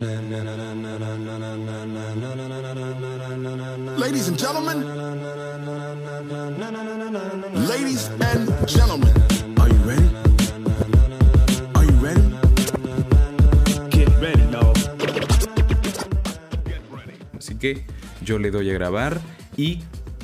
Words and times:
Ladies 0.00 0.14
and 4.28 4.38
gentlemen. 4.38 4.78
Ladies 7.66 8.08
and 8.20 8.68
gentlemen. 8.68 9.12
Are 9.58 9.68
you 9.68 9.74
ready? 9.84 10.08
Are 11.74 11.84
you 11.84 11.96
ready? 12.00 12.22
Get 13.90 14.08
ready. 14.20 14.44
Así 17.36 17.56
que 17.56 17.84
yo 18.24 18.38
le 18.38 18.52
doy 18.52 18.70
a 18.70 18.74
grabar 18.74 19.20
y 19.56 19.80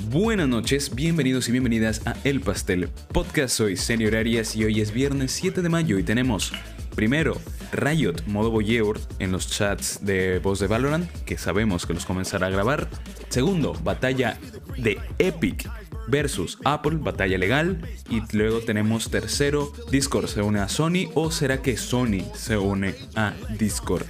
buenas 0.09 0.47
noches, 0.47 0.95
bienvenidos 0.95 1.49
y 1.49 1.53
bienvenidas 1.53 2.07
a 2.07 2.15
El 2.23 2.43
Pastel 2.43 2.91
Podcast. 3.13 3.57
Soy 3.57 3.77
Senior 3.77 4.15
Arias 4.15 4.55
y 4.55 4.67
hoy 4.67 4.81
es 4.81 4.93
viernes 4.93 5.33
7 5.33 5.63
de 5.63 5.69
mayo 5.69 5.99
y 5.99 6.05
tenemos 6.05 6.53
primero 6.95 7.41
Riot 7.77 8.23
modo 8.27 8.51
voyeur 8.51 9.01
en 9.19 9.33
los 9.33 9.49
chats 9.49 10.05
de 10.05 10.39
voz 10.39 10.59
de 10.59 10.67
Valorant, 10.67 11.11
que 11.25 11.39
sabemos 11.39 11.87
que 11.87 11.95
los 11.95 12.07
comenzará 12.07 12.47
a 12.47 12.51
grabar. 12.51 12.89
Segundo, 13.29 13.75
batalla 13.83 14.39
de 14.77 14.99
Epic 15.19 15.69
versus 16.09 16.59
Apple, 16.65 16.99
batalla 17.01 17.39
legal. 17.39 17.81
Y 18.09 18.23
luego 18.37 18.61
tenemos 18.61 19.11
tercero, 19.11 19.73
Discord 19.91 20.29
se 20.29 20.43
une 20.43 20.61
a 20.61 20.69
Sony 20.69 21.11
o 21.15 21.31
será 21.31 21.63
que 21.63 21.77
Sony 21.77 22.25
se 22.35 22.57
une 22.57 22.95
a 23.17 23.35
Discord. 23.59 24.07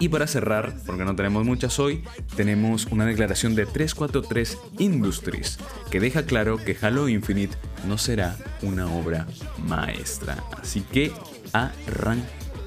Y 0.00 0.08
para 0.08 0.26
cerrar, 0.26 0.74
porque 0.84 1.04
no 1.04 1.14
tenemos 1.14 1.44
muchas 1.44 1.78
hoy, 1.78 2.02
tenemos 2.34 2.86
una 2.86 3.06
declaración 3.06 3.54
de 3.54 3.66
343 3.66 4.58
Industries 4.80 5.60
que 5.90 6.00
deja 6.00 6.24
claro 6.24 6.56
que 6.56 6.76
Halo 6.80 7.08
Infinite 7.08 7.56
no 7.86 7.98
será 7.98 8.36
una 8.62 8.92
obra 8.92 9.28
maestra. 9.64 10.42
Así 10.60 10.80
que 10.80 11.12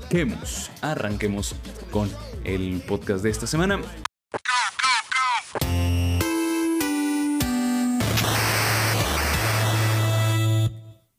arranquemos, 0.05 0.71
arranquemos 0.81 1.55
con 1.91 2.09
el 2.43 2.81
podcast 2.87 3.23
de 3.23 3.29
esta 3.31 3.47
semana. 3.47 3.79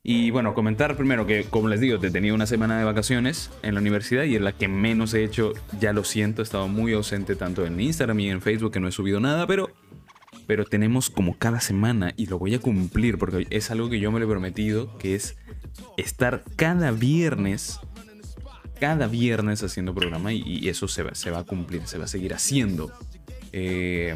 Y 0.09 0.31
bueno, 0.31 0.55
comentar 0.55 0.97
primero 0.97 1.27
que, 1.27 1.45
como 1.45 1.67
les 1.67 1.81
digo, 1.81 1.99
he 2.01 2.11
tenido 2.11 2.37
una 2.37 2.47
semana 2.47 2.79
de 2.79 2.85
vacaciones 2.85 3.51
en 3.63 3.75
la 3.75 3.81
universidad 3.81 4.23
y 4.23 4.37
en 4.37 4.45
la 4.45 4.53
que 4.53 4.69
menos 4.69 5.13
he 5.15 5.25
hecho, 5.25 5.53
ya 5.81 5.93
lo 5.93 6.05
siento, 6.05 6.43
he 6.43 6.45
estado 6.45 6.69
muy 6.69 6.93
ausente 6.93 7.35
tanto 7.35 7.67
en 7.67 7.81
Instagram 7.81 8.21
y 8.21 8.31
en 8.31 8.41
Facebook 8.41 8.73
que 8.73 8.79
no 8.79 8.87
he 8.87 8.93
subido 8.93 9.19
nada, 9.19 9.49
pero, 9.49 9.69
pero 10.47 10.65
tenemos 10.65 11.11
como 11.11 11.37
cada 11.37 11.59
semana 11.59 12.15
y 12.17 12.27
lo 12.27 12.39
voy 12.39 12.55
a 12.55 12.61
cumplir 12.61 13.19
porque 13.19 13.49
es 13.51 13.73
algo 13.73 13.91
que 13.91 13.99
yo 13.99 14.13
me 14.13 14.21
lo 14.21 14.27
he 14.27 14.29
prometido, 14.29 14.97
que 14.99 15.17
es 15.17 15.37
estar 15.97 16.45
cada 16.55 16.93
viernes, 16.93 17.81
cada 18.79 19.07
viernes 19.07 19.63
haciendo 19.63 19.95
programa 19.95 20.33
y, 20.33 20.69
eso 20.69 20.89
se 20.89 21.03
va, 21.03 21.15
se 21.15 21.31
va 21.31 21.41
a 21.41 21.45
cumplir, 21.45 21.87
se 21.87 21.99
va 21.99 22.05
a 22.05 22.09
seguir 22.09 22.35
haciendo. 22.35 22.93
Eh, 23.53 24.15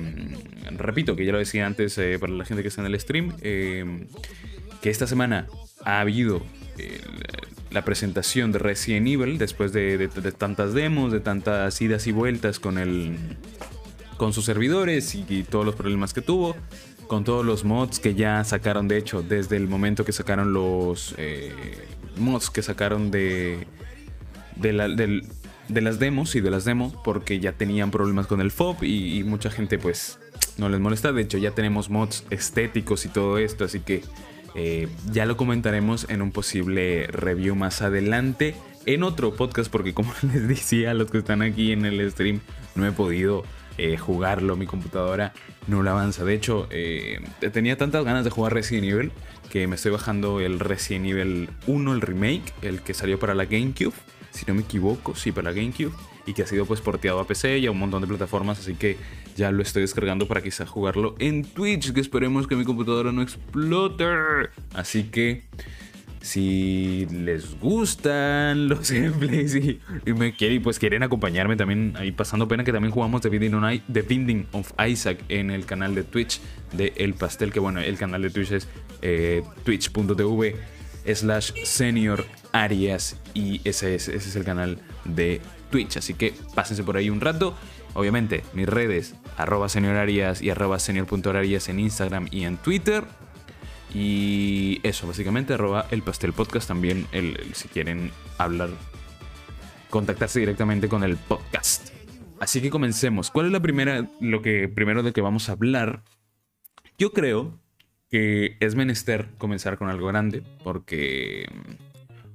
repito, 0.77 1.16
que 1.16 1.25
ya 1.25 1.33
lo 1.33 1.39
decía 1.39 1.66
antes 1.66 1.97
eh, 1.98 2.19
para 2.19 2.33
la 2.33 2.44
gente 2.44 2.62
que 2.62 2.69
está 2.69 2.83
en 2.83 2.88
el 2.88 3.00
stream, 3.00 3.33
eh, 3.41 4.06
que 4.83 4.91
esta 4.91 5.06
semana 5.06 5.47
ha 5.84 6.00
habido 6.00 6.42
la 7.70 7.84
presentación 7.84 8.53
de 8.53 8.58
Resident 8.58 9.06
Evil 9.06 9.38
después 9.38 9.72
de, 9.72 10.08
tantas 10.36 10.75
demos, 10.75 11.12
de 11.12 11.20
tantas 11.20 11.81
idas 11.81 12.06
y 12.06 12.12
vueltas 12.12 12.58
con 12.58 12.78
el 12.78 13.16
con 14.16 14.34
sus 14.34 14.44
servidores 14.44 15.14
y, 15.14 15.44
todos 15.44 15.64
los 15.64 15.75
problemas 15.75 16.12
que 16.12 16.20
tuvo, 16.20 16.55
con 17.06 17.25
todos 17.25 17.44
los 17.44 17.64
mods 17.64 17.98
que 17.98 18.14
ya 18.14 18.44
sacaron, 18.44 18.88
de 18.88 18.98
hecho, 18.98 19.22
desde 19.22 19.56
el 19.56 19.69
momento 19.69 20.05
que 20.05 20.12
sacaron 20.12 20.53
los 20.53 21.14
mods 22.19 22.50
que 22.50 22.61
sacaron 22.61 23.11
de 23.11 23.66
de, 24.61 24.72
la- 24.72 24.89
las 25.80 25.98
demos 25.98 26.34
y 26.36 26.41
de 26.41 26.50
las 26.50 26.64
demos 26.64 26.94
porque 27.05 27.41
ya 27.41 27.53
tenían 27.53 27.91
problemas 27.91 28.27
con 28.27 28.41
el 28.41 28.50
FOB 28.50 28.83
y, 28.84 29.22
mucha 29.25 29.50
gente 29.50 29.78
pues 29.78 30.19
no 30.58 30.69
les 30.69 30.80
molesta. 30.80 31.12
De 31.12 31.22
hecho 31.22 31.39
ya 31.39 31.53
tenemos 31.53 31.91
mods 31.91 32.25
estéticos 32.30 33.05
y 33.05 33.08
todo 33.08 33.38
esto, 33.38 33.64
así 33.64 33.81
que 33.81 34.03
eh, 34.55 34.88
ya 35.12 35.26
lo 35.26 35.37
comentaremos 35.37 36.06
en 36.10 36.22
un 36.22 36.32
posible 36.32 37.06
review 37.06 37.54
más 37.54 37.82
adelante 37.82 38.54
en 38.87 39.03
otro 39.03 39.34
podcast 39.34 39.71
porque 39.71 39.94
como 39.94 40.12
les 40.22 40.48
decía 40.48 40.91
a 40.91 40.94
los 40.94 41.10
que 41.10 41.19
están 41.19 41.42
aquí 41.42 41.72
en 41.72 41.84
el 41.87 42.10
stream 42.10 42.41
no 42.75 42.87
he 42.87 42.92
podido 42.92 43.44
eh, 43.78 43.97
jugarlo, 43.97 44.56
mi 44.56 44.66
computadora 44.66 45.32
no 45.66 45.82
lo 45.82 45.91
avanza. 45.91 46.25
De 46.25 46.34
hecho, 46.34 46.66
eh, 46.71 47.21
tenía 47.53 47.78
tantas 47.78 48.04
ganas 48.04 48.25
de 48.25 48.31
jugar 48.31 48.53
Resident 48.53 48.87
Evil 48.87 49.12
que 49.50 49.66
me 49.66 49.77
estoy 49.77 49.92
bajando 49.92 50.41
el 50.41 50.60
Resident 50.60 51.06
Evil 51.06 51.48
1, 51.66 51.92
el 51.94 52.00
remake, 52.00 52.53
el 52.62 52.82
que 52.82 52.92
salió 52.92 53.19
para 53.19 53.34
la 53.34 53.47
GameCube, 53.47 53.94
si 54.30 54.44
no 54.46 54.54
me 54.54 54.62
equivoco, 54.62 55.14
sí, 55.14 55.32
para 55.32 55.52
GameCube, 55.52 55.92
y 56.26 56.32
que 56.32 56.42
ha 56.42 56.46
sido 56.46 56.66
pues 56.66 56.80
porteado 56.80 57.20
a 57.20 57.26
PC 57.26 57.58
y 57.58 57.66
a 57.66 57.70
un 57.70 57.78
montón 57.78 58.02
de 58.02 58.08
plataformas, 58.08 58.58
así 58.58 58.74
que 58.74 58.96
ya 59.36 59.50
lo 59.50 59.62
estoy 59.62 59.82
descargando 59.82 60.26
para 60.26 60.42
quizá 60.42 60.66
jugarlo 60.66 61.14
en 61.18 61.44
Twitch, 61.44 61.92
que 61.92 62.00
esperemos 62.00 62.46
que 62.46 62.56
mi 62.56 62.64
computadora 62.64 63.12
no 63.12 63.22
explote. 63.22 64.04
Así 64.74 65.04
que 65.04 65.44
si 66.20 67.06
les 67.10 67.58
gustan 67.58 68.68
los 68.68 68.91
gameplays 68.91 69.54
y, 69.54 69.80
me 70.14 70.34
quieren, 70.34 70.62
pues 70.62 70.78
quieren 70.78 71.02
acompañarme 71.02 71.56
también 71.56 71.94
ahí 71.97 72.12
pasando 72.12 72.47
pena 72.47 72.64
que 72.64 72.72
también 72.72 72.92
jugamos 72.92 73.22
The 73.22 73.28
Binding 73.28 74.47
of 74.52 74.72
Isaac 74.86 75.18
en 75.28 75.50
el 75.50 75.64
canal 75.64 75.94
de 75.94 76.04
Twitch 76.04 76.41
de 76.72 76.92
El 76.97 77.14
Pastel, 77.14 77.52
que 77.52 77.60
bueno, 77.60 77.80
el 77.80 77.97
canal 77.97 78.22
de 78.22 78.30
Twitch 78.30 78.52
es 78.52 78.68
eh, 79.02 79.42
twitch.tv 79.64 80.56
slash 81.06 81.53
senior 81.65 82.25
Arias 82.53 83.16
y 83.34 83.61
ese 83.65 83.94
es, 83.94 84.09
ese 84.09 84.28
es 84.28 84.37
el 84.37 84.44
canal 84.44 84.78
de 85.05 85.41
Twitch, 85.71 85.97
así 85.97 86.15
que 86.15 86.34
pásense 86.55 86.83
por 86.83 86.97
ahí 86.97 87.11
un 87.11 87.21
rato. 87.21 87.55
Obviamente, 87.94 88.44
mis 88.55 88.69
redes, 88.69 89.15
arroba 89.37 89.69
senior 89.69 89.97
Arias 89.97 90.43
y 90.43 90.50
arroba 90.50 90.78
senior.arias 90.78 91.69
en 91.69 91.81
Instagram 91.81 92.28
y 92.31 92.44
en 92.44 92.56
Twitter. 92.56 93.05
Y 93.93 94.78
eso, 94.84 95.06
básicamente, 95.09 95.55
arroba 95.55 95.87
el 95.91 96.03
pastel 96.03 96.33
podcast 96.33 96.69
también, 96.69 97.06
el- 97.12 97.39
si 97.55 97.66
quieren 97.69 98.12
hablar, 98.39 98.71
contactarse 99.91 100.39
directamente 100.39 100.89
con 100.89 101.03
el 101.03 101.16
podcast. 101.16 101.91
Así 102.39 102.60
que 102.60 102.71
comencemos. 102.71 103.31
¿Cuál 103.31 103.47
es 103.47 103.53
la 103.53 103.60
primera, 103.60 104.06
lo 104.21 104.43
que 104.43 104.69
primero 104.69 105.03
de 105.03 105.12
que 105.12 105.21
vamos 105.21 105.49
a 105.49 105.53
hablar? 105.53 106.05
Yo 106.99 107.12
creo 107.12 107.59
que 108.10 108.56
es 108.60 108.75
menester 108.75 109.28
comenzar 109.38 109.78
con 109.78 109.88
algo 109.88 110.09
grande, 110.09 110.43
porque 110.65 111.48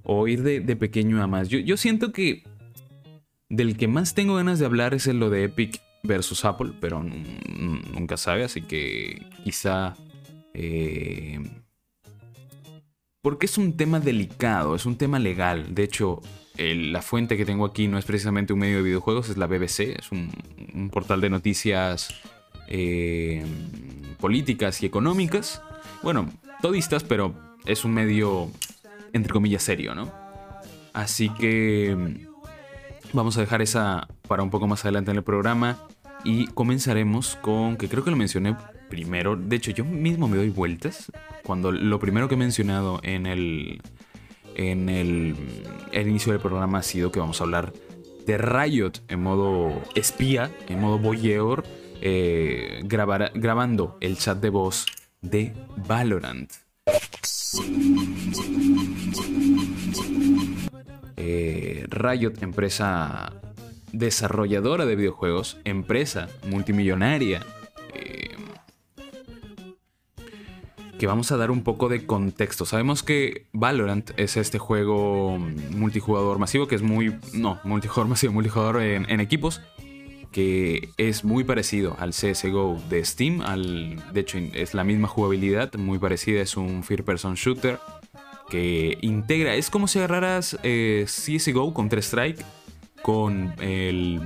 o 0.04 0.28
ir 0.28 0.44
de, 0.44 0.60
de 0.60 0.76
pequeño 0.76 1.22
a 1.22 1.28
más. 1.28 1.50
Yo, 1.50 1.60
yo 1.60 1.78
siento 1.78 2.12
que 2.12 2.44
del 3.50 3.78
que 3.78 3.88
más 3.88 4.16
tengo 4.16 4.36
ganas 4.36 4.60
de 4.60 4.66
hablar 4.66 4.94
es 4.94 5.08
el 5.08 5.20
lo 5.20 5.30
de 5.30 5.46
Epic 5.46 5.82
versus 6.04 6.46
Apple, 6.46 6.74
pero 6.80 7.04
nunca 7.04 8.18
sabe, 8.18 8.44
así 8.44 8.62
que 8.62 9.26
quizá 9.44 9.96
eh, 10.54 11.40
porque 13.22 13.48
es 13.48 13.58
un 13.58 13.76
tema 13.76 14.00
delicado, 14.00 14.76
es 14.76 14.86
un 14.86 14.98
tema 14.98 15.18
legal. 15.18 15.74
De 15.74 15.84
hecho, 15.84 16.22
la 16.58 17.02
fuente 17.02 17.38
que 17.38 17.46
tengo 17.46 17.66
aquí 17.66 17.88
no 17.88 17.98
es 17.98 18.06
precisamente 18.06 18.54
un 18.54 18.60
medio 18.60 18.78
de 18.78 18.84
videojuegos, 18.84 19.30
es 19.30 19.38
la 19.38 19.48
BBC, 19.48 19.98
es 20.00 20.12
un, 20.12 20.32
un 20.74 20.90
portal 20.90 21.22
de 21.22 21.32
noticias 21.32 22.14
eh, 22.68 23.44
políticas 24.26 24.82
y 24.82 24.88
económicas. 24.88 25.62
Bueno, 26.02 26.28
todistas, 26.60 27.04
pero 27.04 27.36
es 27.64 27.86
un 27.86 27.94
medio, 27.94 28.50
entre 29.14 29.32
comillas, 29.32 29.62
serio, 29.62 29.94
¿no? 29.94 30.12
Así 30.94 31.30
que 31.30 31.96
mm, 31.96 33.14
vamos 33.14 33.38
a 33.38 33.42
dejar 33.42 33.62
esa 33.62 34.08
para 34.28 34.42
un 34.42 34.50
poco 34.50 34.66
más 34.66 34.84
adelante 34.84 35.12
en 35.12 35.18
el 35.18 35.24
programa 35.24 35.78
y 36.24 36.48
comenzaremos 36.48 37.36
con, 37.36 37.78
que 37.78 37.88
creo 37.88 38.04
que 38.04 38.10
lo 38.10 38.18
mencioné 38.18 38.56
primero, 38.90 39.36
de 39.36 39.58
hecho 39.58 39.70
yo 39.70 39.86
mismo 39.86 40.28
me 40.28 40.38
doy 40.38 40.50
vueltas 40.50 41.12
cuando 41.44 41.72
lo 41.72 42.00
primero 42.00 42.28
que 42.28 42.34
he 42.34 42.38
mencionado 42.38 43.00
en 43.04 43.28
el, 43.28 43.80
en 44.56 44.90
el, 44.90 45.36
el 45.92 46.08
inicio 46.08 46.32
del 46.32 46.42
programa 46.42 46.80
ha 46.80 46.84
sido 46.84 47.12
que 47.12 47.20
vamos 47.20 47.42
a 47.42 47.44
hablar 47.44 47.74
de 48.26 48.40
Riot 48.40 48.94
en 49.08 49.22
modo 49.22 49.84
espía, 49.94 50.50
en 50.68 50.82
modo 50.82 50.98
voyeur, 50.98 51.64
eh, 52.02 52.82
grabando 52.84 53.98
el 54.02 54.18
chat 54.18 54.40
de 54.40 54.50
voz 54.50 54.86
de 55.22 55.54
Valorant. 55.88 56.52
Eh, 61.18 61.86
Riot, 61.90 62.34
empresa 62.42 63.34
desarrolladora 63.92 64.86
de 64.86 64.96
videojuegos, 64.96 65.58
empresa 65.64 66.28
multimillonaria, 66.48 67.46
eh, 67.94 68.36
que 71.00 71.08
vamos 71.08 71.32
a 71.32 71.38
dar 71.38 71.50
un 71.52 71.64
poco 71.64 71.90
de 71.90 72.06
contexto. 72.06 72.66
Sabemos 72.66 73.04
que 73.04 73.48
Valorant 73.54 74.12
es 74.18 74.38
este 74.38 74.60
juego 74.60 75.38
multijugador 75.72 76.40
masivo, 76.40 76.68
que 76.68 76.76
es 76.76 76.82
muy... 76.82 77.18
No, 77.34 77.60
multijugador 77.64 78.10
masivo, 78.10 78.34
multijugador 78.34 78.82
en 78.82 79.20
equipos, 79.20 79.62
que 80.36 80.90
es 80.98 81.24
muy 81.24 81.46
parecido 81.46 81.96
al 81.98 82.10
CSGO 82.10 82.78
de 82.90 83.06
Steam. 83.06 83.40
Al, 83.40 83.96
de 84.12 84.20
hecho, 84.20 84.38
es 84.38 84.74
la 84.74 84.84
misma 84.84 85.08
jugabilidad, 85.08 85.74
muy 85.76 85.98
parecida, 85.98 86.42
es 86.42 86.58
un 86.58 86.84
First 86.84 87.06
Person 87.06 87.36
Shooter 87.36 87.80
que 88.50 88.98
integra, 89.00 89.56
es 89.56 89.70
como 89.70 89.88
si 89.88 90.00
agarraras 90.00 90.60
eh, 90.64 91.06
CSGO, 91.08 91.74
Counter-Strike, 91.74 92.44
con 93.02 93.54
el 93.62 94.20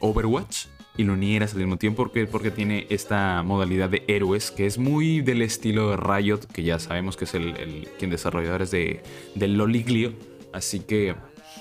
Overwatch 0.00 0.66
y 0.96 1.04
lo 1.04 1.12
unieras 1.12 1.52
al 1.52 1.60
mismo 1.60 1.76
tiempo 1.76 2.02
porque, 2.02 2.26
porque 2.26 2.50
tiene 2.50 2.88
esta 2.90 3.44
modalidad 3.44 3.88
de 3.88 4.02
héroes 4.08 4.50
que 4.50 4.66
es 4.66 4.78
muy 4.78 5.20
del 5.20 5.42
estilo 5.42 5.90
de 5.90 5.96
Riot, 5.96 6.40
que 6.52 6.64
ya 6.64 6.80
sabemos 6.80 7.16
que 7.16 7.24
es 7.24 7.34
el, 7.34 7.88
quien 8.00 8.10
desarrolladores 8.10 8.72
de, 8.72 9.04
del 9.36 9.56
Loliglio, 9.56 10.12
así 10.52 10.80
que 10.80 11.14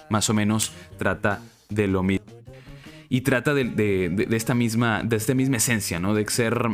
más 0.10 0.28
o 0.32 0.34
menos 0.34 0.72
trata 0.98 1.44
de 1.70 1.86
lo 1.86 2.02
mismo. 2.02 2.21
Y 3.14 3.22
trata 3.22 3.54
de, 3.54 3.66
de- 3.66 4.08
de- 4.08 4.38
esta 4.38 4.56
misma, 4.56 5.04
de 5.04 5.18
esta 5.18 5.34
misma 5.36 5.58
esencia, 5.58 6.00
¿no? 6.00 6.14
De 6.14 6.26
ser 6.30 6.66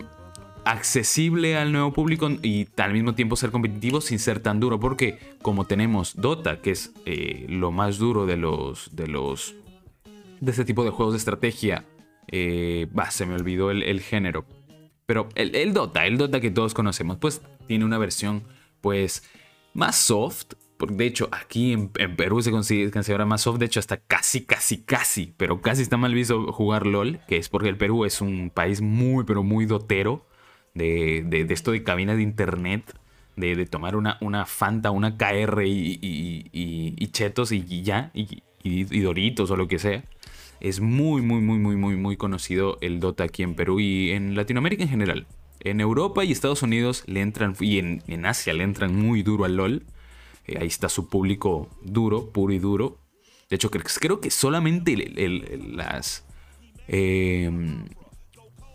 accesible 0.65 1.57
al 1.57 1.71
nuevo 1.71 1.91
público 1.93 2.29
y 2.43 2.67
al 2.77 2.93
mismo 2.93 3.15
tiempo 3.15 3.35
ser 3.35 3.49
competitivo 3.49 4.01
sin 4.01 4.19
ser 4.19 4.39
tan 4.39 4.59
duro. 4.59 4.79
Porque 4.79 5.17
como 5.41 5.65
tenemos 5.65 6.15
Dota, 6.15 6.61
que 6.61 6.71
es 6.71 6.91
eh, 7.05 7.47
lo 7.49 7.71
más 7.71 7.97
duro 7.97 8.27
de 8.27 8.37
los, 8.37 8.95
de 8.95 9.07
los 9.07 9.55
de 10.39 10.51
este 10.51 10.63
tipo 10.63 10.83
de 10.83 10.91
juegos 10.91 11.13
de 11.15 11.17
estrategia. 11.17 11.85
Eh, 12.29 12.87
se 13.09 13.25
me 13.25 13.33
olvidó 13.33 13.71
el, 13.71 13.81
el 13.81 14.01
género. 14.01 14.45
Pero 15.07 15.29
el, 15.33 15.55
el 15.55 15.73
Dota, 15.73 16.05
el 16.05 16.17
Dota 16.19 16.39
que 16.39 16.51
todos 16.51 16.75
conocemos, 16.75 17.17
pues 17.17 17.41
tiene 17.65 17.83
una 17.83 17.97
versión 17.97 18.43
pues 18.81 19.23
más 19.73 19.95
soft. 19.95 20.53
De 20.79 21.05
hecho 21.05 21.29
aquí 21.31 21.73
en, 21.73 21.89
Perú 21.89 22.41
se 22.41 22.51
consigue- 22.51 22.91
considera 22.91 23.25
más 23.25 23.41
soft. 23.41 23.57
De 23.59 23.65
hecho 23.65 23.79
hasta 23.79 23.97
casi, 23.97 24.41
casi, 24.45 24.77
casi. 24.83 25.33
Pero 25.37 25.61
casi 25.61 25.81
está 25.81 25.97
mal 25.97 26.13
visto 26.13 26.51
jugar 26.51 26.85
LOL. 26.85 27.19
Que 27.27 27.37
es 27.37 27.49
porque 27.49 27.69
el 27.69 27.77
Perú 27.77 28.05
es 28.05 28.21
un 28.21 28.51
país 28.53 28.81
muy, 28.81 29.23
pero 29.23 29.43
muy 29.43 29.65
dotero. 29.65 30.25
De, 30.73 31.23
de- 31.25 31.51
esto 31.53 31.71
de 31.71 31.83
cabinas 31.83 32.17
de 32.17 32.23
internet. 32.23 32.83
De, 33.35 33.65
tomar 33.67 33.95
una, 33.95 34.17
una 34.21 34.45
Fanta, 34.45 34.89
una 34.91 35.15
KR 35.17 35.63
y, 35.67 35.99
y- 36.01 37.07
chetos 37.07 37.51
y, 37.51 37.83
ya. 37.83 38.11
Y, 38.13 38.43
Doritos 39.01 39.49
o 39.51 39.55
lo 39.55 39.67
que 39.67 39.79
sea. 39.79 40.03
Es 40.59 40.79
muy, 40.81 41.21
muy, 41.21 41.39
muy, 41.41 41.57
muy, 41.59 41.75
muy, 41.75 41.95
muy 41.95 42.17
conocido 42.17 42.77
el 42.81 42.99
Dota 42.99 43.23
aquí 43.23 43.43
en 43.43 43.53
Perú 43.55 43.79
y 43.79 44.11
en 44.11 44.35
Latinoamérica 44.35 44.83
en 44.83 44.89
general. 44.89 45.27
En 45.61 45.79
Europa 45.81 46.25
y 46.25 46.31
Estados 46.31 46.63
Unidos 46.63 47.03
le 47.07 47.21
entran, 47.21 47.55
y 47.59 47.77
en 47.79 48.25
Asia 48.25 48.53
le 48.53 48.63
entran 48.63 48.95
muy 48.95 49.21
duro 49.23 49.45
al 49.45 49.55
LOL. 49.55 49.83
Eh, 50.47 50.57
ahí 50.59 50.67
está 50.67 50.89
su 50.89 51.09
público 51.09 51.69
duro, 51.83 52.31
puro 52.31 52.53
y 52.53 52.59
duro. 52.59 52.97
De 53.49 53.55
hecho, 53.55 53.69
creo, 53.71 54.19
que 54.19 54.29
solamente 54.29 54.95
las... 55.75 56.25
eh, 56.87 57.49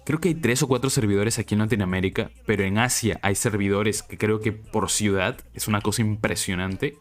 creo 0.07 0.21
que 0.21 0.29
hay 0.29 0.35
tres 0.35 0.63
o 0.63 0.69
cuatro 0.69 0.89
servidores 0.91 1.39
aquí 1.39 1.55
en 1.55 1.61
Latinoamérica, 1.61 2.31
pero 2.47 2.65
en 2.65 2.79
Asia 2.79 3.19
hay 3.23 3.35
servidores 3.35 4.03
que 4.03 4.17
creo 4.17 4.41
que 4.41 4.53
por 4.53 4.91
ciudad 4.91 5.39
es 5.55 5.69
una 5.69 5.81
cosa 5.81 6.03
impresionante. 6.03 6.97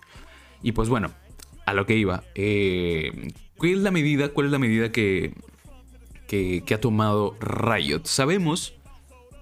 Y 0.61 0.73
pues 0.73 0.89
bueno, 0.89 1.11
a 1.65 1.73
lo 1.73 1.85
que 1.85 1.95
iba. 1.95 2.23
eh, 2.35 3.31
¿Cuál 3.57 3.73
es 3.73 3.79
la 3.79 3.91
medida? 3.91 4.29
¿Cuál 4.29 4.47
es 4.47 4.51
la 4.51 4.59
medida 4.59 4.91
que, 4.91 5.33
que, 6.27 6.63
que 6.65 6.73
ha 6.73 6.81
tomado 6.81 7.37
Riot? 7.39 8.05
Sabemos 8.05 8.73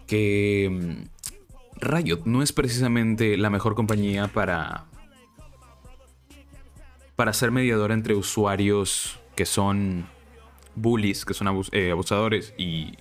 que 0.07 0.69
mm, 0.69 1.79
Riot 1.81 2.23
no 2.25 2.43
es 2.43 2.51
precisamente 2.51 3.37
la 3.37 3.49
mejor 3.49 3.75
compañía 3.75 4.27
para, 4.27 4.88
para 7.19 7.33
ser 7.33 7.51
mediador 7.51 7.91
entre 7.91 8.15
usuarios 8.15 9.19
que 9.35 9.45
son 9.45 10.07
bullies, 10.75 11.25
que 11.25 11.33
son 11.33 11.65
eh, 11.73 11.91
abusadores 11.91 12.53
y 12.57 12.93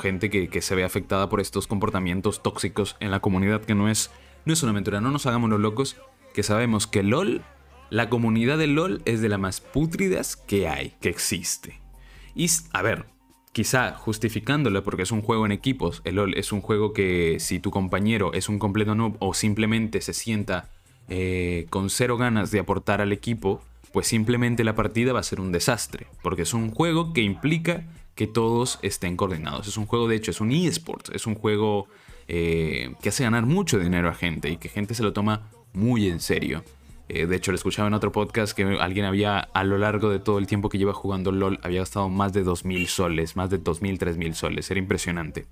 gente 0.00 0.30
que, 0.30 0.62
se 0.62 0.76
ve 0.76 0.84
afectada 0.84 1.28
por 1.28 1.40
estos 1.40 1.66
comportamientos 1.66 2.40
tóxicos 2.40 2.94
en 3.00 3.10
la 3.10 3.18
comunidad, 3.18 3.62
que 3.62 3.74
no 3.74 3.88
es, 3.88 4.12
no 4.44 4.52
es 4.52 4.62
una 4.62 4.70
aventura, 4.70 5.00
no 5.00 5.10
nos 5.10 5.26
hagamos 5.26 5.50
los 5.50 5.58
locos, 5.58 5.96
que 6.34 6.44
sabemos 6.44 6.86
que 6.86 7.02
LOL, 7.02 7.42
la 7.90 8.08
comunidad 8.08 8.58
de 8.58 8.68
LOL 8.68 9.02
es 9.06 9.20
de 9.22 9.28
las 9.28 9.40
más 9.40 9.60
pútridas 9.60 10.36
que 10.36 10.68
hay, 10.68 10.94
que 11.00 11.08
existe. 11.08 11.80
Y, 12.36 12.46
a 12.72 12.82
ver, 12.82 13.06
quizá 13.50 13.92
justificándolo 13.94 14.84
porque 14.84 15.02
es 15.02 15.10
un 15.10 15.22
juego 15.22 15.46
en 15.46 15.50
equipos, 15.50 16.00
el 16.04 16.14
LOL 16.14 16.38
es 16.38 16.52
un 16.52 16.60
juego 16.60 16.92
que 16.92 17.38
si 17.40 17.58
tu 17.58 17.72
compañero 17.72 18.32
es 18.34 18.48
un 18.48 18.60
completo 18.60 18.94
noob 18.94 19.16
o 19.18 19.34
simplemente 19.34 20.00
se 20.00 20.12
sienta 20.12 20.70
eh, 21.08 21.66
con 21.70 21.90
cero 21.90 22.16
ganas 22.16 22.50
de 22.50 22.60
aportar 22.60 23.00
al 23.00 23.12
equipo, 23.12 23.62
pues 23.92 24.06
simplemente 24.06 24.64
la 24.64 24.74
partida 24.74 25.12
va 25.12 25.20
a 25.20 25.22
ser 25.24 25.40
un 25.40 25.52
desastre, 25.52 26.06
porque 26.22 26.42
es 26.42 26.54
un 26.54 26.70
juego 26.70 27.12
que 27.12 27.22
implica 27.22 27.84
que 28.14 28.26
todos 28.26 28.78
estén 28.82 29.16
coordinados. 29.16 29.68
Es 29.68 29.76
un 29.76 29.86
juego, 29.86 30.08
de 30.08 30.16
hecho, 30.16 30.30
es 30.30 30.40
un 30.40 30.50
eSport, 30.52 31.14
es 31.14 31.26
un 31.26 31.34
juego 31.34 31.86
eh, 32.26 32.94
que 33.00 33.08
hace 33.10 33.22
ganar 33.24 33.46
mucho 33.46 33.78
dinero 33.78 34.08
a 34.08 34.14
gente 34.14 34.50
y 34.50 34.56
que 34.56 34.68
gente 34.68 34.94
se 34.94 35.02
lo 35.02 35.12
toma 35.12 35.48
muy 35.72 36.08
en 36.08 36.20
serio. 36.20 36.62
Eh, 37.08 37.24
de 37.26 37.36
hecho, 37.36 37.52
lo 37.52 37.56
escuchaba 37.56 37.88
en 37.88 37.94
otro 37.94 38.12
podcast 38.12 38.54
que 38.54 38.64
alguien 38.64 39.06
había, 39.06 39.38
a 39.38 39.64
lo 39.64 39.78
largo 39.78 40.10
de 40.10 40.18
todo 40.18 40.38
el 40.38 40.46
tiempo 40.46 40.68
que 40.68 40.76
lleva 40.76 40.92
jugando 40.92 41.32
LOL, 41.32 41.58
había 41.62 41.80
gastado 41.80 42.10
más 42.10 42.34
de 42.34 42.44
2.000 42.44 42.86
soles, 42.86 43.34
más 43.36 43.48
de 43.48 43.58
2.000, 43.62 43.96
3.000 43.98 44.34
soles. 44.34 44.70
Era 44.70 44.78
impresionante 44.78 45.46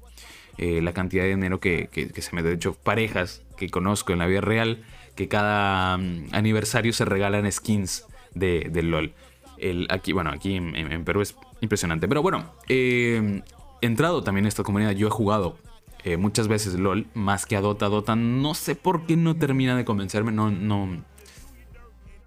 la 0.59 0.93
cantidad 0.93 1.23
de 1.25 1.31
dinero 1.31 1.61
que, 1.61 1.89
que- 1.93 2.09
que 2.09 2.23
se 2.23 2.35
me... 2.35 2.43
De 2.43 2.53
hecho, 2.55 2.75
parejas 2.75 3.43
que 3.57 3.69
conozco 3.71 4.13
en 4.13 4.19
la 4.19 4.27
vida 4.27 4.41
real, 4.41 4.83
que 5.17 5.29
cada 5.29 5.99
mm, 5.99 6.29
aniversario 6.33 6.93
se 6.93 7.05
regalan 7.05 7.51
skins 7.51 8.07
de, 8.35 8.69
de 8.71 8.83
LOL. 8.83 9.13
El, 9.59 9.89
aquí, 9.91 10.13
bueno, 10.13 10.31
aquí 10.31 10.55
en, 10.55 11.05
Perú 11.05 11.23
es 11.23 11.35
impresionante. 11.61 12.07
Pero 12.07 12.23
bueno, 12.23 12.53
eh, 12.69 13.43
he 13.81 13.87
entrado 13.87 14.23
también 14.23 14.45
en 14.45 14.49
esta 14.49 14.63
comunidad. 14.63 14.93
Yo 14.93 15.09
he 15.09 15.11
jugado 15.11 15.57
eh, 16.05 16.17
muchas 16.17 16.47
veces 16.47 16.75
LOL, 16.75 17.07
más 17.15 17.47
que 17.47 17.57
a 17.57 17.61
Dota. 17.61 17.89
Dota 17.89 18.15
no 18.15 18.55
sé 18.55 18.77
por 18.77 19.07
qué 19.07 19.17
no 19.17 19.35
termina 19.37 19.77
de 19.77 19.85
convencerme. 19.85 20.31
No, 20.31 20.51
no, 20.51 21.03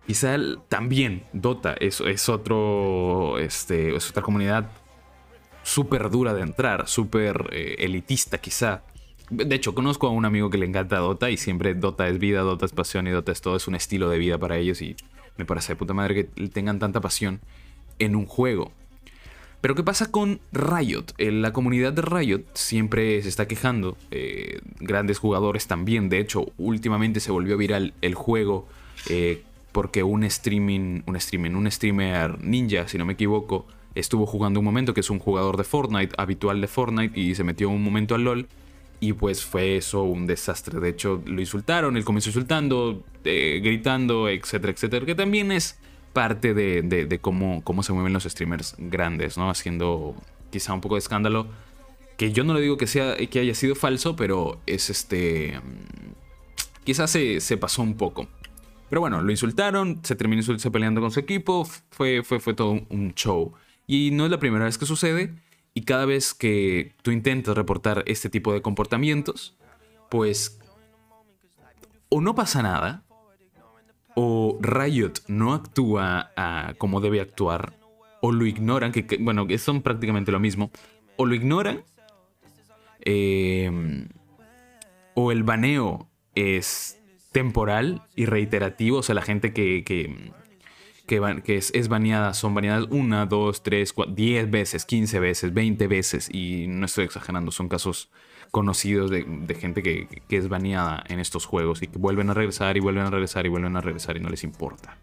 Quizá 0.08 0.38
también 0.70 1.24
Dota 1.34 1.76
es, 1.80 2.02
es 2.02 2.30
otro. 2.30 3.38
Este, 3.38 3.96
es 3.96 4.10
otra 4.10 4.24
comunidad 4.24 4.72
súper 5.62 6.10
dura 6.10 6.34
de 6.34 6.42
entrar, 6.42 6.88
súper 6.88 7.50
eh, 7.52 7.76
elitista, 7.80 8.40
quizá. 8.40 8.82
De 9.30 9.56
hecho, 9.56 9.76
conozco 9.76 10.08
a 10.08 10.12
un 10.12 10.26
amigo 10.26 10.50
que 10.50 10.58
le 10.58 10.66
encanta 10.66 10.98
Dota 10.98 11.30
y 11.30 11.38
siempre 11.38 11.76
Dota 11.76 12.08
es 12.08 12.18
vida, 12.18 12.42
Dota 12.42 12.66
es 12.66 12.72
pasión 12.72 13.08
y 13.08 13.12
Dota 13.12 13.32
es 13.32 13.42
todo, 13.42 13.56
es 13.56 13.68
un 13.68 13.76
estilo 13.76 14.10
de 14.10 14.18
vida 14.18 14.38
para 14.38 14.58
ellos 14.58 14.82
y 14.82 14.96
me 15.38 15.46
parece 15.46 15.74
de 15.74 15.78
puta 15.78 15.94
madre 15.94 16.16
que 16.16 16.48
tengan 16.48 16.80
tanta 16.80 17.00
pasión 17.00 17.40
en 18.00 18.16
un 18.16 18.26
juego. 18.26 18.72
Pero 19.62 19.76
¿qué 19.76 19.84
pasa 19.84 20.10
con 20.10 20.40
Riot? 20.54 21.06
Eh, 21.18 21.32
La 21.32 21.52
comunidad 21.52 21.94
de 21.94 22.02
Riot 22.02 22.44
siempre 22.54 23.22
se 23.22 23.30
está 23.30 23.48
quejando. 23.48 23.98
eh, 24.10 24.62
grandes 24.80 25.20
jugadores 25.20 25.68
también. 25.68 26.10
De 26.10 26.20
hecho, 26.20 26.46
últimamente 26.58 27.20
se 27.20 27.32
volvió 27.32 27.58
viral 27.58 27.94
el 28.02 28.16
juego 28.16 28.68
eh, 29.10 29.44
porque 29.72 30.02
un 30.04 30.24
streaming, 30.24 31.02
un 31.06 31.16
streaming, 31.18 31.52
un 31.52 31.70
streamer 31.70 32.42
ninja, 32.44 32.88
si 32.88 32.98
no 32.98 33.06
me 33.06 33.14
equivoco, 33.14 33.68
estuvo 33.96 34.26
jugando 34.26 34.60
un 34.60 34.66
momento 34.66 34.94
que 34.94 35.02
es 35.02 35.10
un 35.10 35.20
jugador 35.20 35.58
de 35.58 35.64
Fortnite, 35.64 36.16
habitual 36.18 36.62
de 36.62 36.68
Fortnite, 36.68 37.20
y 37.20 37.36
se 37.36 37.44
metió 37.44 37.70
un 37.70 37.84
momento 37.84 38.16
al 38.16 38.24
LOL. 38.24 38.48
Y 39.02 39.14
pues 39.14 39.46
fue 39.46 39.78
eso 39.78 40.04
un 40.04 40.28
desastre. 40.28 40.80
De 40.80 40.90
hecho, 40.90 41.22
lo 41.26 41.40
insultaron, 41.40 41.96
él 41.96 42.04
comenzó 42.04 42.30
insultando, 42.30 43.04
eh, 43.24 43.62
gritando, 43.64 44.28
etcétera, 44.28 44.74
etcétera. 44.74 45.06
Que 45.06 45.16
también 45.16 45.52
es 45.52 45.80
parte 46.12 46.54
de, 46.54 46.82
de- 46.82 47.20
cómo, 47.20 47.62
cómo 47.64 47.82
se 47.84 47.94
mueven 47.94 48.12
los 48.14 48.24
streamers 48.26 48.76
grandes, 48.78 49.38
¿no? 49.38 49.50
Haciendo 49.50 50.16
quizá 50.52 50.74
un 50.74 50.82
poco 50.82 50.96
de 50.96 51.00
escándalo. 51.00 51.48
Que 52.18 52.34
yo 52.34 52.44
no 52.44 52.54
le 52.54 52.60
digo 52.62 52.76
que, 52.76 52.88
sea, 52.88 53.16
que 53.16 53.40
haya 53.40 53.56
sido 53.56 53.76
falso, 53.76 54.16
pero 54.18 54.60
es 54.66 54.90
este... 54.90 55.58
mm, 55.60 56.10
Quizás 56.84 57.12
se, 57.12 57.40
se 57.40 57.56
pasó 57.58 57.82
un 57.82 57.96
poco. 57.96 58.28
Pero 58.90 59.00
bueno, 59.02 59.22
lo 59.22 59.32
insultaron, 59.32 60.00
se 60.04 60.16
terminó 60.16 60.42
peleando 60.72 61.00
con 61.02 61.12
su 61.12 61.20
equipo, 61.20 61.66
fue, 61.92 62.24
fue, 62.24 62.40
fue 62.40 62.54
todo 62.56 62.82
un 62.90 63.14
show. 63.14 63.54
Y 63.86 64.10
no 64.12 64.26
es 64.26 64.32
la 64.32 64.40
primera 64.40 64.66
vez 64.66 64.78
que 64.78 64.86
sucede, 64.88 65.36
y 65.80 65.84
cada 65.84 66.04
vez 66.04 66.34
que 66.34 66.92
tú 67.04 67.12
intentas 67.12 67.56
reportar 67.56 68.04
este 68.06 68.30
tipo 68.30 68.52
de 68.52 68.62
comportamientos, 68.62 69.56
pues 70.10 70.60
o 72.10 72.20
no 72.20 72.36
pasa 72.36 72.62
nada, 72.62 73.06
o 74.14 74.58
Riot 74.60 75.14
no 75.28 75.54
actúa 75.54 76.32
ah, 76.36 76.74
como 76.78 77.00
debe 77.00 77.22
actuar, 77.22 77.80
o 78.20 78.34
lo 78.34 78.46
ignoran, 78.46 78.92
que, 78.92 79.08
que, 79.08 79.16
bueno, 79.20 79.48
son 79.58 79.82
prácticamente 79.82 80.34
lo 80.34 80.42
mismo, 80.42 80.70
o 81.16 81.26
lo 81.26 81.34
ignoran, 81.34 81.86
eh, 83.00 84.06
o 85.14 85.32
el 85.32 85.44
baneo 85.44 86.10
es 86.36 87.00
temporal 87.32 88.02
y 88.18 88.26
reiterativo, 88.26 88.98
o 88.98 89.04
sea, 89.04 89.16
la 89.16 89.22
gente 89.22 89.54
que, 89.54 90.34
que, 91.10 91.58
es, 91.58 91.72
es 91.74 91.88
baneada 91.90 92.34
son 92.34 92.54
baneadas 92.54 92.86
una, 92.92 93.26
dos, 93.26 93.64
tres, 93.64 93.92
cuatro, 93.94 94.14
diez 94.16 94.50
veces, 94.50 94.86
15 94.86 95.20
veces, 95.20 95.54
20 95.54 95.88
veces, 95.88 96.30
y 96.32 96.68
no 96.68 96.86
estoy 96.86 97.06
exagerando, 97.06 97.52
son 97.52 97.68
casos 97.68 98.10
conocidos 98.52 99.12
de, 99.12 99.26
de 99.28 99.56
gente 99.56 99.84
que, 99.84 100.08
que 100.28 100.38
es 100.38 100.48
baneada 100.50 101.04
en 101.08 101.20
estos 101.20 101.46
juegos 101.46 101.82
y 101.84 101.88
que 101.88 101.98
vuelven 101.98 102.30
a 102.30 102.34
regresar 102.34 102.78
y 102.78 102.80
vuelven 102.80 103.06
a 103.06 103.10
regresar 103.12 103.46
y 103.46 103.50
vuelven 103.50 103.76
a 103.76 103.82
regresar 103.82 104.18
y 104.18 104.20
no 104.22 104.30
les 104.30 104.44
importa. 104.44 104.98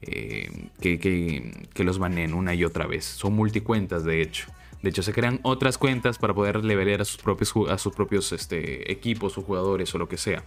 Eh, 0.00 0.68
que, 0.80 1.00
que- 1.00 1.84
los 1.84 1.98
baneen 1.98 2.34
una 2.34 2.54
y 2.54 2.64
otra 2.64 2.86
vez. 2.86 3.04
Son 3.04 3.34
multicuentas, 3.34 4.04
de 4.04 4.22
hecho. 4.22 4.46
De 4.82 4.90
hecho, 4.90 5.02
se 5.02 5.12
crean 5.12 5.40
otras 5.42 5.76
cuentas 5.76 6.18
para 6.18 6.34
poder 6.34 6.64
levelear 6.64 7.00
a 7.00 7.04
sus 7.04 7.20
propios, 7.20 7.52
a 7.68 7.78
sus 7.78 7.94
propios 7.94 8.30
este, 8.30 8.92
equipos 8.92 9.36
o 9.38 9.42
jugadores 9.42 9.92
o 9.94 9.98
lo 9.98 10.08
que 10.08 10.16
sea. 10.16 10.44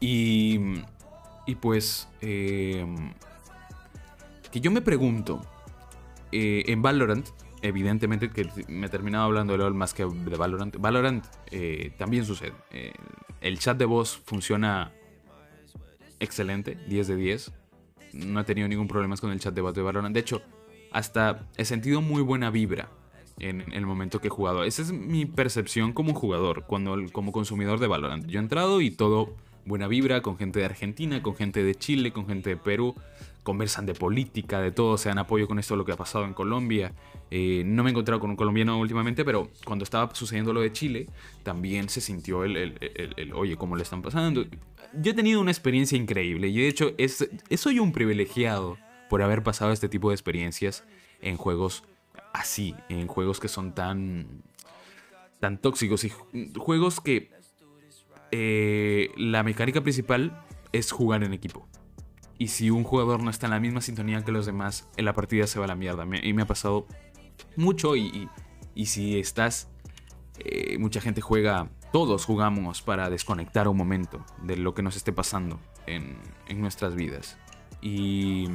Y, 0.00 0.58
y 1.46 1.54
pues, 1.56 2.08
eh, 2.20 2.84
que 4.50 4.60
yo 4.60 4.70
me 4.70 4.80
pregunto, 4.80 5.40
eh, 6.32 6.64
en 6.66 6.82
Valorant, 6.82 7.26
evidentemente 7.62 8.30
que 8.30 8.48
me 8.68 8.86
he 8.86 8.90
terminado 8.90 9.24
hablando 9.24 9.52
de 9.52 9.58
LOL 9.58 9.74
más 9.74 9.94
que 9.94 10.04
de 10.04 10.36
Valorant. 10.36 10.76
Valorant 10.78 11.24
eh, 11.50 11.92
también 11.98 12.24
sucede. 12.24 12.52
Eh, 12.70 12.92
el 13.40 13.58
chat 13.58 13.76
de 13.76 13.84
voz 13.84 14.20
funciona 14.24 14.92
excelente, 16.18 16.76
10 16.88 17.08
de 17.08 17.16
10. 17.16 17.52
No 18.12 18.40
he 18.40 18.44
tenido 18.44 18.68
ningún 18.68 18.88
problema 18.88 19.16
con 19.16 19.30
el 19.30 19.40
chat 19.40 19.54
de 19.54 19.60
voz 19.60 19.74
de 19.74 19.82
Valorant. 19.82 20.14
De 20.14 20.20
hecho, 20.20 20.42
hasta 20.92 21.48
he 21.56 21.64
sentido 21.64 22.00
muy 22.00 22.22
buena 22.22 22.50
vibra 22.50 22.90
en, 23.38 23.72
el 23.72 23.86
momento 23.86 24.20
que 24.20 24.28
he 24.28 24.30
jugado. 24.30 24.64
Esa 24.64 24.82
es 24.82 24.92
mi 24.92 25.26
percepción 25.26 25.92
como 25.92 26.14
jugador, 26.14 26.64
cuando, 26.66 26.96
como 27.12 27.32
consumidor 27.32 27.80
de 27.80 27.86
Valorant. 27.86 28.26
Yo 28.26 28.38
he 28.38 28.42
entrado 28.42 28.80
y 28.80 28.90
todo 28.90 29.34
buena 29.64 29.88
vibra 29.88 30.22
con 30.22 30.36
gente 30.36 30.58
de 30.60 30.64
Argentina, 30.64 31.22
con 31.22 31.34
gente 31.34 31.62
de 31.62 31.74
Chile, 31.74 32.12
con 32.12 32.26
gente 32.26 32.50
de 32.50 32.56
Perú. 32.56 32.94
Conversan 33.42 33.86
de 33.86 33.94
política, 33.94 34.60
de 34.60 34.70
todo, 34.70 34.98
se 34.98 35.08
dan 35.08 35.18
apoyo 35.18 35.48
con 35.48 35.58
esto 35.58 35.74
lo 35.74 35.84
que 35.84 35.92
ha 35.92 35.96
pasado 35.96 36.24
en 36.24 36.34
Colombia. 36.34 36.92
Eh, 37.30 37.62
no 37.64 37.82
me 37.82 37.90
he 37.90 37.92
encontrado 37.92 38.20
con 38.20 38.30
un 38.30 38.36
colombiano 38.36 38.78
últimamente, 38.78 39.24
pero 39.24 39.50
cuando 39.64 39.84
estaba 39.84 40.14
sucediendo 40.14 40.52
lo 40.52 40.60
de 40.60 40.72
Chile, 40.72 41.06
también 41.42 41.88
se 41.88 42.00
sintió 42.00 42.44
el, 42.44 42.56
el, 42.56 43.32
oye, 43.32 43.56
¿cómo 43.56 43.76
le 43.76 43.82
están 43.82 44.02
pasando? 44.02 44.44
Yo 44.92 45.12
he 45.12 45.14
tenido 45.14 45.40
una 45.40 45.50
experiencia 45.50 45.96
increíble 45.96 46.48
y 46.48 46.58
de 46.58 46.68
hecho 46.68 46.92
es, 46.98 47.28
soy 47.56 47.78
un 47.78 47.92
privilegiado 47.92 48.76
por 49.08 49.22
haber 49.22 49.42
pasado 49.42 49.72
este 49.72 49.88
tipo 49.88 50.10
de 50.10 50.16
experiencias 50.16 50.84
en 51.22 51.36
juegos 51.36 51.84
así, 52.32 52.74
en 52.88 53.06
juegos 53.06 53.40
que 53.40 53.48
son 53.48 53.74
tan, 53.74 54.42
tan 55.38 55.58
tóxicos 55.58 56.04
y 56.04 56.12
juegos 56.56 57.00
que 57.00 57.30
eh, 58.32 59.10
la 59.16 59.42
mecánica 59.42 59.80
principal 59.80 60.44
es 60.72 60.92
jugar 60.92 61.24
en 61.24 61.32
equipo. 61.32 61.68
Y 62.38 62.48
si 62.48 62.70
un 62.70 62.84
jugador 62.84 63.22
no 63.22 63.30
está 63.30 63.46
en 63.46 63.52
la 63.52 63.60
misma 63.60 63.80
sintonía 63.80 64.24
que 64.24 64.32
los 64.32 64.46
demás, 64.46 64.88
en 64.96 65.04
la 65.04 65.12
partida 65.12 65.46
se 65.46 65.58
va 65.58 65.66
a 65.66 65.68
la 65.68 65.74
mierda. 65.74 66.04
Y 66.22 66.32
me 66.32 66.42
ha 66.42 66.46
pasado 66.46 66.86
mucho 67.56 67.96
y, 67.96 68.28
si 68.84 69.18
estás... 69.18 69.68
Eh, 70.42 70.78
mucha 70.78 71.02
gente 71.02 71.20
juega, 71.20 71.68
todos 71.92 72.24
jugamos 72.24 72.80
para 72.80 73.10
desconectar 73.10 73.68
un 73.68 73.76
momento 73.76 74.24
de 74.42 74.56
lo 74.56 74.72
que 74.72 74.82
nos 74.82 74.96
esté 74.96 75.12
pasando 75.12 75.60
en, 75.86 76.16
en 76.48 76.62
nuestras 76.62 76.94
vidas. 76.94 77.36
Y 77.82 78.48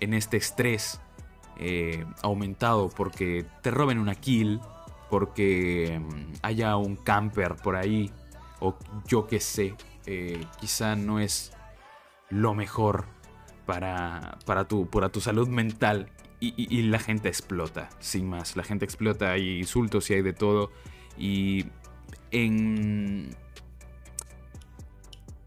en 0.00 0.12
este 0.12 0.36
estrés 0.36 1.00
eh, 1.58 2.04
aumentado 2.22 2.90
porque 2.90 3.46
te 3.62 3.70
roben 3.70 3.98
una 3.98 4.14
kill, 4.14 4.60
porque 5.08 5.98
mm, 5.98 6.32
haya 6.42 6.76
un 6.76 6.96
camper 6.96 7.56
por 7.56 7.76
ahí, 7.76 8.10
o 8.60 8.76
yo 9.06 9.26
que 9.26 9.40
sé, 9.40 9.74
eh, 10.06 10.44
quizá 10.60 10.96
no 10.96 11.20
es 11.20 11.52
lo 12.30 12.54
mejor 12.54 13.06
para, 13.66 14.38
para, 14.46 14.66
tu, 14.66 14.88
para 14.88 15.10
tu 15.10 15.20
salud 15.20 15.48
mental. 15.48 16.10
Y, 16.38 16.82
la 16.82 16.98
gente 16.98 17.28
explota, 17.28 17.88
sin 17.98 18.28
más. 18.28 18.56
La 18.56 18.62
gente 18.62 18.84
explota, 18.84 19.32
hay 19.32 19.58
insultos 19.58 20.10
y 20.10 20.14
hay 20.14 20.22
de 20.22 20.34
todo. 20.34 20.70
Y 21.16 21.64
en... 22.30 23.34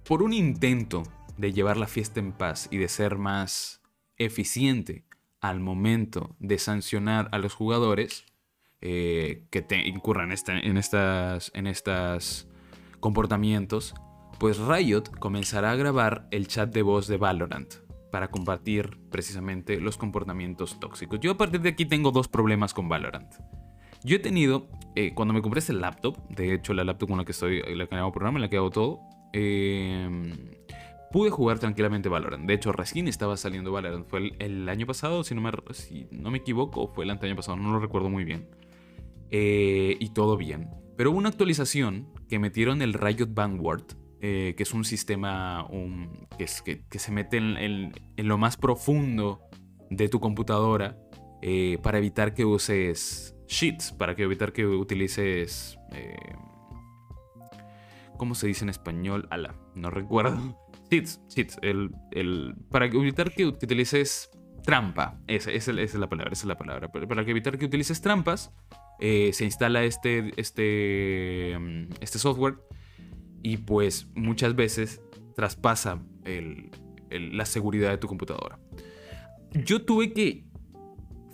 Por 0.03 0.23
un 0.23 0.33
intento 0.33 1.03
de 1.37 1.53
llevar 1.53 1.77
la 1.77 1.85
fiesta 1.85 2.19
en 2.19 2.31
paz 2.31 2.67
y 2.71 2.77
de 2.77 2.89
ser 2.89 3.17
más 3.17 3.81
eficiente 4.17 5.05
al 5.39 5.59
momento 5.59 6.35
de 6.39 6.57
sancionar 6.57 7.29
a 7.31 7.37
los 7.37 7.53
jugadores 7.53 8.25
eh, 8.81 9.45
que 9.51 9.61
te 9.61 9.87
incurran 9.87 10.31
en, 10.31 10.77
estas, 10.77 11.51
en 11.53 11.67
estos 11.67 12.48
comportamientos, 12.99 13.93
pues 14.39 14.57
Riot 14.57 15.03
comenzará 15.19 15.71
a 15.71 15.75
grabar 15.75 16.27
el 16.31 16.47
chat 16.47 16.73
de 16.73 16.81
voz 16.81 17.07
de 17.07 17.17
Valorant 17.17 17.73
para 18.11 18.29
combatir 18.29 18.97
precisamente 19.09 19.79
los 19.79 19.97
comportamientos 19.97 20.79
tóxicos. 20.79 21.19
Yo 21.19 21.31
a 21.31 21.37
partir 21.37 21.61
de 21.61 21.69
aquí 21.69 21.85
tengo 21.85 22.11
dos 22.11 22.27
problemas 22.27 22.73
con 22.73 22.89
Valorant. 22.89 23.33
Yo 24.03 24.15
he 24.15 24.19
tenido, 24.19 24.69
eh, 24.95 25.13
cuando 25.13 25.33
me 25.33 25.41
compré 25.41 25.59
este 25.59 25.73
laptop, 25.73 26.17
de 26.29 26.53
hecho 26.53 26.73
la 26.73 26.83
laptop 26.83 27.09
con 27.09 27.17
la 27.17 27.25
que 27.25 27.33
estoy, 27.33 27.61
la 27.75 27.87
que 27.87 27.95
hago 27.95 28.11
programa, 28.11 28.39
la 28.39 28.49
que 28.49 28.57
hago 28.57 28.69
todo, 28.69 29.01
eh, 29.33 30.57
pude 31.11 31.29
jugar 31.29 31.59
tranquilamente 31.59 32.09
Valorant. 32.09 32.45
De 32.45 32.53
hecho, 32.53 32.71
recién 32.71 33.07
estaba 33.07 33.35
saliendo 33.37 33.71
Valorant. 33.71 34.07
Fue 34.07 34.31
el, 34.39 34.69
año 34.69 34.85
pasado, 34.85 35.23
si 35.23 35.35
no, 35.35 35.41
me, 35.41 35.51
si 35.71 36.07
no 36.11 36.31
me 36.31 36.39
equivoco, 36.39 36.87
fue 36.87 37.03
el 37.03 37.11
año 37.11 37.35
pasado, 37.35 37.57
no 37.57 37.71
lo 37.71 37.79
recuerdo 37.79 38.09
muy 38.09 38.23
bien. 38.23 38.47
Eh, 39.31 39.97
y 39.99 40.09
todo 40.09 40.37
bien. 40.37 40.69
Pero 40.95 41.11
una 41.11 41.29
actualización 41.29 42.07
que 42.29 42.39
metieron 42.39 42.81
el 42.81 42.93
Riot 42.93 43.33
Vanguard, 43.33 43.83
eh, 44.21 44.53
que 44.55 44.63
es 44.63 44.73
un 44.73 44.85
sistema 44.85 45.67
que, 46.37 46.43
es, 46.43 46.61
que, 46.61 46.99
se 46.99 47.11
mete 47.11 47.37
en, 47.37 47.93
lo 48.17 48.37
más 48.37 48.55
profundo 48.55 49.41
de 49.89 50.07
tu 50.07 50.19
computadora 50.19 50.97
eh, 51.41 51.77
para 51.81 51.97
evitar 51.97 52.33
que 52.33 52.45
uses 52.45 53.35
cheats, 53.47 53.91
para 53.91 54.15
que 54.15 54.23
evitar 54.23 54.53
que 54.53 54.65
utilices... 54.65 55.77
¿Cómo 58.17 58.35
se 58.35 58.47
dice 58.47 58.65
en 58.65 58.69
español? 58.69 59.27
Ala, 59.31 59.55
no 59.75 59.89
recuerdo. 59.89 60.57
Cheats, 60.89 61.25
cheats. 61.29 61.57
El, 61.61 62.55
para 62.69 62.85
evitar 62.85 63.31
que 63.31 63.45
utilices 63.45 64.29
trampa. 64.63 65.21
Esa, 65.27 65.51
es 65.51 65.67
la 65.95 66.09
palabra, 66.09 66.33
esa 66.33 66.43
es 66.43 66.47
la 66.47 66.57
palabra. 66.57 66.91
Para 66.91 67.21
evitar 67.21 67.57
que 67.57 67.65
utilices 67.65 68.01
trampas, 68.01 68.51
eh, 68.99 69.31
se 69.33 69.45
instala 69.45 69.83
este, 69.83 70.33
este, 70.37 71.57
mm, 71.59 71.93
este 72.01 72.19
software 72.19 72.57
y 73.41 73.57
pues 73.57 74.07
muchas 74.15 74.55
veces 74.55 75.01
traspasa 75.35 76.03
la 77.09 77.45
seguridad 77.45 77.89
de 77.89 77.97
tu 77.97 78.07
computadora. 78.07 78.59
Yo 79.53 79.83
tuve 79.83 80.13
que 80.13 80.45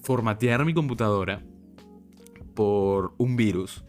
formatear 0.03 0.63
mi 0.63 0.73
computadora 0.73 1.43
por 2.53 3.13
un 3.17 3.35
virus. 3.35 3.83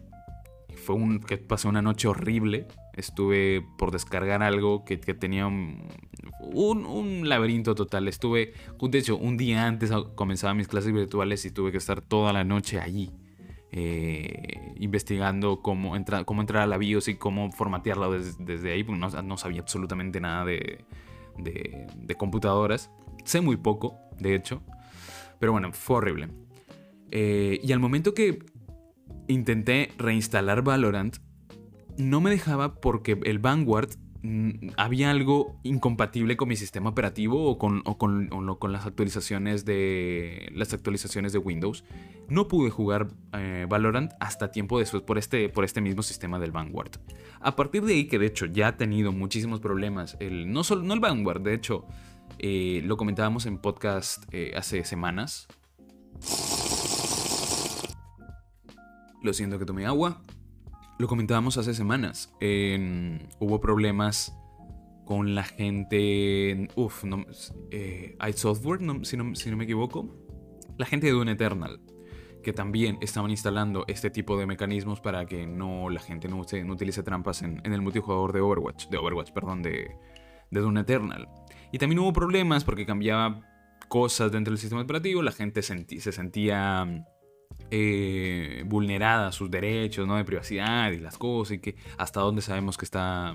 Fue 0.75 0.97
un 0.97 1.21
que 1.21 1.39
pasó 1.39 1.69
una 1.69 1.83
noche 1.83 2.09
horrible 2.09 2.67
Estuve 2.97 3.63
por 3.77 3.91
descargar 3.91 4.43
algo 4.43 4.87
que, 4.87 4.97
tenía 4.97 5.47
un, 5.47 5.87
un, 6.41 7.29
laberinto 7.29 7.75
total. 7.75 8.09
Estuve, 8.09 8.55
de 8.81 8.99
hecho, 8.99 9.19
un 9.19 9.37
día 9.37 9.67
antes 9.67 9.91
comenzaba 10.15 10.55
mis 10.55 10.67
clases 10.67 10.95
virtuales 10.95 11.45
y 11.45 11.51
tuve 11.51 11.73
que 11.73 11.77
estar 11.77 12.01
toda 12.01 12.33
la 12.33 12.43
noche 12.43 12.81
allí. 12.81 13.13
Eh, 13.73 14.73
investigando 14.77 15.61
cómo, 15.61 15.93
cómo 16.25 16.41
entrar 16.41 16.63
a 16.63 16.67
la 16.67 16.79
BIOS 16.79 17.09
y 17.09 17.17
cómo 17.17 17.51
formatearla 17.51 18.09
desde, 18.09 18.73
ahí, 18.73 18.85
porque 18.85 19.01
no, 19.01 19.37
sabía 19.37 19.61
absolutamente 19.61 20.21
nada 20.21 20.45
de, 20.45 20.85
de, 21.39 22.15
computadoras. 22.17 22.91
Sé 23.25 23.41
muy 23.41 23.57
poco, 23.57 23.99
de 24.19 24.35
hecho, 24.35 24.63
pero 25.39 25.53
bueno, 25.53 25.73
fue 25.73 25.97
horrible. 25.97 26.29
Eh, 27.11 27.61
y 27.63 27.73
al 27.73 27.81
momento 27.81 28.15
que 28.15 28.39
intenté 29.27 29.91
reinstalar 29.99 30.63
Valorant, 30.63 31.17
no 31.99 32.21
me 32.21 32.31
dejaba 32.31 32.77
porque 32.81 33.19
el 33.25 33.39
Vanguard 33.39 33.91
había 34.77 35.11
algo 35.11 35.59
incompatible 35.63 36.37
con 36.37 36.49
mi 36.49 36.57
sistema 36.57 36.91
operativo 36.91 37.51
o 37.51 37.59
con, 37.59 37.83
con, 37.83 38.73
las 38.73 38.87
actualizaciones 38.87 39.65
de 39.65 40.51
las 40.55 40.73
actualizaciones 40.73 41.33
de 41.33 41.39
Windows. 41.39 41.85
No 42.29 42.49
pude 42.49 42.71
jugar 42.71 43.09
eh, 43.33 43.67
Valorant 43.69 44.13
hasta 44.21 44.51
tiempo 44.51 44.79
después 44.79 45.03
por 45.03 45.19
este, 45.19 45.49
por 45.49 45.65
este 45.65 45.81
mismo 45.81 46.03
sistema 46.03 46.39
del 46.39 46.53
Vanguard. 46.53 46.93
A 47.41 47.57
partir 47.57 47.85
de 47.85 47.95
ahí, 47.95 48.07
que 48.07 48.19
de 48.19 48.27
hecho 48.27 48.47
ya 48.47 48.69
ha 48.69 48.77
tenido 48.77 49.13
muchísimos 49.13 49.61
problemas, 49.61 50.17
el, 50.21 50.53
no, 50.53 50.65
solo, 50.65 50.83
no 50.83 50.95
el 50.95 51.01
Vanguard, 51.01 51.43
de 51.43 51.55
hecho 51.55 51.87
eh, 52.39 52.83
lo 52.85 52.97
comentábamos 52.97 53.47
en 53.47 53.59
podcast 53.59 54.25
eh, 54.33 54.53
hace 54.57 54.85
semanas. 54.85 55.49
Lo 59.23 59.33
siento 59.33 59.59
que 59.59 59.65
tomé 59.65 59.87
agua. 59.87 60.21
Lo 60.99 61.09
comentábamos 61.09 61.59
hace 61.59 61.75
semanas. 61.75 62.33
hubo 62.41 63.61
problemas 63.61 64.35
con 65.05 65.35
la 65.35 65.45
gente. 65.45 66.69
Uf, 66.75 67.05
no, 67.05 67.27
eh, 67.71 68.17
software, 68.35 68.81
si, 68.81 69.17
no, 69.17 69.35
si, 69.35 69.51
no, 69.51 69.57
me 69.57 69.65
equivoco. 69.65 70.09
La 70.79 70.87
gente 70.87 71.07
de 71.07 71.13
Dune 71.13 71.33
Eternal. 71.33 71.81
Que 72.43 72.53
también 72.53 72.99
estaban 73.03 73.31
instalando 73.31 73.85
este 73.89 74.09
tipo 74.09 74.39
de 74.39 74.47
mecanismos 74.47 75.01
para 75.01 75.27
que 75.27 75.47
no 75.47 75.91
la 75.91 76.01
gente 76.01 76.29
no, 76.29 76.37
no 76.65 76.73
utilice 76.73 77.03
trampas 77.03 77.43
en, 77.43 77.61
el 77.65 77.83
multijugador 77.83 78.33
de 78.33 78.41
Overwatch. 78.41 78.89
De 78.89 78.97
Overwatch, 78.97 79.33
perdón, 79.33 79.63
de, 79.63 79.91
de 80.51 80.61
Dune 80.61 80.81
Eternal. 80.81 81.29
Y 81.73 81.79
también 81.79 81.99
hubo 81.99 82.13
problemas 82.13 82.65
porque 82.65 82.87
cambiaba 82.87 83.43
cosas 83.89 84.33
dentro 84.33 84.53
del 84.53 84.59
sistema 84.59 84.81
operativo. 84.81 85.23
La 85.23 85.33
gente 85.33 85.61
se 85.61 86.13
sentía 86.13 87.05
eh, 87.71 88.63
vulnerada 88.67 89.33
sus 89.33 89.51
derechos 89.51 90.07
¿no? 90.07 90.17
de 90.17 90.25
privacidad 90.25 90.91
y 90.93 90.99
las 90.99 91.19
cosas 91.19 91.57
y 91.57 91.59
que 91.59 91.77
hasta 91.99 92.21
dónde 92.21 92.43
sabemos 92.43 92.77
que, 92.77 92.85
está, 92.85 93.35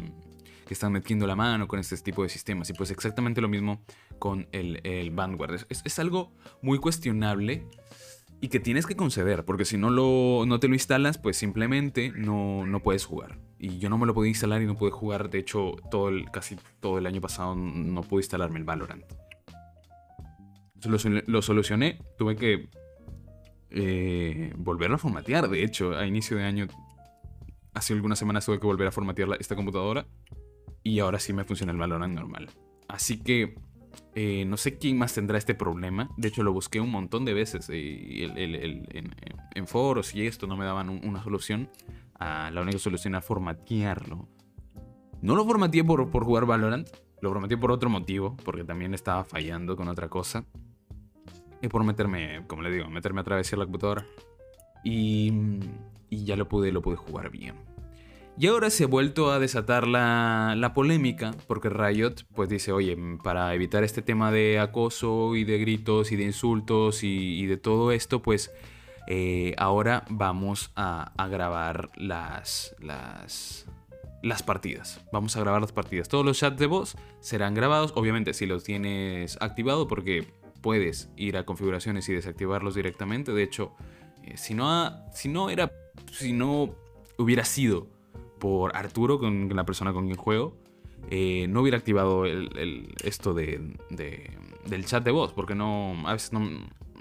que 0.65 0.73
están 0.73 0.93
metiendo 0.93 1.27
la 1.27 1.35
mano 1.35 1.67
con 1.67 1.79
este 1.79 1.97
tipo 1.97 2.23
de 2.23 2.29
sistemas. 2.29 2.69
Y 2.69 2.73
pues 2.73 2.91
exactamente 2.91 3.41
lo 3.41 3.49
mismo 3.49 3.83
con 4.19 4.47
el, 4.51 4.79
el 4.83 5.11
Vanguard. 5.11 5.65
Es, 5.69 5.99
algo 5.99 6.31
muy 6.61 6.79
cuestionable 6.79 7.65
y 8.39 8.47
que 8.47 8.59
tienes 8.59 8.85
que 8.85 8.95
conceder, 8.95 9.45
porque 9.45 9.65
si 9.65 9.77
no, 9.77 9.89
lo, 9.89 10.45
no 10.47 10.59
te 10.59 10.67
lo 10.67 10.73
instalas, 10.73 11.17
pues 11.17 11.37
simplemente 11.37 12.11
no, 12.15 12.65
no 12.65 12.79
puedes 12.81 13.05
jugar. 13.05 13.37
Y 13.59 13.77
yo 13.77 13.89
no 13.89 13.97
me 13.97 14.07
lo 14.07 14.13
podía 14.13 14.29
instalar 14.29 14.61
y 14.61 14.65
no 14.65 14.75
pude 14.75 14.91
jugar. 14.91 15.29
De 15.29 15.39
hecho, 15.39 15.75
todo 15.91 16.09
el, 16.09 16.31
casi 16.31 16.57
todo 16.79 16.97
el 16.97 17.05
año 17.05 17.21
pasado 17.21 17.55
no 17.55 18.01
pude 18.01 18.21
instalarme 18.21 18.57
el 18.57 18.65
Valorant. 18.65 19.05
Lo 21.27 21.41
solucioné. 21.43 21.99
Tuve 22.17 22.35
que 22.35 22.69
eh, 23.71 24.53
volverlo 24.57 24.95
a 24.95 24.99
formatear. 24.99 25.49
De 25.49 25.63
hecho, 25.63 25.95
a 25.97 26.05
inicio 26.05 26.37
de 26.37 26.43
año, 26.43 26.67
hace 27.73 27.93
algunas 27.93 28.19
semanas 28.19 28.45
tuve 28.45 28.59
que 28.59 28.67
volver 28.67 28.87
a 28.87 28.91
formatear 28.91 29.29
esta 29.39 29.55
computadora. 29.55 30.05
Y 30.83 30.99
ahora 30.99 31.19
sí 31.19 31.31
me 31.33 31.43
funciona 31.43 31.71
el 31.71 31.77
Valorant 31.77 32.13
normal. 32.13 32.49
Así 32.87 33.21
que 33.21 33.55
eh, 34.15 34.45
no 34.45 34.57
sé 34.57 34.77
quién 34.77 34.97
más 34.97 35.13
tendrá 35.13 35.37
este 35.37 35.53
problema. 35.53 36.09
De 36.17 36.27
hecho, 36.29 36.43
lo 36.43 36.53
busqué 36.53 36.79
un 36.81 36.89
montón 36.89 37.23
de 37.25 37.33
veces 37.33 37.69
en, 37.69 39.67
foros 39.67 40.15
y 40.15 40.25
esto 40.25 40.47
no 40.47 40.57
me 40.57 40.65
daban 40.65 40.89
un- 40.89 41.01
una 41.07 41.23
solución. 41.23 41.69
Ah, 42.19 42.49
la 42.53 42.61
única 42.61 42.79
solución 42.79 43.13
era 43.13 43.21
formatearlo. 43.21 44.27
No 45.21 45.35
lo 45.35 45.45
formateé 45.45 45.83
por, 45.83 46.09
por 46.09 46.23
jugar 46.25 46.45
Valorant. 46.45 46.87
Lo 47.21 47.29
formateé 47.29 47.57
por 47.57 47.71
otro 47.71 47.89
motivo. 47.89 48.35
Porque 48.43 48.63
también 48.63 48.93
estaba 48.95 49.23
fallando 49.23 49.75
con 49.75 49.87
otra 49.87 50.09
cosa. 50.09 50.45
Y 51.61 51.67
por 51.67 51.83
meterme, 51.83 52.43
como 52.47 52.61
le 52.61 52.71
digo, 52.71 52.89
meterme 52.89 53.21
a 53.21 53.23
través 53.23 53.49
de 53.51 53.57
la 53.57 53.65
computadora. 53.65 54.05
Y, 54.83 55.31
y 56.09 56.25
ya 56.25 56.35
lo 56.35 56.47
pude, 56.47 56.71
lo 56.71 56.81
pude 56.81 56.95
jugar 56.95 57.29
bien. 57.29 57.55
Y 58.37 58.47
ahora 58.47 58.69
se 58.69 58.85
ha 58.85 58.87
vuelto 58.87 59.31
a 59.31 59.39
desatar 59.39 59.85
la, 59.85 60.55
la 60.57 60.73
polémica, 60.73 61.35
porque 61.47 61.69
Riot 61.69 62.25
pues 62.33 62.49
dice, 62.49 62.71
oye, 62.71 62.97
para 63.23 63.53
evitar 63.53 63.83
este 63.83 64.01
tema 64.01 64.31
de 64.31 64.57
acoso 64.59 65.35
y 65.35 65.43
de 65.43 65.59
gritos 65.59 66.11
y 66.11 66.15
de 66.15 66.23
insultos 66.23 67.03
y, 67.03 67.39
y 67.39 67.45
de 67.45 67.57
todo 67.57 67.91
esto, 67.91 68.21
pues 68.21 68.51
eh, 69.07 69.53
ahora 69.57 70.05
vamos 70.09 70.71
a, 70.75 71.11
a 71.21 71.27
grabar 71.27 71.91
las, 71.97 72.75
las, 72.79 73.67
las 74.23 74.41
partidas. 74.41 75.01
Vamos 75.11 75.35
a 75.35 75.41
grabar 75.41 75.61
las 75.61 75.73
partidas. 75.73 76.07
Todos 76.07 76.25
los 76.25 76.39
chats 76.39 76.57
de 76.57 76.67
voz 76.67 76.95
serán 77.19 77.53
grabados, 77.53 77.91
obviamente 77.95 78.33
si 78.33 78.45
los 78.45 78.63
tienes 78.63 79.37
activado, 79.41 79.87
porque 79.87 80.33
puedes 80.61 81.09
ir 81.17 81.37
a 81.37 81.45
configuraciones 81.45 82.07
y 82.09 82.13
desactivarlos 82.13 82.75
directamente. 82.75 83.31
De 83.33 83.43
hecho, 83.43 83.73
eh, 84.23 84.37
si, 84.37 84.53
no 84.53 84.69
ha- 84.69 85.05
si 85.13 85.29
no 85.29 85.49
era, 85.49 85.71
si 86.11 86.33
no 86.33 86.75
hubiera 87.17 87.43
sido 87.45 87.87
por 88.39 88.75
Arturo, 88.75 89.19
con 89.19 89.49
la 89.55 89.65
persona 89.65 89.93
con 89.93 90.05
quien 90.05 90.17
juego, 90.17 90.57
eh, 91.09 91.47
no 91.49 91.61
hubiera 91.61 91.77
activado 91.77 92.25
el, 92.25 92.93
esto 93.03 93.33
de, 93.33 93.75
de- 93.89 94.31
del 94.67 94.85
chat 94.85 95.03
de 95.03 95.11
voz, 95.11 95.33
porque 95.33 95.55
no, 95.55 95.95
a 96.07 96.13
veces 96.13 96.31
no... 96.33 96.47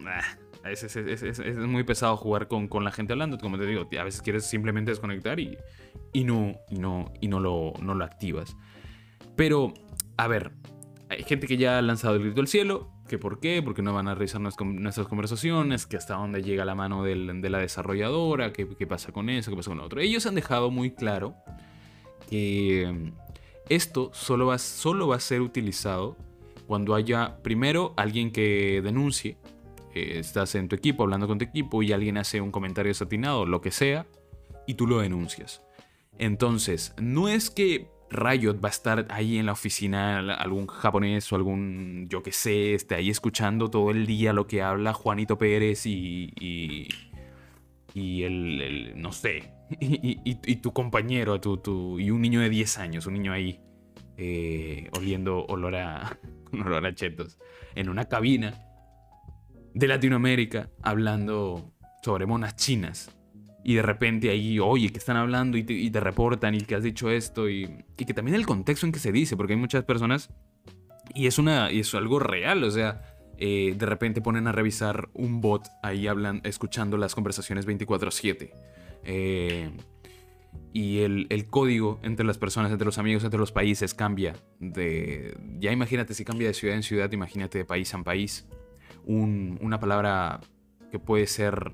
ah, 0.07 0.71
es, 0.71 0.83
es- 0.85 0.97
es- 1.23 1.39
es 1.39 1.57
muy 1.59 1.85
pesado 1.85 2.17
jugar 2.17 2.49
con, 2.49 2.69
con 2.69 2.85
la 2.85 2.91
gente 2.93 3.13
hablando, 3.13 3.39
como 3.39 3.59
te 3.59 3.67
digo, 3.67 3.89
a 3.99 4.05
veces 4.05 4.21
quieres 4.23 4.45
simplemente 4.47 4.91
desconectar 4.91 5.39
y, 5.41 5.57
y 6.13 6.25
no, 6.25 6.55
y 6.71 6.77
no, 6.79 7.13
y 7.21 7.29
no, 7.29 7.41
lo, 7.41 7.73
no 7.81 7.95
lo 7.95 8.05
activas. 8.05 8.57
Pero, 9.37 9.73
a 10.17 10.27
ver, 10.29 10.53
hay 11.09 11.23
gente 11.23 11.47
que 11.47 11.57
ya 11.57 11.79
ha 11.79 11.83
lanzado 11.83 12.17
el 12.17 12.23
grito 12.25 12.41
al 12.43 12.49
cielo, 12.49 12.91
que 13.11 13.19
por 13.19 13.41
qué, 13.41 13.61
porque 13.61 13.83
no 13.83 13.93
van 13.93 14.07
a 14.07 14.15
revisar 14.15 14.41
nues- 14.41 14.65
nuestras 14.65 15.09
conversaciones, 15.09 15.85
que 15.85 15.97
hasta 15.97 16.15
dónde 16.15 16.43
llega 16.43 16.65
la 16.65 16.77
mano 16.77 17.03
de 17.03 17.17
la 17.17 17.59
desarrolladora, 17.59 18.53
qué, 18.53 18.65
pasa 18.87 19.11
con 19.11 19.29
eso, 19.29 19.51
qué 19.51 19.57
pasa 19.57 19.71
con 19.71 19.79
lo 19.79 19.85
otro. 19.85 20.01
Ellos 20.01 20.25
han 20.27 20.37
dejado 20.37 20.71
muy 20.71 20.93
claro 20.93 21.35
que 22.29 23.13
esto 23.69 24.11
solo 24.15 24.47
va, 24.47 24.59
solo 24.59 25.09
va 25.09 25.17
a 25.17 25.21
ser 25.21 25.41
utilizado 25.41 26.17
cuando 26.69 26.95
haya 26.95 27.43
primero 27.43 27.95
alguien 27.97 28.31
que 28.31 28.81
denuncie, 28.81 29.37
eh, 29.93 30.21
estás 30.21 30.55
en 30.55 30.69
tu 30.69 30.77
equipo 30.77 31.03
hablando 31.03 31.27
con 31.27 31.39
tu 31.39 31.45
equipo 31.45 31.83
y 31.83 31.93
alguien 31.93 32.17
hace 32.17 32.41
un 32.41 32.53
comentario 32.53 32.91
desatinado, 32.91 33.45
lo 33.45 33.61
que 33.61 33.73
sea, 33.73 34.07
y 34.69 34.75
tú 34.75 34.87
lo 34.87 35.01
denuncias. 35.01 35.63
Entonces, 36.17 36.95
no 37.01 37.29
es 37.29 37.51
que 37.51 37.89
Riot 38.11 38.55
va 38.63 38.69
a 38.69 38.71
estar 38.73 39.07
ahí 39.11 39.39
en 39.39 39.47
la 39.47 39.53
oficina, 39.53 40.19
algún 40.35 40.67
japonés 40.67 41.33
o 41.33 41.37
algún, 41.37 42.07
yo 42.09 42.23
que 42.23 42.33
sé, 42.33 42.75
esté 42.75 42.97
ahí 42.97 43.09
escuchando 43.11 43.71
todo 43.71 43.91
el 43.93 44.07
día 44.07 44.33
lo 44.33 44.47
que 44.47 44.63
habla 44.63 44.93
Juanito 44.93 45.39
Pérez 45.39 45.87
y. 45.87 46.33
y, 46.41 46.89
y 47.95 48.23
el, 48.23 48.93
no 49.01 49.13
sé, 49.13 49.53
y, 49.81 50.19
y- 50.31 50.39
y 50.45 50.57
tu 50.57 50.73
compañero, 50.73 51.41
tu, 51.41 51.57
tu- 51.59 51.99
y 52.01 52.11
un 52.11 52.21
niño 52.21 52.41
de 52.41 52.49
10 52.51 52.79
años, 52.79 53.07
un 53.07 53.15
niño 53.15 53.33
ahí, 53.33 53.61
eh, 54.17 54.89
oliendo 54.97 55.45
olor 55.47 55.75
a, 55.77 56.19
olor 56.53 56.85
a 56.87 56.95
chetos, 56.95 57.39
en 57.75 57.89
una 57.89 58.05
cabina 58.07 58.55
de 59.75 59.87
Latinoamérica, 59.89 60.69
hablando 60.83 61.73
sobre 62.03 62.27
monas 62.27 62.57
chinas 62.57 63.11
y 63.65 63.75
de 63.75 63.83
repente 63.83 64.31
ahí, 64.31 64.59
oye, 64.59 64.91
que 64.91 64.99
están 64.99 65.17
hablando 65.17 65.57
y 65.59 65.65
te, 65.65 65.73
y 65.75 65.91
te 65.91 66.01
reportan 66.01 66.55
y 66.55 66.61
que 66.63 66.75
has 66.75 66.83
dicho 66.83 67.11
esto 67.11 67.49
y, 67.49 67.85
y 67.97 68.05
que 68.05 68.15
también 68.15 68.35
el 68.35 68.47
contexto 68.47 68.87
en 68.87 68.93
que 68.93 68.99
se 68.99 69.13
dice, 69.13 69.37
porque 69.37 69.53
hay 69.55 69.59
muchas 69.59 69.85
personas 69.85 70.31
y 71.15 71.27
es, 71.27 71.39
una, 71.39 71.71
y 71.73 71.81
es 71.81 71.95
algo 71.95 72.19
real, 72.21 72.63
o 72.65 72.71
sea, 72.71 73.03
eh, 73.39 73.75
de 73.77 73.87
repente 73.87 74.21
ponen 74.21 74.47
a 74.47 74.53
revisar 74.53 75.09
un 75.15 75.41
bot 75.41 75.67
ahí 75.83 76.07
hablan, 76.07 76.41
escuchando 76.45 76.97
las 76.97 77.15
conversaciones 77.15 77.67
24/7. 77.67 78.51
Eh, 79.05 79.71
y 80.73 81.01
el, 81.01 81.27
el 81.31 81.47
código 81.47 81.99
entre 82.03 82.25
las 82.25 82.39
personas, 82.39 82.71
entre 82.71 82.85
los 82.85 82.99
amigos, 82.99 83.25
entre 83.25 83.41
los 83.41 83.51
países 83.51 83.93
cambia. 83.95 84.35
De, 84.61 85.37
ya 85.59 85.73
imagínate 85.73 86.15
si 86.15 86.25
cambia 86.25 86.49
de 86.49 86.55
ciudad 86.55 86.77
en 86.77 86.83
ciudad, 86.83 87.11
imagínate 87.13 87.59
de 87.59 87.65
país 87.65 87.93
en 87.95 88.05
país. 88.05 88.47
Un- 89.05 89.59
una 89.61 89.81
palabra 89.81 90.41
que 90.93 90.99
puede 90.99 91.27
ser 91.27 91.73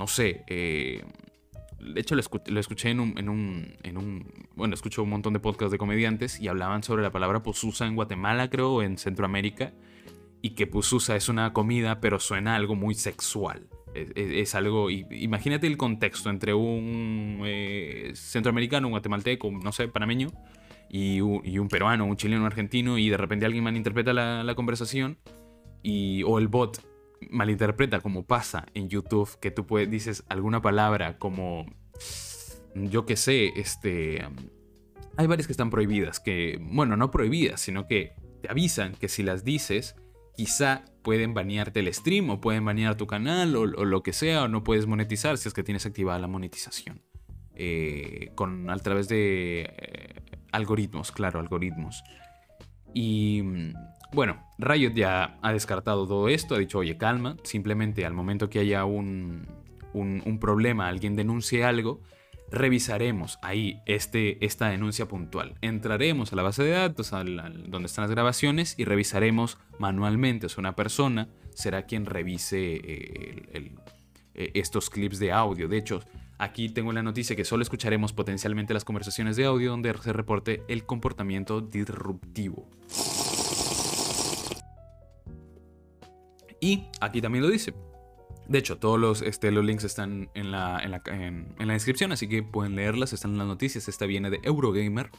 no 0.00 0.06
sé, 0.06 0.44
eh, 0.46 1.04
de 1.78 2.00
hecho 2.00 2.14
lo, 2.14 2.22
lo 2.46 2.58
escuché 2.58 2.88
en 2.88 3.00
un, 3.00 3.18
en, 3.18 3.28
un, 3.28 3.74
en 3.82 3.98
un, 3.98 4.32
bueno, 4.56 4.74
escucho 4.74 5.02
un 5.02 5.10
montón 5.10 5.34
de 5.34 5.40
podcasts 5.40 5.70
de 5.70 5.76
comediantes 5.76 6.40
y 6.40 6.48
hablaban 6.48 6.82
sobre 6.82 7.02
la 7.02 7.10
palabra 7.10 7.42
pususa 7.42 7.86
en 7.86 7.96
Guatemala, 7.96 8.48
creo, 8.48 8.76
o 8.76 8.82
en 8.82 8.96
Centroamérica, 8.96 9.74
y 10.40 10.50
que 10.54 10.66
pususa 10.66 11.16
es 11.16 11.28
una 11.28 11.52
comida, 11.52 12.00
pero 12.00 12.18
suena 12.18 12.56
algo 12.56 12.74
muy 12.76 12.94
sexual. 12.94 13.68
Es, 13.94 14.54
algo, 14.54 14.88
imagínate 14.88 15.66
el 15.66 15.76
contexto 15.76 16.30
entre 16.30 16.54
un 16.54 17.42
eh, 17.44 18.12
centroamericano, 18.14 18.86
un 18.86 18.92
guatemalteco, 18.92 19.50
no 19.50 19.72
sé, 19.72 19.86
panameño, 19.88 20.28
y 20.88 21.20
un, 21.20 21.42
y 21.44 21.58
un 21.58 21.68
peruano, 21.68 22.06
un 22.06 22.16
chileno, 22.16 22.40
un 22.40 22.46
argentino, 22.46 22.96
y 22.96 23.10
de 23.10 23.18
repente 23.18 23.44
alguien 23.44 23.64
malinterpreta 23.64 24.14
la, 24.14 24.44
la 24.44 24.54
conversación, 24.54 25.18
y, 25.82 26.22
o 26.22 26.38
el 26.38 26.48
bot 26.48 26.89
malinterpreta 27.28 28.00
como 28.00 28.24
pasa 28.24 28.66
en 28.74 28.88
YouTube, 28.88 29.38
que 29.40 29.50
tú 29.50 29.66
puedes, 29.66 29.90
dices 29.90 30.24
alguna 30.28 30.62
palabra 30.62 31.18
como, 31.18 31.66
yo 32.74 33.06
qué 33.06 33.16
sé, 33.16 33.52
este... 33.56 34.26
Hay 35.16 35.26
varias 35.26 35.46
que 35.46 35.52
están 35.52 35.70
prohibidas, 35.70 36.20
que, 36.20 36.58
bueno, 36.62 36.96
no 36.96 37.10
prohibidas, 37.10 37.60
sino 37.60 37.86
que 37.86 38.14
te 38.40 38.50
avisan 38.50 38.94
que 38.94 39.08
si 39.08 39.22
las 39.22 39.44
dices, 39.44 39.96
quizá 40.34 40.84
pueden 41.02 41.34
banearte 41.34 41.80
el 41.80 41.92
stream 41.92 42.30
o 42.30 42.40
pueden 42.40 42.64
banear 42.64 42.96
tu 42.96 43.06
canal 43.06 43.54
o, 43.56 43.66
lo 43.66 44.02
que 44.02 44.12
sea, 44.12 44.44
o 44.44 44.48
no 44.48 44.64
puedes 44.64 44.86
monetizar 44.86 45.36
si 45.36 45.48
es 45.48 45.54
que 45.54 45.62
tienes 45.62 45.84
activada 45.84 46.18
la 46.18 46.28
monetización. 46.28 47.02
Eh, 47.54 48.30
con, 48.36 48.70
a 48.70 48.76
través 48.78 49.08
de 49.08 49.68
eh, 49.68 50.22
algoritmos, 50.52 51.12
claro, 51.12 51.40
algoritmos. 51.40 52.02
Y 52.94 53.42
mm, 53.42 53.74
bueno, 54.12 54.42
Riot 54.58 54.92
ya 54.94 55.38
ha 55.40 55.52
descartado 55.52 56.06
todo 56.06 56.28
esto, 56.28 56.54
ha 56.54 56.58
dicho, 56.58 56.78
oye, 56.78 56.96
calma, 56.96 57.36
simplemente 57.44 58.04
al 58.04 58.12
momento 58.14 58.50
que 58.50 58.58
haya 58.58 58.84
un, 58.84 59.46
un- 59.92 60.38
problema, 60.40 60.88
alguien 60.88 61.14
denuncie 61.16 61.64
algo, 61.64 62.00
revisaremos 62.50 63.38
ahí 63.42 63.80
este, 63.86 64.44
esta 64.44 64.68
denuncia 64.70 65.06
puntual. 65.06 65.54
Entraremos 65.60 66.32
a 66.32 66.36
la 66.36 66.42
base 66.42 66.64
de 66.64 66.70
datos, 66.70 67.12
al- 67.12 67.70
donde 67.70 67.86
están 67.86 68.02
las 68.02 68.10
grabaciones, 68.10 68.74
y 68.78 68.84
revisaremos 68.84 69.58
manualmente. 69.78 70.46
O 70.46 70.48
sea, 70.48 70.60
una 70.60 70.74
persona 70.74 71.28
será 71.54 71.86
quien 71.86 72.06
revise 72.06 72.74
eh, 72.82 73.72
eh, 74.34 74.50
estos 74.54 74.90
clips 74.90 75.18
de 75.20 75.30
audio. 75.30 75.68
De 75.68 75.78
hecho, 75.78 76.00
aquí 76.38 76.68
tengo 76.70 76.92
la 76.92 77.02
noticia 77.02 77.36
que 77.36 77.44
solo 77.44 77.62
escucharemos 77.62 78.12
potencialmente 78.12 78.74
las 78.74 78.84
conversaciones 78.84 79.36
de 79.36 79.44
audio 79.44 79.70
donde 79.70 79.94
se 79.98 80.12
reporte 80.12 80.62
el 80.68 80.84
comportamiento 80.84 81.60
disruptivo. 81.60 82.68
Y 86.60 86.84
aquí 87.00 87.20
también 87.20 87.44
lo 87.44 87.50
dice. 87.50 87.74
De 88.48 88.58
hecho, 88.58 88.78
todos 88.78 88.98
los, 88.98 89.22
este, 89.22 89.50
los 89.52 89.64
links 89.64 89.84
están 89.84 90.28
en 90.34 90.50
la, 90.50 90.80
en, 90.82 90.90
la, 90.90 91.02
en- 91.06 91.54
la 91.58 91.72
descripción, 91.72 92.10
así 92.12 92.28
que 92.28 92.42
pueden 92.42 92.74
leerlas, 92.74 93.12
están 93.12 93.32
en 93.32 93.38
las 93.38 93.46
noticias. 93.46 93.88
Esta 93.88 94.06
viene 94.06 94.28
de 94.28 94.40
Eurogamer, 94.42 95.10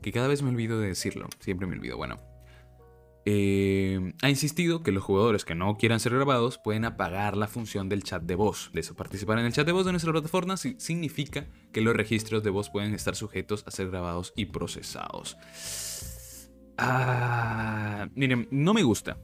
que 0.00 0.10
cada 0.12 0.26
vez 0.28 0.42
me 0.42 0.48
olvido 0.50 0.80
de 0.80 0.88
decirlo, 0.88 1.28
siempre 1.40 1.66
me 1.66 1.74
olvido. 1.76 1.96
Bueno, 1.98 2.16
eh, 3.26 4.12
ha 4.22 4.30
insistido 4.30 4.82
que 4.82 4.90
los 4.92 5.02
jugadores 5.02 5.44
que 5.44 5.54
no 5.54 5.76
quieran 5.76 6.00
ser 6.00 6.14
grabados 6.14 6.58
pueden 6.58 6.84
apagar 6.86 7.36
la 7.36 7.46
función 7.46 7.88
del 7.90 8.02
chat 8.02 8.22
de 8.22 8.34
voz. 8.36 8.70
De 8.72 8.80
eso, 8.80 8.94
participar 8.94 9.38
en 9.38 9.44
el 9.46 9.52
chat 9.52 9.66
de 9.66 9.72
voz 9.72 9.84
de 9.84 9.92
nuestra 9.92 10.12
plataforma 10.12 10.56
si- 10.56 10.76
significa 10.78 11.46
que 11.72 11.80
los 11.82 11.94
registros 11.94 12.42
de 12.42 12.50
voz 12.50 12.70
pueden 12.70 12.94
estar 12.94 13.16
sujetos 13.16 13.64
a 13.66 13.70
ser 13.70 13.90
grabados 13.90 14.32
y 14.34 14.46
procesados. 14.46 15.36
Ah, 16.78 18.08
miren, 18.14 18.48
no 18.50 18.72
me 18.74 18.82
gusta. 18.82 19.18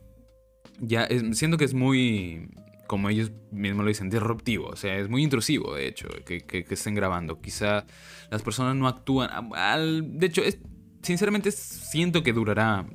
Ya, 0.81 1.05
es- 1.05 1.37
siento 1.39 1.57
que 1.57 1.65
es 1.65 1.75
muy, 1.75 2.49
como 2.87 3.09
ellos 3.09 3.31
mismos 3.53 3.85
lo 3.85 3.89
dicen, 3.89 4.11
disruptivo. 4.11 4.69
O 4.69 4.77
sea, 4.77 4.97
es 4.99 5.09
muy 5.09 5.23
intrusivo, 5.23 5.75
de 5.75 5.87
hecho, 5.87 6.09
que, 6.25 6.41
que- 6.41 6.65
estén 6.71 6.95
grabando. 6.95 7.41
Quizá 7.41 7.87
las 8.31 8.43
personas 8.43 8.77
no 8.77 8.89
actúan. 8.89 9.31
al- 9.55 10.19
de 10.19 10.27
hecho, 10.27 10.43
es- 10.43 10.59
sinceramente 11.03 11.51
siento 11.53 12.23
que 12.23 12.33
durará 12.33 12.87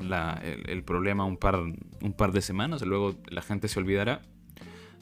el, 0.67 0.84
problema 0.84 1.26
un 1.26 1.38
par, 1.38 1.56
un 1.60 2.13
par 2.17 2.32
de 2.32 2.41
semanas, 2.41 2.82
luego 2.84 3.15
la 3.30 3.41
gente 3.41 3.67
se 3.67 3.80
olvidará 3.80 4.21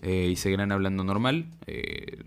eh, 0.02 0.30
y 0.32 0.36
seguirán 0.36 0.72
hablando 0.72 1.04
normal. 1.04 1.46
Eh, 1.67 2.17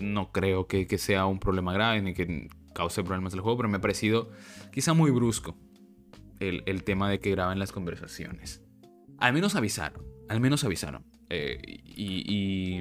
no 0.00 0.32
creo 0.32 0.66
que, 0.66 0.86
que 0.86 0.98
sea 0.98 1.26
un 1.26 1.38
problema 1.38 1.72
grave 1.72 2.02
ni 2.02 2.14
que 2.14 2.48
cause 2.74 3.02
problemas 3.04 3.32
el 3.34 3.40
juego, 3.40 3.56
pero 3.58 3.68
me 3.68 3.76
ha 3.76 3.80
parecido 3.80 4.30
quizá 4.72 4.92
muy 4.94 5.10
brusco 5.12 5.56
el, 6.40 6.62
el 6.66 6.82
tema 6.82 7.08
de 7.08 7.20
que 7.20 7.30
graban 7.30 7.58
las 7.60 7.70
conversaciones. 7.72 8.60
Al 9.18 9.32
menos 9.32 9.54
avisaron, 9.56 10.04
al 10.28 10.40
menos 10.40 10.64
avisaron. 10.64 11.04
Eh, 11.30 11.58
y, 11.84 12.78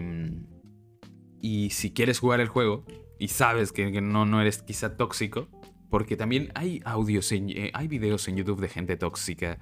y, 1.41 1.65
y 1.65 1.69
si 1.72 1.91
quieres 1.93 2.19
jugar 2.19 2.39
el 2.39 2.48
juego 2.48 2.86
y 3.19 3.30
sabes 3.30 3.72
que, 3.72 3.91
que 3.91 4.02
no, 4.02 4.26
no 4.26 4.41
eres 4.41 4.62
quizá 4.63 4.98
tóxico, 4.98 5.48
porque 5.89 6.17
también 6.17 6.52
hay 6.56 6.82
audios, 6.86 7.32
en- 7.32 7.50
eh, 7.50 7.72
hay 7.74 7.88
videos 7.88 8.28
en 8.28 8.38
YouTube 8.38 8.60
de 8.62 8.69
gente 8.69 8.98
tóxica. 8.98 9.60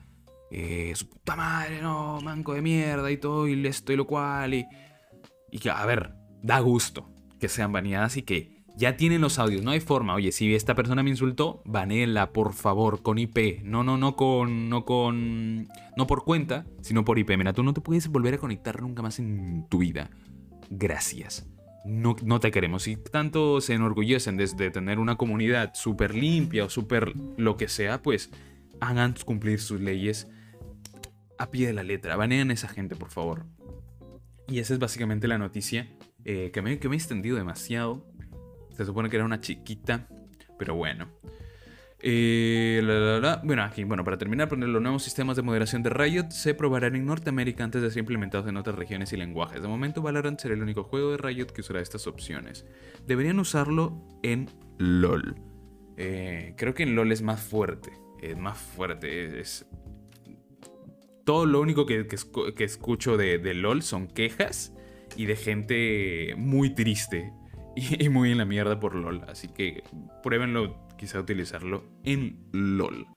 eh, 0.53 0.91
su 0.95 1.07
puta 1.07 1.35
madre, 1.35 1.81
no, 1.81 2.19
manco 2.21 2.53
de 2.53 2.61
mierda 2.61 3.09
y 3.11 3.17
todo, 3.17 3.47
y 3.47 3.65
esto 3.67 3.93
y 3.93 3.95
lo 3.95 4.05
cual. 4.05 4.53
Y, 4.53 4.65
y 5.51 5.59
que, 5.59 5.69
a 5.69 5.85
ver, 5.85 6.13
da 6.41 6.59
gusto 6.59 7.09
que 7.39 7.47
sean 7.47 7.71
baneadas 7.71 8.17
y 8.17 8.23
que 8.23 8.60
ya 8.81 8.97
tienen 8.97 9.21
los 9.21 9.37
audios. 9.37 9.63
No 9.63 9.69
hay 9.69 9.79
forma. 9.79 10.15
Oye, 10.15 10.31
si 10.31 10.55
esta 10.55 10.73
persona 10.73 11.03
me 11.03 11.11
insultó, 11.11 11.61
banéela, 11.65 12.33
por 12.33 12.53
favor, 12.53 13.03
con 13.03 13.19
IP. 13.19 13.61
No, 13.63 13.83
no, 13.83 13.95
no 13.95 14.15
con. 14.15 14.69
No 14.69 14.85
con. 14.85 15.67
No 15.95 16.07
por 16.07 16.23
cuenta, 16.23 16.65
sino 16.81 17.05
por 17.05 17.19
IP. 17.19 17.37
Mira, 17.37 17.53
tú 17.53 17.61
no 17.61 17.73
te 17.73 17.81
puedes 17.81 18.07
volver 18.07 18.33
a 18.33 18.37
conectar 18.39 18.81
nunca 18.81 19.03
más 19.03 19.19
en 19.19 19.67
tu 19.69 19.77
vida. 19.77 20.09
Gracias. 20.71 21.47
No, 21.85 22.15
no 22.23 22.39
te 22.39 22.49
queremos. 22.49 22.83
Si 22.83 22.97
tanto 22.97 23.61
se 23.61 23.75
enorgullecen 23.75 24.35
de, 24.35 24.47
de 24.47 24.71
tener 24.71 24.97
una 24.97 25.15
comunidad 25.15 25.73
súper 25.75 26.15
limpia 26.15 26.65
o 26.65 26.69
súper 26.69 27.13
lo 27.37 27.57
que 27.57 27.67
sea, 27.67 28.01
pues 28.01 28.31
hagan 28.79 29.13
cumplir 29.23 29.59
sus 29.59 29.79
leyes 29.79 30.27
a 31.37 31.51
pie 31.51 31.67
de 31.67 31.73
la 31.73 31.83
letra. 31.83 32.15
Banean 32.15 32.49
a 32.49 32.53
esa 32.53 32.67
gente, 32.67 32.95
por 32.95 33.09
favor. 33.09 33.45
Y 34.47 34.57
esa 34.57 34.73
es 34.73 34.79
básicamente 34.79 35.27
la 35.27 35.37
noticia 35.37 35.87
eh, 36.25 36.51
que, 36.53 36.61
me, 36.61 36.77
que 36.79 36.89
me 36.89 36.95
he 36.95 36.97
extendido 36.97 37.37
demasiado. 37.37 38.05
Se 38.75 38.85
supone 38.85 39.09
que 39.09 39.17
era 39.17 39.25
una 39.25 39.39
chiquita, 39.41 40.07
pero 40.57 40.75
bueno. 40.75 41.07
Eh. 42.03 42.81
Bueno, 43.43 43.63
aquí, 43.63 43.83
bueno, 43.83 44.03
para 44.03 44.17
terminar, 44.17 44.49
poner 44.49 44.69
los 44.69 44.81
nuevos 44.81 45.03
sistemas 45.03 45.35
de 45.35 45.43
moderación 45.43 45.83
de 45.83 45.91
Riot 45.91 46.31
se 46.31 46.55
probarán 46.55 46.95
en 46.95 47.05
Norteamérica 47.05 47.63
antes 47.63 47.81
de 47.81 47.91
ser 47.91 47.99
implementados 47.99 48.47
en 48.47 48.57
otras 48.57 48.75
regiones 48.75 49.13
y 49.13 49.17
lenguajes. 49.17 49.61
De 49.61 49.67
momento, 49.67 50.01
Valorant 50.01 50.39
será 50.39 50.55
el 50.55 50.63
único 50.63 50.83
juego 50.83 51.11
de 51.11 51.17
Riot 51.17 51.47
que 51.47 51.61
usará 51.61 51.79
estas 51.79 52.07
opciones. 52.07 52.65
Deberían 53.05 53.39
usarlo 53.39 54.01
en 54.23 54.49
LOL. 54.79 55.35
Eh, 55.97 56.55
creo 56.57 56.73
que 56.73 56.83
en 56.83 56.95
LOL 56.95 57.11
es 57.11 57.21
más 57.21 57.39
fuerte. 57.39 57.91
Es 58.21 58.35
más 58.35 58.57
fuerte. 58.57 59.39
Es. 59.39 59.67
Todo 61.23 61.45
lo 61.45 61.61
único 61.61 61.85
que, 61.85 62.07
que 62.07 62.15
escu- 62.15 62.55
que 62.55 62.63
escucho 62.63 63.15
de 63.15 63.53
LOL 63.53 63.83
son 63.83 64.07
quejas 64.07 64.73
y 65.15 65.25
de 65.25 65.35
gente 65.35 66.33
muy 66.35 66.73
triste 66.73 67.31
y, 67.75 68.09
muy 68.09 68.31
en 68.31 68.37
la 68.37 68.45
mierda 68.45 68.79
por 68.79 68.95
LOL. 68.95 69.23
Así 69.27 69.47
que 69.47 69.83
pruébenlo, 70.23 70.87
quizá 70.97 71.19
utilizarlo 71.19 71.83
en 72.03 72.47
LOL. 72.51 73.07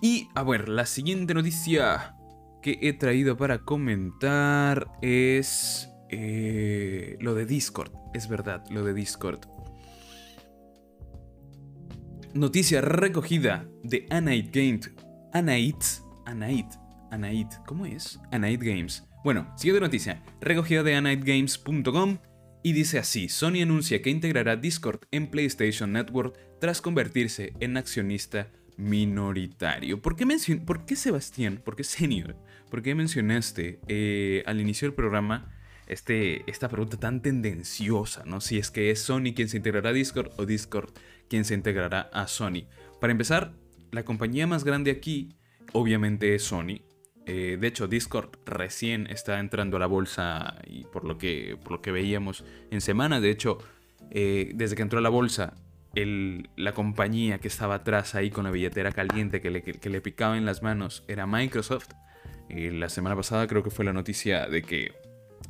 Y 0.00 0.28
a 0.34 0.42
ver, 0.42 0.68
la 0.68 0.86
siguiente 0.86 1.34
noticia 1.34 2.16
que 2.62 2.78
he 2.82 2.92
traído 2.92 3.36
para 3.36 3.58
comentar 3.58 4.90
es 5.02 5.88
eh, 6.10 7.16
lo 7.20 7.34
de 7.34 7.46
Discord. 7.46 7.92
Es 8.12 8.28
verdad, 8.28 8.64
lo 8.70 8.84
de 8.84 8.94
Discord. 8.94 9.40
Noticia 12.34 12.80
recogida 12.80 13.64
de 13.84 14.06
Anite 14.10 14.50
Games. 14.60 14.90
Anite. 15.32 15.86
Anite. 16.26 16.76
Anite. 17.10 17.56
¿Cómo 17.66 17.86
es? 17.86 18.18
Anite 18.32 18.64
Games. 18.64 19.04
Bueno, 19.24 19.50
siguiente 19.56 19.80
noticia. 19.80 20.22
Recogida 20.42 20.82
de 20.82 20.96
anitegames.com. 20.96 22.18
Y 22.62 22.72
dice 22.74 22.98
así, 22.98 23.30
Sony 23.30 23.62
anuncia 23.62 24.02
que 24.02 24.10
integrará 24.10 24.56
Discord 24.56 25.00
en 25.10 25.30
PlayStation 25.30 25.94
Network 25.94 26.38
tras 26.60 26.82
convertirse 26.82 27.54
en 27.58 27.78
accionista 27.78 28.50
minoritario. 28.76 30.02
¿Por 30.02 30.14
qué, 30.14 30.26
¿Por 30.66 30.84
qué 30.84 30.94
Sebastián? 30.94 31.62
¿Por 31.64 31.74
qué 31.74 31.84
Senior? 31.84 32.36
¿Por 32.70 32.82
qué 32.82 32.94
mencionaste 32.94 33.80
eh, 33.88 34.42
al 34.44 34.60
inicio 34.60 34.88
del 34.88 34.94
programa 34.94 35.50
este, 35.86 36.48
esta 36.50 36.68
pregunta 36.68 36.98
tan 36.98 37.22
tendenciosa, 37.22 38.24
¿no? 38.26 38.42
Si 38.42 38.58
es 38.58 38.70
que 38.70 38.90
es 38.90 39.00
Sony 39.00 39.32
quien 39.34 39.48
se 39.48 39.56
integrará 39.56 39.88
a 39.88 39.94
Discord 39.94 40.32
o 40.36 40.44
Discord 40.44 40.90
quien 41.30 41.46
se 41.46 41.54
integrará 41.54 42.10
a 42.12 42.26
Sony. 42.26 42.66
Para 43.00 43.12
empezar, 43.12 43.54
la 43.90 44.04
compañía 44.04 44.46
más 44.46 44.64
grande 44.64 44.90
aquí 44.90 45.30
obviamente 45.72 46.34
es 46.34 46.42
Sony. 46.42 46.82
Eh, 47.26 47.56
de 47.58 47.66
hecho, 47.66 47.86
Discord 47.88 48.30
recién 48.44 49.06
está 49.06 49.40
entrando 49.40 49.76
a 49.78 49.80
la 49.80 49.86
bolsa 49.86 50.56
y 50.66 50.84
por 50.84 51.04
lo 51.04 51.16
que, 51.16 51.56
por 51.62 51.72
lo 51.72 51.80
que 51.82 51.90
veíamos 51.90 52.44
en 52.70 52.80
semana, 52.80 53.20
de 53.20 53.30
hecho, 53.30 53.58
eh, 54.10 54.52
desde 54.54 54.76
que 54.76 54.82
entró 54.82 54.98
a 54.98 55.02
la 55.02 55.08
bolsa, 55.08 55.54
la 55.94 56.72
compañía 56.72 57.38
que 57.38 57.46
estaba 57.48 57.76
atrás 57.76 58.14
ahí 58.16 58.28
con 58.30 58.44
la 58.44 58.50
billetera 58.50 58.90
caliente 58.92 59.40
que 59.40 59.50
le, 59.50 59.62
que- 59.62 59.88
le 59.90 60.00
picaba 60.00 60.36
en 60.36 60.44
las 60.44 60.62
manos 60.62 61.04
era 61.08 61.26
Microsoft. 61.26 61.90
La 62.50 62.88
semana 62.88 63.16
pasada 63.16 63.46
creo 63.46 63.62
que 63.62 63.70
fue 63.70 63.84
la 63.86 63.92
noticia 63.92 64.46
de 64.48 64.62
que 64.62 64.92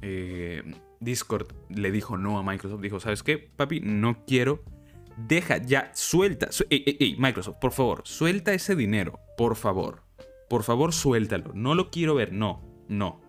eh, 0.03 0.63
Discord 1.01 1.49
le 1.71 1.91
dijo 1.91 2.17
no 2.19 2.39
a 2.39 2.43
Microsoft. 2.45 2.83
Dijo, 2.83 3.01
¿sabes 3.01 3.23
qué, 3.23 3.39
papi? 3.39 3.81
No 3.81 4.25
quiero. 4.27 4.63
Deja, 5.17 5.57
ya, 5.59 5.91
suelta. 5.95 6.51
Microsoft, 7.19 7.57
por 7.61 7.73
favor, 7.73 8.03
suelta 8.05 8.53
ese 8.53 8.77
dinero. 8.77 9.19
Por 9.37 9.57
favor. 9.57 10.04
Por 10.55 10.63
favor, 10.63 10.93
suéltalo. 10.93 11.51
No 11.53 11.75
lo 11.75 11.91
quiero 11.91 12.15
ver. 12.15 12.33
No, 12.33 12.63
no. 12.87 13.21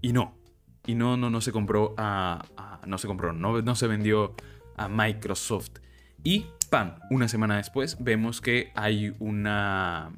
Y 0.00 0.12
no. 0.12 0.38
Y 0.86 0.94
no, 0.94 1.16
no, 1.16 1.28
no 1.28 1.40
se 1.40 1.50
compró 1.50 1.92
a. 1.98 2.44
no 2.86 2.98
se 2.98 3.08
compró, 3.08 3.32
no, 3.32 3.62
no 3.62 3.74
se 3.74 3.88
vendió 3.88 4.36
a 4.76 4.86
Microsoft. 4.86 5.80
Y, 6.22 6.46
¡pam! 6.70 7.00
Una 7.10 7.26
semana 7.26 7.56
después 7.56 7.96
vemos 7.98 8.40
que 8.40 8.70
hay 8.76 9.12
una. 9.18 10.12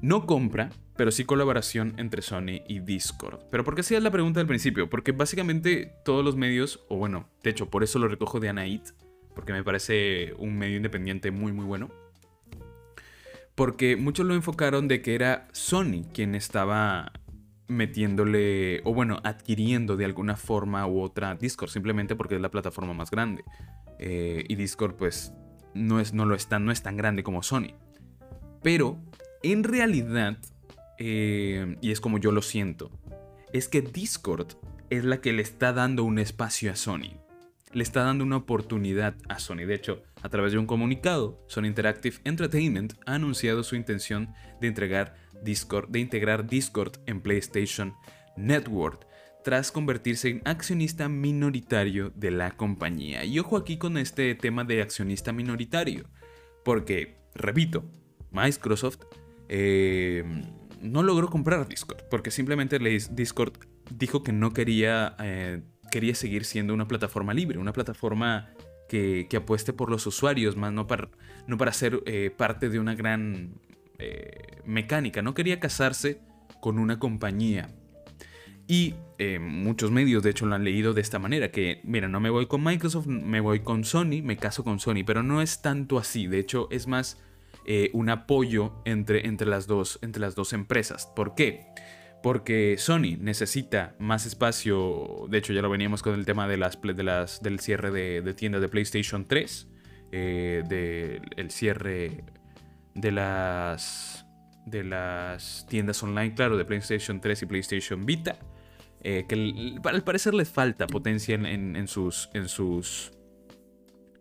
No 0.00 0.26
compra, 0.26 0.70
pero 0.96 1.10
sí 1.10 1.24
colaboración 1.24 1.94
entre 1.96 2.22
Sony 2.22 2.62
y 2.68 2.78
Discord. 2.78 3.40
Pero 3.50 3.64
¿por 3.64 3.74
qué 3.74 3.80
hacías 3.80 4.04
la 4.04 4.12
pregunta 4.12 4.38
al 4.38 4.46
principio? 4.46 4.88
Porque 4.88 5.10
básicamente 5.10 5.92
todos 6.04 6.24
los 6.24 6.36
medios, 6.36 6.84
o 6.88 6.98
bueno, 6.98 7.28
de 7.42 7.50
hecho, 7.50 7.68
por 7.68 7.82
eso 7.82 7.98
lo 7.98 8.06
recojo 8.06 8.38
de 8.38 8.48
Anait, 8.48 8.90
porque 9.34 9.52
me 9.52 9.64
parece 9.64 10.34
un 10.38 10.56
medio 10.56 10.76
independiente 10.76 11.32
muy, 11.32 11.50
muy 11.50 11.64
bueno. 11.64 11.90
Porque 13.56 13.96
muchos 13.96 14.26
lo 14.26 14.34
enfocaron 14.34 14.86
de 14.86 15.02
que 15.02 15.16
era 15.16 15.48
Sony 15.50 16.04
quien 16.12 16.34
estaba 16.34 17.10
metiéndole, 17.68 18.80
o 18.84 18.94
bueno, 18.94 19.18
adquiriendo 19.24 19.96
de 19.96 20.04
alguna 20.04 20.36
forma 20.36 20.86
u 20.86 21.00
otra 21.00 21.34
Discord, 21.34 21.70
simplemente 21.70 22.14
porque 22.14 22.36
es 22.36 22.40
la 22.40 22.50
plataforma 22.50 22.94
más 22.94 23.10
grande. 23.10 23.44
Eh, 23.98 24.44
y 24.46 24.54
Discord, 24.54 24.94
pues, 24.94 25.32
no 25.74 26.00
es, 26.00 26.12
no, 26.12 26.26
lo 26.26 26.34
es 26.34 26.48
tan, 26.48 26.64
no 26.64 26.70
es 26.70 26.82
tan 26.82 26.96
grande 26.96 27.22
como 27.22 27.42
Sony. 27.42 27.72
Pero, 28.62 28.98
en 29.42 29.64
realidad, 29.64 30.38
eh, 30.98 31.76
y 31.80 31.90
es 31.90 32.00
como 32.00 32.18
yo 32.18 32.32
lo 32.32 32.42
siento, 32.42 32.90
es 33.52 33.68
que 33.68 33.80
Discord 33.80 34.54
es 34.90 35.04
la 35.04 35.20
que 35.20 35.32
le 35.32 35.42
está 35.42 35.72
dando 35.72 36.04
un 36.04 36.18
espacio 36.18 36.70
a 36.70 36.76
Sony. 36.76 37.25
Le 37.72 37.82
está 37.82 38.04
dando 38.04 38.24
una 38.24 38.36
oportunidad 38.36 39.16
a 39.28 39.38
Sony. 39.38 39.66
De 39.66 39.74
hecho, 39.74 40.02
a 40.22 40.28
través 40.28 40.52
de 40.52 40.58
un 40.58 40.66
comunicado, 40.66 41.44
Sony 41.48 41.64
Interactive 41.66 42.16
Entertainment 42.24 42.94
ha 43.04 43.14
anunciado 43.14 43.62
su 43.64 43.76
intención 43.76 44.32
de, 44.60 44.68
entregar 44.68 45.14
Discord, 45.42 45.88
de 45.90 45.98
integrar 46.00 46.46
Discord 46.46 46.92
en 47.06 47.20
PlayStation 47.20 47.94
Network 48.36 49.06
tras 49.44 49.70
convertirse 49.70 50.28
en 50.28 50.42
accionista 50.44 51.08
minoritario 51.08 52.12
de 52.16 52.30
la 52.32 52.50
compañía. 52.56 53.24
Y 53.24 53.38
ojo 53.38 53.56
aquí 53.56 53.78
con 53.78 53.96
este 53.96 54.34
tema 54.34 54.64
de 54.64 54.82
accionista 54.82 55.32
minoritario, 55.32 56.08
porque, 56.64 57.18
repito, 57.34 57.84
Microsoft 58.32 58.98
eh, 59.48 60.24
no 60.82 61.02
logró 61.04 61.28
comprar 61.28 61.68
Discord, 61.68 62.02
porque 62.10 62.32
simplemente 62.32 62.80
le- 62.80 62.98
Discord 63.12 63.52
dijo 63.90 64.24
que 64.24 64.32
no 64.32 64.52
quería, 64.52 65.14
eh, 65.20 65.62
quería 65.96 66.14
seguir 66.14 66.44
siendo 66.44 66.74
una 66.74 66.86
plataforma 66.86 67.32
libre, 67.32 67.58
una 67.58 67.72
plataforma 67.72 68.50
que, 68.86 69.26
apueste 69.34 69.72
por 69.72 69.90
los 69.90 70.06
usuarios, 70.06 70.54
más 70.54 70.70
no 70.70 70.86
para, 70.86 71.08
no 71.46 71.56
para 71.56 71.72
ser 71.72 72.02
eh, 72.04 72.30
parte 72.36 72.68
de 72.68 72.78
una 72.78 72.94
gran 72.94 73.54
eh, 73.98 74.58
mecánica, 74.66 75.22
no 75.22 75.32
quería 75.32 75.58
casarse 75.58 76.20
con 76.60 76.78
una 76.78 76.98
compañía. 76.98 77.70
Y 78.68 78.92
eh, 79.16 79.38
muchos 79.38 79.90
medios, 79.90 80.22
de 80.22 80.28
hecho, 80.28 80.44
lo 80.44 80.54
han 80.54 80.64
leído 80.64 80.92
de 80.92 81.00
esta 81.00 81.18
manera, 81.18 81.50
que, 81.50 81.80
mira, 81.82 82.08
no 82.08 82.20
me 82.20 82.28
voy 82.28 82.44
con 82.44 82.62
Microsoft, 82.62 83.06
me 83.06 83.40
voy 83.40 83.60
con 83.60 83.82
Sony, 83.84 84.20
me 84.22 84.36
caso 84.36 84.64
con 84.64 84.80
Sony, 84.80 85.02
pero 85.06 85.22
no 85.22 85.40
es 85.40 85.62
tanto 85.62 85.96
así, 85.96 86.26
de 86.26 86.40
hecho, 86.40 86.68
es 86.70 86.86
más 86.86 87.22
un 87.94 88.10
apoyo 88.10 88.74
entre, 88.84 89.26
entre, 89.26 89.48
las 89.48 89.66
dos, 89.66 89.98
entre 90.02 90.20
las 90.20 90.34
dos 90.34 90.52
empresas. 90.52 91.06
¿Por 91.16 91.34
qué? 91.34 91.66
Porque 92.26 92.74
Sony 92.76 93.16
necesita 93.20 93.94
más 94.00 94.26
espacio. 94.26 95.28
De 95.28 95.38
hecho, 95.38 95.52
ya 95.52 95.62
lo 95.62 95.70
veníamos 95.70 96.02
con 96.02 96.14
el 96.14 96.26
tema 96.26 96.48
del 96.48 97.60
cierre 97.60 97.92
de, 97.92 98.20
de 98.20 98.34
tiendas 98.34 98.60
de 98.60 98.68
PlayStation 98.68 99.26
3. 99.26 99.68
Eh, 100.10 100.64
del 100.68 101.50
cierre 101.52 102.24
de 102.96 103.12
las, 103.12 104.26
de 104.66 104.82
las 104.82 105.68
tiendas 105.68 106.02
online, 106.02 106.34
claro, 106.34 106.56
de 106.56 106.64
PlayStation 106.64 107.20
3 107.20 107.42
y 107.42 107.46
PlayStation 107.46 108.04
Vita. 108.04 108.40
Eh, 109.04 109.26
que 109.28 109.78
al 109.84 110.02
parecer 110.02 110.34
les 110.34 110.48
falta 110.48 110.88
potencia 110.88 111.36
en, 111.36 111.86
sus. 111.86 112.28
En 112.34 112.48
sus. 112.48 113.12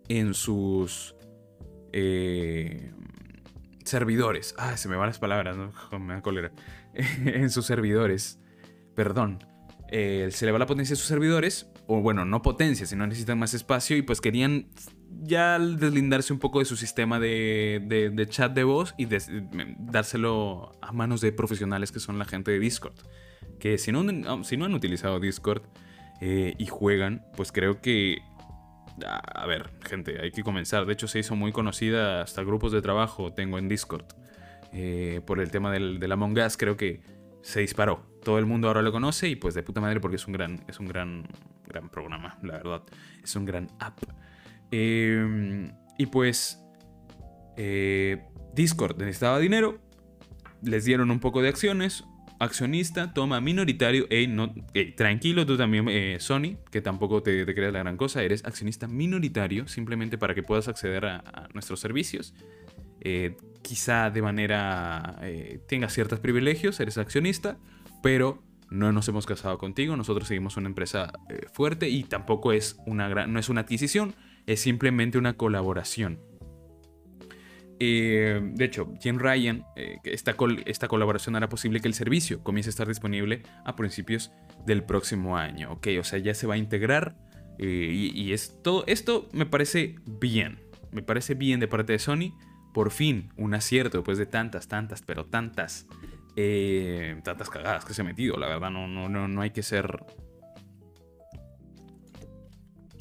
En 0.10 0.36
sus. 0.36 1.16
Eh, 1.92 2.92
servidores. 3.86 4.56
Ah, 4.58 4.78
se 4.78 4.90
me 4.90 4.96
van 4.96 5.08
las 5.08 5.20
palabras, 5.20 5.56
¿no? 5.58 5.72
Me 6.00 6.16
da 6.16 6.22
cólera. 6.22 6.52
en 6.94 7.50
sus 7.50 7.66
servidores. 7.66 8.40
Perdón. 8.96 9.44
Eh, 9.90 10.30
se 10.32 10.46
le 10.46 10.52
va 10.52 10.60
la 10.60 10.66
potencia 10.66 10.94
a 10.94 10.98
sus 10.98 11.08
servidores. 11.08 11.70
O 11.88 12.02
bueno, 12.02 12.26
no 12.26 12.42
potencia, 12.42 12.86
sino 12.86 13.06
necesitan 13.06 13.40
más 13.40 13.54
espacio. 13.54 13.96
Y 13.96 14.02
pues 14.02 14.22
querían 14.22 14.68
ya 15.22 15.60
deslindarse 15.60 16.34
un 16.34 16.40
poco 16.40 16.60
de 16.60 16.66
su 16.66 16.76
sistema 16.76 17.20
de, 17.20 18.12
de, 18.14 18.28
chat 18.28 18.54
de 18.54 18.64
voz 18.64 18.96
y 18.98 19.08
dárselo 19.78 20.72
a 20.82 20.92
manos 20.92 21.22
de 21.22 21.32
profesionales 21.32 21.92
que 21.92 22.00
son 22.00 22.18
la 22.20 22.26
gente 22.26 22.52
de 22.52 22.60
Discord. 22.60 22.96
Que 23.60 23.78
si 23.78 23.92
no, 23.92 24.44
si 24.44 24.58
no 24.58 24.66
han 24.66 24.74
utilizado 24.74 25.20
Discord 25.20 25.64
eh, 26.22 26.56
y 26.58 26.66
juegan, 26.66 27.26
pues 27.36 27.52
creo 27.52 27.82
que 27.82 28.18
a 29.04 29.46
ver, 29.46 29.70
gente, 29.82 30.22
hay 30.22 30.32
que 30.32 30.44
comenzar. 30.44 30.86
De 30.86 30.94
hecho, 30.94 31.08
se 31.08 31.20
hizo 31.20 31.36
muy 31.36 31.52
conocida 31.52 32.22
hasta 32.22 32.44
grupos 32.44 32.72
de 32.72 32.82
trabajo 32.82 33.34
tengo 33.34 33.58
en 33.58 33.68
Discord. 33.68 34.06
Eh, 34.78 35.22
por 35.26 35.40
el 35.40 35.52
tema 35.52 35.72
del, 35.72 36.00
del, 36.00 36.12
Among 36.12 36.38
Us, 36.38 36.58
creo 36.58 36.76
que 36.76 37.02
se 37.42 37.62
disparó. 37.62 38.06
Todo 38.24 38.40
el 38.40 38.46
mundo 38.46 38.68
ahora 38.68 38.82
lo 38.82 38.92
conoce 38.92 39.30
y 39.30 39.36
pues 39.36 39.54
de 39.54 39.64
puta 39.64 39.80
madre 39.80 40.02
porque 40.02 40.18
es 40.18 40.28
un 40.28 40.34
gran, 40.34 40.66
es 40.68 40.80
un 40.80 40.88
gran, 40.88 41.28
gran 41.66 41.90
programa, 41.90 42.38
la 42.42 42.54
verdad. 42.54 42.84
Es 43.24 43.36
un 43.36 43.46
gran 43.46 43.70
app. 43.80 44.00
Em, 44.72 45.72
y 45.98 46.08
pues 46.08 46.62
eh, 47.56 48.22
Discord 48.54 48.98
necesitaba 48.98 49.40
dinero, 49.40 49.80
les 50.62 50.86
dieron 50.86 51.12
un 51.12 51.20
poco 51.20 51.42
de 51.42 51.50
acciones, 51.50 52.04
accionista, 52.40 53.14
toma 53.14 53.42
minoritario, 53.42 54.08
ey, 54.10 54.28
no, 54.28 54.54
tranquilo 54.96 55.46
tú 55.46 55.58
también, 55.58 55.88
eh, 55.90 56.18
Sony, 56.20 56.58
que 56.72 56.82
tampoco 56.82 57.24
te, 57.24 57.46
creas 57.54 57.74
la 57.74 57.80
gran 57.80 57.98
cosa, 57.98 58.24
eres 58.24 58.44
accionista 58.46 58.88
minoritario, 58.88 59.68
simplemente 59.68 60.18
para 60.18 60.36
que 60.36 60.44
puedas 60.44 60.68
acceder 60.68 61.06
a, 61.06 61.50
nuestros 61.54 61.80
servicios. 61.80 62.34
Eh, 63.02 63.38
quizá 63.62 64.10
de 64.10 64.22
manera, 64.22 65.20
eh, 65.22 65.60
tengas 65.68 65.94
ciertos 65.94 66.20
privilegios, 66.20 66.80
eres 66.80 66.98
accionista, 66.98 67.58
pero 68.02 68.44
no 68.70 68.92
nos 68.92 69.08
hemos 69.08 69.26
casado 69.26 69.58
contigo, 69.58 69.96
nosotros 69.96 70.28
seguimos 70.28 70.58
una 70.58 70.68
empresa 70.68 71.14
fuerte 71.54 71.88
y 71.90 72.04
tampoco 72.04 72.52
es 72.52 72.78
una 72.86 73.08
gran, 73.08 73.32
no 73.32 73.40
es 73.40 73.50
una 73.50 73.62
adquisición, 73.62 74.16
es 74.48 74.60
simplemente 74.60 75.18
una 75.18 75.34
colaboración. 75.34 76.20
Eh, 77.80 78.40
de 78.42 78.66
hecho, 78.66 78.94
Jim 79.02 79.18
Ryan, 79.20 79.66
eh, 79.76 79.98
esta, 80.06 80.36
colaboración 80.36 81.36
hará 81.36 81.50
posible 81.50 81.82
que 81.82 81.88
el 81.88 81.94
servicio 81.94 82.42
comience 82.42 82.70
a 82.70 82.72
estar 82.72 82.88
disponible 82.88 83.44
a 83.66 83.76
principios 83.76 84.32
del 84.66 84.84
próximo 84.84 85.38
año. 85.38 85.74
Ok, 85.74 85.88
o 86.00 86.04
sea, 86.04 86.20
ya 86.20 86.34
se 86.34 86.48
va 86.48 86.54
a 86.54 86.58
integrar 86.58 87.16
eh, 87.60 88.12
y, 88.14 88.34
es 88.34 88.62
todo, 88.64 88.84
esto 88.88 89.28
me 89.34 89.46
parece 89.46 89.96
bien. 90.06 90.60
Me 90.92 91.02
parece 91.02 91.34
bien 91.34 91.60
de 91.60 91.68
parte 91.68 91.94
de 91.94 92.00
Sony. 92.00 92.38
Por 92.74 92.92
fin, 92.92 93.30
un 93.38 93.54
acierto 93.54 93.98
después 93.98 94.18
de 94.18 94.26
tantas, 94.26 94.68
tantas, 94.68 95.02
pero 95.02 95.26
tantas, 95.26 95.88
tantas 97.24 97.50
cagadas 97.50 97.86
que 97.86 97.94
se 97.94 98.02
ha 98.02 98.06
metido. 98.06 98.38
La 98.38 98.48
verdad, 98.48 98.70
no, 98.70 98.88
no, 98.88 99.08
no, 99.10 99.28
no 99.28 99.42
hay 99.42 99.52
que 99.52 99.64
ser 99.64 100.06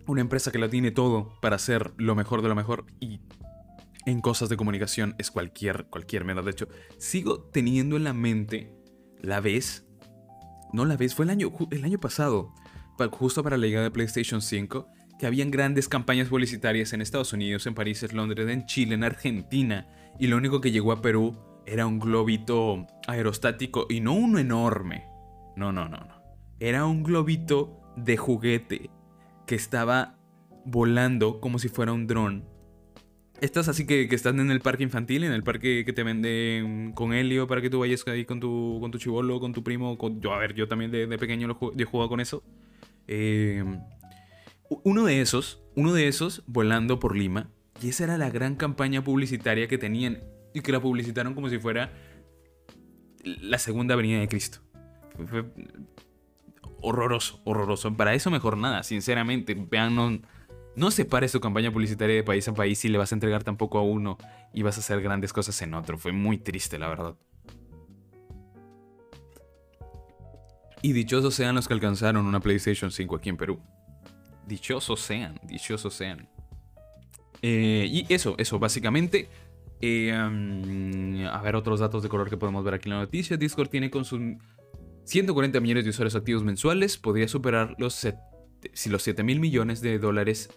una 0.06 0.20
empresa 0.20 0.52
que 0.52 0.58
la 0.58 0.68
tiene 0.68 0.90
todo 0.90 1.32
para 1.40 1.56
hacer 1.56 1.92
lo 1.96 2.14
mejor 2.14 2.42
de 2.42 2.48
lo 2.48 2.54
mejor 2.54 2.84
y 3.00 3.20
en 4.06 4.20
cosas 4.20 4.48
de 4.48 4.56
comunicación 4.56 5.14
es 5.18 5.30
cualquier, 5.30 5.86
cualquier 5.86 6.24
menos. 6.24 6.44
De 6.44 6.50
hecho, 6.50 6.68
sigo 6.98 7.40
teniendo 7.40 7.96
en 7.96 8.04
la 8.04 8.12
mente 8.12 8.72
la 9.20 9.40
vez, 9.40 9.86
no 10.72 10.84
la 10.84 10.96
vez, 10.96 11.14
fue 11.14 11.24
el 11.24 11.30
año, 11.30 11.52
el 11.70 11.84
año 11.84 11.98
pasado, 11.98 12.54
justo 13.12 13.42
para 13.42 13.56
la 13.56 13.66
llegada 13.66 13.84
de 13.84 13.90
PlayStation 13.90 14.42
5, 14.42 14.88
que 15.18 15.26
habían 15.26 15.50
grandes 15.50 15.88
campañas 15.88 16.28
publicitarias 16.28 16.92
en 16.92 17.00
Estados 17.00 17.32
Unidos, 17.32 17.66
en 17.66 17.74
París, 17.74 18.02
en 18.02 18.16
Londres, 18.16 18.48
en 18.48 18.66
Chile, 18.66 18.94
en 18.94 19.04
Argentina, 19.04 19.88
y 20.18 20.26
lo 20.26 20.36
único 20.36 20.60
que 20.60 20.70
llegó 20.70 20.92
a 20.92 21.02
Perú 21.02 21.36
era 21.66 21.86
un 21.86 21.98
globito 21.98 22.86
aerostático 23.06 23.86
y 23.88 24.00
no 24.00 24.12
uno 24.12 24.38
enorme. 24.38 25.06
No, 25.56 25.72
no, 25.72 25.88
no, 25.88 25.98
no. 25.98 26.22
Era 26.60 26.84
un 26.84 27.02
globito 27.02 27.80
de 27.96 28.16
juguete 28.16 28.90
que 29.46 29.54
estaba 29.54 30.18
volando 30.64 31.40
como 31.40 31.58
si 31.58 31.68
fuera 31.68 31.92
un 31.92 32.06
dron 32.06 32.53
estas 33.40 33.68
así 33.68 33.86
que, 33.86 34.08
que, 34.08 34.14
están 34.14 34.40
en 34.40 34.50
el 34.50 34.60
parque 34.60 34.82
infantil, 34.82 35.24
en 35.24 35.32
el 35.32 35.42
parque 35.42 35.84
que 35.84 35.92
te 35.92 36.02
venden 36.02 36.92
con 36.92 37.12
helio 37.12 37.46
para 37.46 37.60
que 37.60 37.70
tú 37.70 37.80
vayas 37.80 38.06
ahí 38.06 38.24
con 38.24 38.40
tu, 38.40 38.78
con 38.80 38.90
tu 38.90 38.98
chivolo, 38.98 39.40
con 39.40 39.52
tu 39.52 39.62
primo. 39.62 39.98
Yo, 40.20 40.32
a 40.32 40.38
ver, 40.38 40.54
yo 40.54 40.68
también 40.68 40.90
de, 40.90 41.06
pequeño 41.18 41.48
lo, 41.48 41.58
yo 41.60 41.82
he 41.82 41.84
jugado 41.84 42.08
con 42.08 42.20
eso. 42.20 42.42
Em, 43.06 43.80
uno 44.82 45.04
de 45.04 45.20
esos, 45.20 45.62
uno 45.74 45.92
de 45.92 46.08
esos 46.08 46.42
volando 46.46 46.98
por 46.98 47.16
Lima. 47.16 47.50
Y 47.82 47.88
esa 47.88 48.04
era 48.04 48.18
la 48.18 48.30
gran 48.30 48.54
campaña 48.54 49.02
publicitaria 49.02 49.68
que 49.68 49.78
tenían. 49.78 50.22
Y 50.54 50.60
que 50.60 50.70
la 50.70 50.80
publicitaron 50.80 51.34
como 51.34 51.48
si 51.48 51.58
fuera 51.58 51.92
la 53.24 53.58
segunda 53.58 53.96
venida 53.96 54.20
de 54.20 54.28
Cristo. 54.28 54.60
Horroroso, 56.80 57.40
horroroso. 57.44 57.96
Para 57.96 58.14
eso 58.14 58.30
mejor 58.30 58.56
nada, 58.56 58.82
sinceramente. 58.84 59.54
Vean, 59.54 60.22
no 60.76 60.90
separes 60.90 61.32
tu 61.32 61.40
campaña 61.40 61.72
publicitaria 61.72 62.16
de 62.16 62.24
país 62.24 62.48
a 62.48 62.54
país 62.54 62.84
y 62.84 62.88
le 62.88 62.98
vas 62.98 63.12
a 63.12 63.14
entregar 63.14 63.44
tampoco 63.44 63.78
a 63.78 63.82
uno 63.82 64.18
y 64.52 64.62
vas 64.62 64.76
a 64.76 64.80
hacer 64.80 65.00
grandes 65.00 65.32
cosas 65.32 65.60
en 65.62 65.74
otro. 65.74 65.98
Fue 65.98 66.12
muy 66.12 66.38
triste, 66.38 66.78
la 66.78 66.88
verdad. 66.88 67.14
Y 70.82 70.92
dichosos 70.92 71.34
sean 71.34 71.54
los 71.54 71.66
que 71.66 71.74
alcanzaron 71.74 72.26
una 72.26 72.40
PlayStation 72.40 72.90
5 72.90 73.16
aquí 73.16 73.30
en 73.30 73.36
Perú. 73.36 73.58
Dichosos 74.46 75.00
sean, 75.00 75.40
dichosos 75.44 75.94
sean. 75.94 76.28
Eh, 77.40 77.86
y 77.88 78.12
eso, 78.12 78.34
eso, 78.36 78.58
básicamente. 78.58 79.28
Eh, 79.80 80.12
um, 80.14 81.26
a 81.26 81.40
ver, 81.40 81.56
otros 81.56 81.80
datos 81.80 82.02
de 82.02 82.08
color 82.08 82.28
que 82.28 82.36
podemos 82.36 82.64
ver 82.64 82.74
aquí 82.74 82.88
en 82.88 82.96
la 82.96 83.00
noticia. 83.00 83.36
Discord 83.36 83.68
tiene 83.68 83.90
con 83.90 84.04
sus 84.04 84.20
140 85.04 85.58
millones 85.60 85.84
de 85.84 85.90
usuarios 85.90 86.16
activos 86.16 86.44
mensuales. 86.44 86.98
Podría 86.98 87.28
superar 87.28 87.76
los, 87.78 88.06
los 88.86 89.02
7 89.02 89.22
mil 89.22 89.40
millones 89.40 89.80
de 89.80 89.98
dólares 89.98 90.50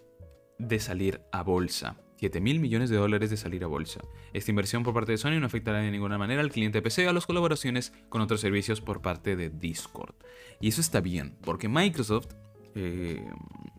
de 0.60 0.80
salir 0.80 1.22
a 1.32 1.44
bolsa. 1.44 1.98
7 2.20 2.42
mil 2.42 2.60
millones 2.60 2.90
de 2.90 2.98
dólares 2.98 3.30
de 3.30 3.38
salir 3.38 3.64
a 3.64 3.68
bolsa. 3.68 4.02
Esta 4.34 4.52
inversión 4.52 4.84
por 4.84 4.94
parte 4.94 5.12
de 5.12 5.18
Sony 5.18 5.40
no 5.40 5.46
afectará 5.46 5.80
de 5.80 5.92
ninguna 5.92 6.18
manera 6.18 6.42
al 6.42 6.52
cliente 6.52 6.82
PC 6.82 7.06
o 7.06 7.10
a 7.12 7.14
las 7.14 7.26
colaboraciones 7.26 7.94
con 8.10 8.22
otros 8.22 8.42
servicios 8.42 8.82
por 8.82 9.02
parte 9.02 9.36
de 9.36 9.50
Discord. 9.50 10.16
Y 10.60 10.70
eso 10.70 10.82
está 10.82 11.00
bien, 11.00 11.36
porque 11.44 11.70
Microsoft 11.70 12.34
eh, 12.74 13.24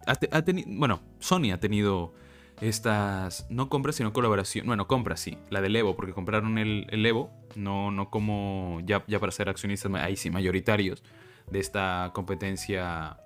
ha, 0.06 0.42
tenido, 0.42 0.68
bueno, 0.70 1.00
Sony 1.18 1.50
ha 1.52 1.58
tenido 1.58 2.14
estas, 2.60 3.46
no 3.50 3.68
compras, 3.68 3.96
sino 3.96 4.12
colaboración, 4.12 4.66
bueno, 4.66 4.86
compras 4.86 5.20
sí, 5.20 5.38
la 5.50 5.60
del 5.60 5.74
Evo, 5.74 5.96
porque 5.96 6.12
compraron 6.12 6.58
el, 6.58 7.06
Evo, 7.06 7.30
no, 7.56 7.90
no 7.90 8.10
como 8.10 8.80
ya, 8.84 9.04
ya 9.08 9.18
para 9.18 9.32
ser 9.32 9.48
accionistas, 9.48 9.92
ahí 9.94 10.16
sí, 10.16 10.30
mayoritarios 10.30 11.02
de 11.50 11.58
esta 11.58 12.12
competencia 12.14 13.18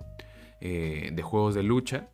eh, 0.61 1.11
de 1.13 1.21
juegos 1.21 1.55
de 1.55 1.63
lucha 1.63 2.09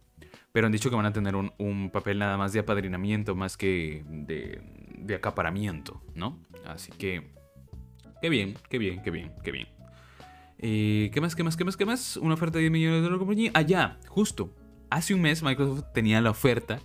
pero 0.51 0.65
han 0.65 0.71
dicho 0.71 0.89
que 0.89 0.95
van 0.95 1.05
a 1.05 1.13
tener 1.13 1.35
un, 1.35 1.89
papel 1.91 2.19
nada 2.19 2.37
más 2.37 2.53
de 2.53 2.59
apadrinamiento 2.59 3.35
más 3.35 3.57
que 3.57 4.03
de, 4.07 5.15
acaparamiento, 5.15 6.01
¿no? 6.15 6.39
Así 6.65 6.91
que, 6.91 7.31
qué 8.21 8.29
bien, 8.29 8.55
qué 8.69 8.77
bien, 8.77 9.01
qué 9.01 9.11
bien, 9.11 9.31
qué 9.43 9.51
bien. 9.51 9.67
Eh, 10.61 11.09
¿Qué 11.13 11.21
más, 11.21 11.35
qué 11.35 11.43
más, 11.43 11.55
qué 11.55 11.63
más, 11.63 11.77
qué 11.77 11.85
más? 11.85 12.17
Una 12.17 12.33
oferta 12.33 12.57
de 12.57 12.63
10 12.63 12.71
millones 12.71 13.03
de 13.03 13.09
la 13.09 13.17
compañía. 13.17 13.51
Allá, 13.53 13.83
ah, 13.83 14.07
justo. 14.09 14.53
Hace 14.89 15.13
un 15.13 15.21
mes 15.21 15.41
Microsoft 15.41 15.85
tenía 15.93 16.19
la 16.19 16.31
oferta 16.31 16.79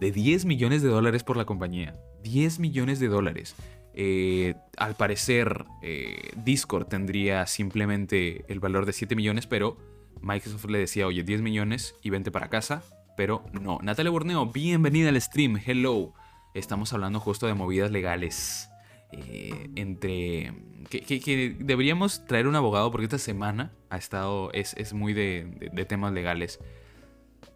de 0.00 0.10
10 0.10 0.46
millones 0.46 0.82
de 0.82 0.88
dólares 0.88 1.22
por 1.22 1.36
la 1.36 1.44
compañía. 1.44 1.94
10 2.24 2.58
millones 2.58 2.98
de 2.98 3.06
dólares. 3.06 3.54
Eh, 3.94 4.54
al 4.76 4.96
parecer, 4.96 5.64
eh, 5.82 6.30
Discord 6.44 6.86
tendría 6.86 7.46
simplemente 7.46 8.44
el 8.48 8.58
valor 8.58 8.84
de 8.84 8.94
7 8.94 9.14
millones, 9.14 9.46
pero 9.46 9.76
Microsoft 10.20 10.64
le 10.68 10.78
decía, 10.78 11.06
oye, 11.06 11.22
10 11.22 11.42
millones 11.42 11.94
y 12.02 12.10
vente 12.10 12.32
para 12.32 12.48
casa 12.48 12.82
pero 13.20 13.44
no. 13.52 13.78
Natalia 13.82 14.10
Borneo, 14.10 14.46
bienvenida 14.46 15.10
al 15.10 15.20
stream, 15.20 15.60
hello. 15.66 16.14
Estamos 16.54 16.94
hablando 16.94 17.20
justo 17.20 17.46
de 17.46 17.52
movidas 17.52 17.90
legales. 17.90 18.70
Eh, 19.12 19.68
entre. 19.76 20.54
Que, 20.88 21.54
deberíamos 21.58 22.24
traer 22.24 22.46
un 22.46 22.56
abogado 22.56 22.90
porque 22.90 23.04
esta 23.04 23.18
semana 23.18 23.72
ha 23.90 23.98
estado. 23.98 24.50
Es, 24.54 24.94
muy 24.94 25.12
de, 25.12 25.84
temas 25.86 26.14
legales. 26.14 26.60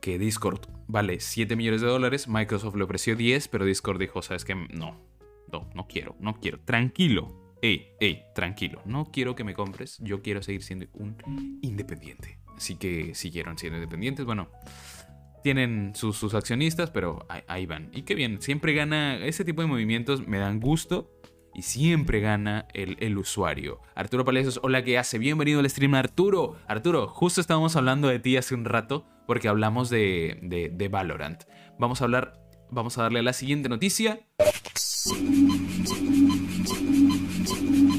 Que 0.03 0.19
Discord 0.19 0.61
vale 0.87 1.19
7 1.21 1.57
millones 1.57 1.81
de 1.81 1.87
dólares. 1.87 2.29
Microsoft 2.29 2.77
le 2.77 2.85
ofreció 2.85 3.17
10, 3.17 3.49
pero 3.49 3.65
Discord 3.65 3.99
dijo: 3.99 4.21
¿Sabes 4.21 4.45
qué? 4.45 4.55
No, 4.55 5.01
no, 5.51 5.71
no 5.75 5.87
quiero, 5.89 6.15
no 6.21 6.35
quiero. 6.41 6.61
Tranquilo. 6.61 7.57
hey, 7.63 7.87
hey, 8.01 8.25
tranquilo, 8.35 8.83
no 8.85 9.07
quiero 9.07 9.35
que 9.35 9.45
me 9.45 9.55
compres, 9.55 9.97
yo 10.03 10.21
quiero 10.21 10.43
seguir 10.43 10.63
siendo 10.63 10.89
un 10.93 11.59
independiente. 11.63 12.39
Así 12.55 12.77
que 12.77 13.15
siguieron 13.15 13.57
siendo 13.59 13.79
independientes, 13.79 14.27
bueno, 14.27 14.49
tienen 15.45 15.93
sus, 15.95 16.17
sus 16.17 16.33
accionistas, 16.33 16.91
pero 16.91 17.27
ahí, 17.29 17.67
van. 17.67 17.91
Y 17.93 18.03
qué 18.03 18.15
bien, 18.15 18.41
siempre 18.41 18.73
gana, 18.73 19.19
ese 19.27 19.45
tipo 19.45 19.61
de 19.61 19.69
movimientos 19.69 20.27
me 20.27 20.39
dan 20.39 20.59
gusto 20.59 21.11
y 21.55 21.61
siempre 21.61 22.21
gana 22.21 22.67
el, 22.73 22.97
el, 22.99 23.19
usuario. 23.19 23.83
Arturo 23.95 24.25
Palacios, 24.25 24.59
hola, 24.63 24.83
¿qué 24.83 24.97
hace? 24.97 25.19
Bienvenido 25.19 25.61
al 25.61 25.69
stream, 25.69 25.95
Arturo. 25.95 26.57
Arturo, 26.67 27.09
justo 27.09 27.43
estábamos 27.43 27.77
hablando 27.77 28.09
de 28.09 28.21
ti 28.21 28.39
hace 28.39 28.55
un 28.55 28.65
rato 28.65 29.07
porque 29.27 29.49
hablamos 29.49 29.91
de, 29.91 30.39
de, 30.41 30.71
de 30.71 30.89
Valorant. 30.89 31.45
Vamos 31.79 32.01
a 32.01 32.05
hablar, 32.05 32.41
vamos 32.71 32.97
a 32.97 33.03
darle 33.03 33.19
a 33.19 33.23
la 33.23 33.35
siguiente 33.35 33.69
noticia. 33.69 34.21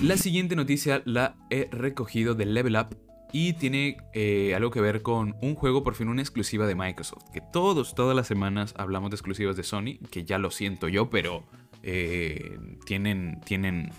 La 0.02 0.18
siguiente 0.18 0.56
noticia 0.56 1.04
la 1.06 1.36
he 1.52 1.70
recogido 1.72 2.34
de 2.34 2.48
Level 2.48 2.76
Up 2.76 2.98
y 3.38 3.52
tiene 3.52 3.98
eh, 4.14 4.56
algo 4.56 4.72
que 4.72 4.80
ver 4.80 5.02
con 5.02 5.36
un 5.42 5.56
juego, 5.56 5.84
por 5.84 5.94
fin 5.94 6.08
una 6.08 6.22
exclusiva 6.22 6.66
de 6.68 6.74
Microsoft. 6.74 7.32
Que 7.34 7.42
todos, 7.42 7.94
todas 7.94 8.16
las 8.16 8.28
semanas 8.28 8.74
hablamos 8.78 9.12
de 9.12 9.16
exclusivas 9.16 9.58
de 9.58 9.64
Sony, 9.64 10.00
que 10.10 10.24
ya 10.24 10.38
lo 10.38 10.52
siento 10.52 10.88
yo, 10.88 11.10
pero 11.10 11.44
eh, 11.84 12.58
tienen, 12.86 13.42
tienen, 13.44 13.92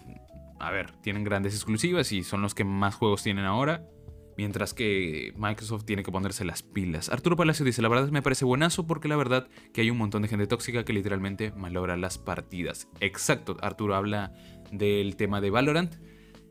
a 0.59 0.71
ver, 0.71 0.91
tienen 1.03 1.23
grandes 1.23 1.53
exclusivas 1.53 2.13
y 2.13 2.25
son 2.25 2.41
los 2.41 2.55
que 2.55 2.65
más 2.65 2.95
juegos 2.95 3.23
tienen 3.25 3.45
ahora. 3.45 3.85
Mientras 4.39 4.73
que 4.73 5.35
Microsoft 5.37 5.85
tiene 5.85 6.03
que 6.03 6.11
ponerse 6.11 6.47
las 6.47 6.63
pilas. 6.63 7.11
Arturo 7.11 7.37
Palacio 7.37 7.67
dice, 7.67 7.83
la 7.83 7.89
verdad 7.89 8.09
me 8.09 8.23
parece 8.23 8.47
buenazo 8.47 8.87
porque 8.87 9.07
la 9.07 9.17
verdad 9.17 9.49
que 9.75 9.83
hay 9.83 9.91
un 9.91 9.99
montón 9.99 10.23
de 10.23 10.29
gente 10.29 10.47
tóxica 10.47 10.87
que 10.87 10.95
literalmente 10.95 11.53
malogra 11.53 11.99
las 11.99 12.17
partidas. 12.17 12.89
Exacto, 13.01 13.59
Arturo 13.61 13.97
habla 13.97 14.33
del 14.73 15.17
tema 15.17 15.43
de 15.43 15.51
Valorant. 15.51 15.95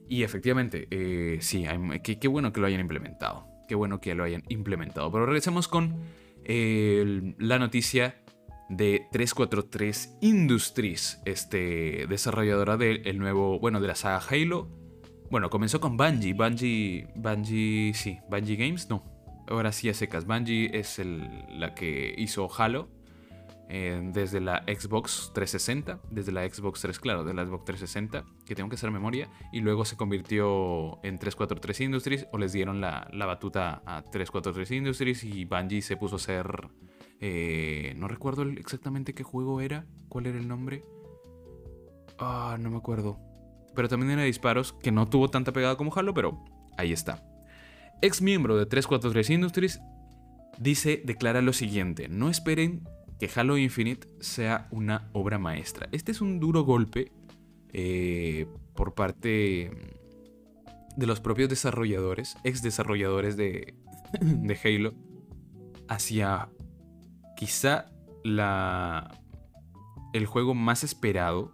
Y 0.08 0.24
efectivamente, 0.24 0.88
eh, 0.91 1.39
sí, 1.41 1.65
qué, 2.04 2.28
bueno 2.28 2.54
que 2.54 2.60
lo 2.60 2.68
hayan 2.68 2.82
implementado. 2.82 3.48
Qué 3.68 3.76
bueno 3.76 4.00
que 4.00 4.13
lo 4.13 4.24
hayan 4.24 4.44
implementado. 4.50 5.12
Pero 5.12 5.26
regresemos 5.26 5.68
con 5.68 5.96
eh, 6.44 7.34
la 7.39 7.58
noticia 7.58 8.22
de 8.70 9.08
343 9.12 10.18
Industries, 10.22 11.22
este, 11.26 12.06
desarrolladora 12.08 12.78
del 12.78 13.18
nuevo, 13.18 13.60
bueno, 13.60 13.80
de 13.80 13.88
la 13.88 13.96
saga 13.96 14.22
Halo. 14.30 14.68
Bueno, 15.32 15.50
comenzó 15.50 15.80
con 15.80 15.98
Bungie. 15.98 16.34
Bungie, 16.34 17.08
Bungie, 17.15 17.94
sí, 17.94 18.20
Bungie 18.30 18.56
Games, 18.56 18.89
no. 18.89 19.04
Ahora 19.48 19.72
sí 19.72 19.89
a 19.89 19.94
secas. 19.94 20.26
Bungie 20.26 20.78
es 20.78 21.00
el, 21.00 21.28
la 21.50 21.74
que 21.74 22.13
hizo 22.18 22.50
Halo. 22.56 22.89
Eh, 23.67 23.99
desde 24.13 24.39
la 24.41 24.63
Xbox 24.63 25.32
360, 25.34 25.99
desde 26.12 26.32
la 26.32 26.47
Xbox 26.47 26.82
3, 26.82 26.99
claro, 26.99 27.23
de 27.23 27.34
la 27.34 27.45
Xbox 27.45 27.65
360, 27.65 28.23
que 28.45 28.54
tengo 28.54 28.69
que 28.69 28.75
hacer 28.75 28.91
memoria, 28.91 29.28
y 29.51 29.62
luego 29.62 29.86
se 29.86 29.97
convirtió 29.97 31.04
en 31.04 31.17
343 31.17 31.82
Industries, 31.82 32.28
o 32.32 32.38
les 32.38 32.54
dieron 32.54 32.80
la, 32.80 33.08
la 33.12 33.25
batuta 33.25 33.82
a 33.88 34.04
343 34.04 34.69
Industries, 34.71 35.23
y 35.23 35.45
Bungie 35.45 35.82
se 35.82 35.97
puso 35.97 36.15
a 36.15 36.17
hacer, 36.17 36.69
eh, 37.21 37.95
no 37.97 38.08
recuerdo 38.08 38.43
exactamente 38.43 39.15
qué 39.15 39.23
juego 39.23 39.60
era, 39.62 39.88
cuál 40.10 40.28
era 40.28 40.38
el 40.38 40.47
nombre, 40.47 40.86
ah, 42.19 42.58
no 42.60 42.69
me 42.69 42.78
acuerdo, 42.78 43.19
pero 43.73 43.89
también 43.89 44.12
era 44.12 44.23
disparos, 44.23 44.73
que 44.73 44.91
no 44.91 45.08
tuvo 45.08 45.30
tanta 45.30 45.54
pegada 45.54 45.75
como 45.75 45.91
Halo, 45.95 46.13
pero 46.13 46.45
ahí 46.78 46.93
está. 46.93 47.23
Ex 48.04 48.21
miembro 48.21 48.58
de 48.58 48.67
343 48.67 49.30
Industries 49.32 49.80
dice, 50.60 51.01
declara 51.04 51.41
lo 51.41 51.51
siguiente, 51.51 52.08
no 52.10 52.30
esperen 52.30 52.88
que 53.19 53.30
Halo 53.34 53.58
Infinite 53.58 54.08
sea 54.19 54.67
una 54.71 55.10
obra 55.13 55.38
maestra. 55.38 55.88
Este 55.91 56.12
es 56.12 56.21
un 56.21 56.39
duro 56.39 56.63
golpe 56.63 57.12
eh, 57.73 58.47
por 58.73 58.93
parte 58.93 59.71
de 60.95 61.08
los 61.08 61.19
propios 61.19 61.49
desarrolladores, 61.49 62.38
ex 62.43 62.62
desarrolladores 62.62 63.38
de, 63.38 63.75
de 64.21 64.60
Halo, 64.63 64.93
hacia 65.88 66.49
quizá 67.36 67.91
la, 68.23 69.21
el 70.13 70.25
juego 70.25 70.54
más 70.54 70.84
esperado, 70.84 71.51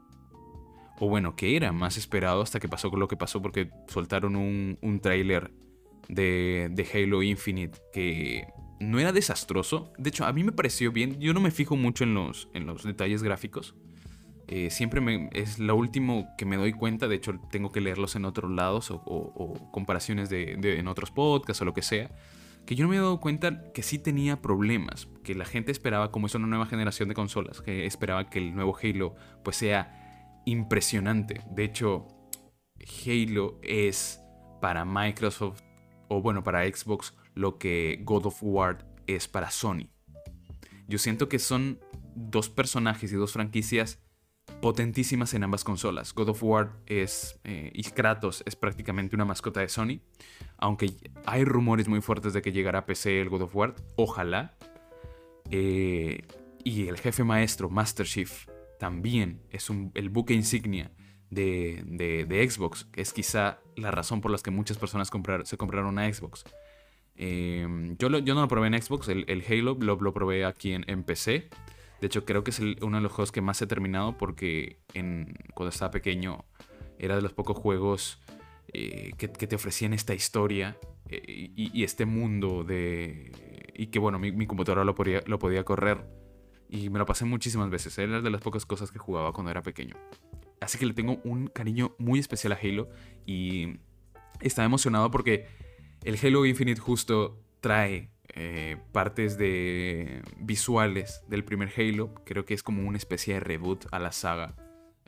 o 0.99 1.09
bueno, 1.09 1.35
que 1.35 1.55
era 1.55 1.71
más 1.71 1.97
esperado 1.97 2.41
hasta 2.41 2.59
que 2.59 2.69
pasó 2.69 2.91
con 2.91 2.99
lo 2.99 3.07
que 3.07 3.17
pasó 3.17 3.41
porque 3.41 3.71
soltaron 3.87 4.35
un, 4.35 4.77
un 4.81 4.99
tráiler 4.99 5.51
de, 6.07 6.69
de 6.71 6.87
Halo 6.93 7.23
Infinite 7.23 7.79
que 7.91 8.47
no 8.81 8.99
era 8.99 9.11
desastroso. 9.11 9.93
De 9.97 10.09
hecho, 10.09 10.25
a 10.25 10.33
mí 10.33 10.43
me 10.43 10.51
pareció 10.51 10.91
bien. 10.91 11.19
Yo 11.19 11.33
no 11.33 11.39
me 11.39 11.51
fijo 11.51 11.75
mucho 11.75 12.03
en 12.03 12.13
los, 12.13 12.49
en 12.53 12.65
los 12.65 12.83
detalles 12.83 13.23
gráficos. 13.23 13.75
Eh, 14.47 14.69
siempre 14.69 15.29
es 15.33 15.59
lo 15.59 15.75
último 15.75 16.27
que 16.37 16.45
me 16.45 16.57
doy 16.57 16.73
cuenta. 16.73 17.07
De 17.07 17.15
hecho, 17.15 17.39
tengo 17.51 17.71
que 17.71 17.79
leerlos 17.79 18.15
en 18.15 18.25
otros 18.25 18.51
lados 18.51 18.91
o 18.91 19.69
comparaciones 19.71 20.29
de, 20.29 20.57
de, 20.57 20.79
en 20.79 20.87
otros 20.87 21.11
podcasts 21.11 21.61
o 21.61 21.65
lo 21.65 21.73
que 21.73 21.81
sea. 21.81 22.11
Que 22.65 22.75
yo 22.75 22.83
no 22.83 22.89
me 22.89 22.97
he 22.97 22.99
dado 22.99 23.19
cuenta 23.21 23.71
que 23.71 23.83
sí 23.83 23.97
tenía 23.97 24.41
problemas. 24.41 25.07
Que 25.23 25.35
la 25.35 25.45
gente 25.45 25.71
esperaba, 25.71 26.11
como 26.11 26.27
es 26.27 26.35
una 26.35 26.47
nueva 26.47 26.65
generación 26.65 27.07
de 27.07 27.15
consolas, 27.15 27.61
que 27.61 27.85
esperaba 27.85 28.29
que 28.29 28.39
el 28.39 28.53
nuevo 28.53 28.77
Halo 28.81 29.15
pues 29.43 29.57
sea 29.57 30.41
impresionante. 30.45 31.41
De 31.51 31.63
hecho, 31.63 32.07
Halo 33.05 33.59
es 33.63 34.21
para 34.59 34.85
Microsoft 34.85 35.61
o 36.07 36.21
bueno, 36.21 36.43
para 36.43 36.65
Xbox 36.65 37.15
lo 37.33 37.57
que 37.57 37.99
God 38.03 38.27
of 38.27 38.37
War 38.41 38.85
es 39.07 39.27
para 39.27 39.51
Sony. 39.51 39.89
Yo 40.87 40.97
siento 40.97 41.29
que 41.29 41.39
son 41.39 41.79
dos 42.15 42.49
personajes 42.49 43.11
y 43.11 43.15
dos 43.15 43.33
franquicias 43.33 43.99
potentísimas 44.61 45.33
en 45.33 45.43
ambas 45.43 45.63
consolas. 45.63 46.13
God 46.13 46.29
of 46.29 46.43
War 46.43 46.71
es, 46.85 47.39
eh, 47.43 47.71
y 47.73 47.83
Kratos 47.83 48.43
es 48.45 48.55
prácticamente 48.55 49.15
una 49.15 49.25
mascota 49.25 49.61
de 49.61 49.69
Sony, 49.69 50.01
aunque 50.57 50.93
hay 51.25 51.45
rumores 51.45 51.87
muy 51.87 52.01
fuertes 52.01 52.33
de 52.33 52.41
que 52.41 52.51
llegará 52.51 52.79
a 52.79 52.85
PC 52.85 53.21
el 53.21 53.29
God 53.29 53.43
of 53.43 53.55
War, 53.55 53.75
ojalá. 53.95 54.55
Eh, 55.49 56.23
y 56.63 56.87
el 56.87 56.97
jefe 56.97 57.23
maestro, 57.23 57.69
Master 57.69 58.05
Chief, 58.05 58.47
también 58.79 59.41
es 59.49 59.69
el 59.93 60.09
buque 60.09 60.33
insignia 60.33 60.91
de, 61.29 62.47
Xbox, 62.49 62.87
es 62.93 63.13
quizá 63.13 63.59
la 63.75 63.89
razón 63.91 64.21
por 64.21 64.31
la 64.31 64.37
que 64.37 64.51
muchas 64.51 64.77
personas 64.77 65.09
se 65.43 65.57
compraron 65.57 65.89
una 65.89 66.11
Xbox. 66.11 66.43
Eh, 67.15 67.95
yo, 67.99 68.09
no 68.09 68.19
lo 68.19 68.47
probé 68.47 68.67
en 68.67 68.81
Xbox, 68.81 69.07
el, 69.09 69.43
Halo 69.47 69.77
lo, 69.79 70.13
probé 70.13 70.45
aquí 70.45 70.73
en, 70.73 71.03
PC. 71.03 71.49
De 71.99 72.07
hecho, 72.07 72.25
creo 72.25 72.43
que 72.43 72.51
es 72.51 72.59
uno 72.59 72.97
de 72.97 73.03
los 73.03 73.11
juegos 73.11 73.31
que 73.31 73.41
más 73.41 73.61
he 73.61 73.67
terminado 73.67 74.17
porque 74.17 74.79
en, 74.93 75.35
cuando 75.53 75.69
estaba 75.69 75.91
pequeño 75.91 76.45
era 76.97 77.15
de 77.15 77.21
los 77.21 77.33
pocos 77.33 77.57
juegos 77.57 78.19
eh, 78.73 79.11
que, 79.17 79.27
te 79.27 79.55
ofrecían 79.55 79.93
esta 79.93 80.13
historia 80.13 80.77
eh, 81.09 81.51
y, 81.55 81.83
este 81.83 82.05
mundo 82.05 82.63
de... 82.63 83.31
Y 83.73 83.87
que 83.87 83.99
bueno, 83.99 84.19
mi, 84.19 84.31
mi 84.31 84.47
computadora 84.47 84.83
lo 84.83 84.95
podía, 84.95 85.21
lo 85.25 85.39
podía 85.39 85.63
correr. 85.63 86.05
Y 86.69 86.89
me 86.89 86.99
lo 86.99 87.05
pasé 87.05 87.25
muchísimas 87.25 87.69
veces. 87.69 87.97
Era 87.97 88.21
de 88.21 88.29
las 88.29 88.41
pocas 88.41 88.65
cosas 88.65 88.91
que 88.91 88.97
jugaba 88.97 89.33
cuando 89.33 89.51
era 89.51 89.61
pequeño. 89.61 89.95
Así 90.59 90.77
que 90.77 90.85
le 90.85 90.93
tengo 90.93 91.19
un 91.23 91.47
cariño 91.47 91.95
muy 91.97 92.19
especial 92.19 92.53
a 92.53 92.59
Halo. 92.61 92.89
Y 93.25 93.79
estaba 94.39 94.65
emocionado 94.65 95.11
porque 95.11 95.47
el 96.03 96.17
Halo 96.21 96.45
Infinite 96.45 96.79
justo 96.79 97.39
trae 97.59 98.09
eh, 98.33 98.77
partes 98.91 99.37
de 99.37 100.21
visuales 100.37 101.23
del 101.27 101.43
primer 101.43 101.71
Halo. 101.75 102.13
Creo 102.25 102.45
que 102.45 102.53
es 102.53 102.63
como 102.63 102.87
una 102.87 102.97
especie 102.97 103.35
de 103.35 103.39
reboot 103.39 103.85
a 103.91 103.99
la 103.99 104.11
saga. 104.11 104.55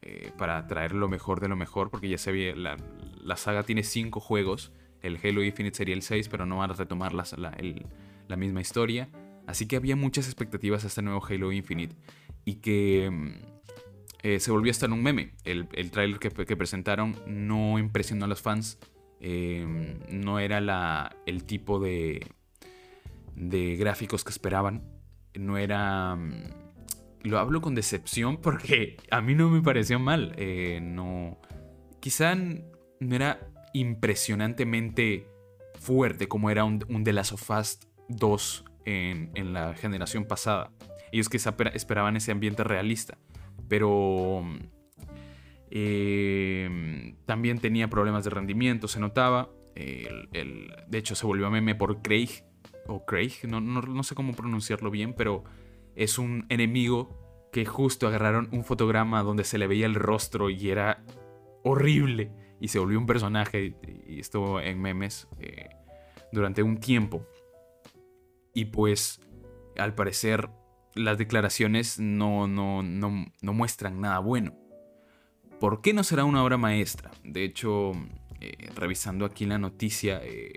Eh, 0.05 0.31
para 0.37 0.67
traer 0.67 0.91
lo 0.93 1.07
mejor 1.07 1.39
de 1.39 1.47
lo 1.47 1.55
mejor. 1.55 1.89
Porque 1.89 2.09
ya 2.09 2.17
sabía, 2.17 2.55
la, 2.55 2.75
la 3.21 3.37
saga 3.37 3.63
tiene 3.63 3.83
cinco 3.83 4.19
juegos. 4.19 4.73
El 5.01 5.17
Halo 5.23 5.43
Infinite 5.43 5.75
sería 5.75 5.95
el 5.95 6.01
6, 6.01 6.29
pero 6.29 6.45
no 6.45 6.57
van 6.57 6.71
a 6.71 6.73
retomar 6.73 7.13
la, 7.13 7.25
la, 8.27 8.35
misma 8.37 8.61
historia. 8.61 9.09
Así 9.47 9.67
que 9.67 9.75
había 9.75 9.97
muchas 9.97 10.25
expectativas 10.27 10.83
a 10.85 10.87
este 10.87 11.01
nuevo 11.01 11.25
Halo 11.25 11.51
Infinite. 11.51 11.95
Y 12.45 12.55
que 12.55 13.11
eh, 14.23 14.39
se 14.39 14.51
volvió 14.51 14.71
hasta 14.71 14.85
en 14.85 14.93
un 14.93 15.03
meme. 15.03 15.33
El, 15.43 15.67
el 15.73 15.91
tráiler 15.91 16.19
que, 16.19 16.29
que, 16.29 16.55
presentaron 16.57 17.17
no 17.27 17.79
impresionó 17.79 18.25
a 18.25 18.27
los 18.27 18.41
fans. 18.41 18.77
Eh, 19.23 19.65
no 20.09 20.39
era 20.39 20.61
la, 20.61 21.15
el 21.25 21.45
tipo 21.45 21.79
de, 21.79 22.27
de 23.35 23.75
gráficos 23.75 24.23
que 24.23 24.29
esperaban. 24.29 24.83
No 25.33 25.57
era... 25.57 26.15
Mm, 26.15 26.43
lo 27.23 27.39
hablo 27.39 27.61
con 27.61 27.73
decepción 27.73 28.37
porque 28.37 28.97
a 29.09 29.21
mí 29.21 29.33
no 29.33 29.49
me 29.49 29.61
pareció 29.61 29.99
mal. 29.99 30.33
Eh, 30.37 30.79
no... 30.81 31.39
Quizá 31.99 32.35
no 32.35 33.15
era 33.15 33.39
impresionantemente 33.73 35.25
fuerte 35.79 36.27
como 36.27 36.49
era 36.49 36.65
un, 36.65 36.85
un 36.89 37.03
The 37.03 37.13
Last 37.13 37.31
of 37.31 37.49
Us 37.49 37.79
2 38.09 38.65
en, 38.85 39.31
en 39.33 39.53
la 39.53 39.73
generación 39.73 40.25
pasada. 40.25 40.71
Ellos 41.11 41.29
quizá 41.29 41.55
esperaban 41.73 42.17
ese 42.17 42.31
ambiente 42.31 42.63
realista 42.63 43.17
pero 43.67 44.43
eh, 45.75 47.15
también 47.25 47.57
tenía 47.57 47.89
problemas 47.89 48.23
de 48.23 48.29
rendimiento, 48.29 48.87
se 48.87 48.99
notaba. 48.99 49.49
El, 49.73 50.71
de 50.87 50.97
hecho, 50.99 51.15
se 51.15 51.25
volvió 51.25 51.49
meme 51.49 51.73
por 51.73 52.03
Craig, 52.03 52.29
o 52.85 53.05
Craig, 53.05 53.31
no, 53.47 53.59
no, 53.59 53.81
no, 53.81 54.03
sé 54.03 54.13
cómo 54.13 54.33
pronunciarlo 54.33 54.91
bien, 54.91 55.15
pero 55.15 55.43
es 55.95 56.19
un 56.19 56.45
enemigo 56.49 57.49
que 57.51 57.65
justo 57.65 58.05
agarraron 58.05 58.49
un 58.51 58.63
fotograma 58.63 59.23
donde 59.23 59.43
se 59.43 59.57
le 59.57 59.65
veía 59.65 59.87
el 59.87 59.95
rostro 59.95 60.51
y 60.51 60.69
era 60.69 61.03
horrible. 61.63 62.31
y 62.59 62.67
se 62.67 62.77
volvió 62.77 62.99
un 62.99 63.07
personaje 63.07 63.75
y, 64.07 64.19
estuvo 64.19 64.61
en 64.61 64.79
memes 64.79 65.27
eh, 65.39 65.69
durante 66.31 66.61
un 66.61 66.77
tiempo. 66.79 67.25
Y 68.53 68.65
pues, 68.65 69.21
al 69.75 69.95
parecer, 69.95 70.51
las 70.93 71.17
declaraciones 71.17 71.99
no, 71.99 72.47
no, 72.47 72.83
no, 72.83 73.25
no 73.41 73.53
muestran 73.53 73.99
nada 73.99 74.19
bueno. 74.19 74.62
¿Por 75.63 75.79
qué 75.79 75.93
no 75.93 76.03
será 76.03 76.25
una 76.25 76.43
obra 76.43 76.57
maestra? 76.57 77.09
De 77.23 77.45
hecho, 77.45 77.93
eh, 78.41 78.69
revisando 78.75 79.23
aquí 79.23 79.45
la 79.45 79.57
noticia, 79.57 80.19
eh, 80.21 80.51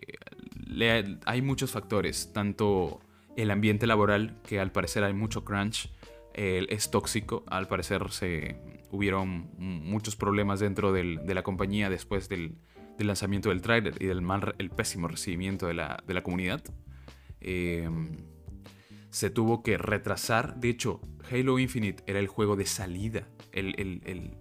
hay 1.25 1.43
muchos 1.43 1.71
factores, 1.71 2.33
tanto 2.33 2.99
el 3.37 3.53
ambiente 3.53 3.87
laboral, 3.87 4.41
que 4.43 4.59
al 4.59 4.73
parecer 4.73 5.05
hay 5.05 5.13
mucho 5.13 5.45
crunch, 5.45 5.93
es 6.35 6.91
tóxico, 6.91 7.45
al 7.47 7.69
parecer 7.69 8.11
se 8.11 8.61
hubieron 8.91 9.49
muchos 9.59 10.17
problemas 10.17 10.59
dentro 10.59 10.93
de 10.93 11.35
la 11.35 11.45
compañía 11.45 11.89
después 11.89 12.29
del, 12.29 12.57
lanzamiento 12.99 13.51
del 13.51 13.63
trailer 13.63 13.95
y 14.03 14.07
del 14.07 14.23
mal, 14.23 14.57
el 14.59 14.71
pésimo 14.71 15.07
recibimiento 15.07 15.69
de 15.69 15.75
la, 15.75 16.23
comunidad. 16.25 16.65
Em, 17.41 18.25
se 19.11 19.31
tuvo 19.31 19.63
que 19.63 19.79
retrasar, 19.79 20.57
de 20.57 20.71
hecho, 20.71 21.01
Halo 21.31 21.61
Infinite 21.61 22.03
era 22.09 22.19
el 22.19 22.27
juego 22.27 22.57
de 22.57 22.67
salida, 22.67 23.29
el 23.53 24.37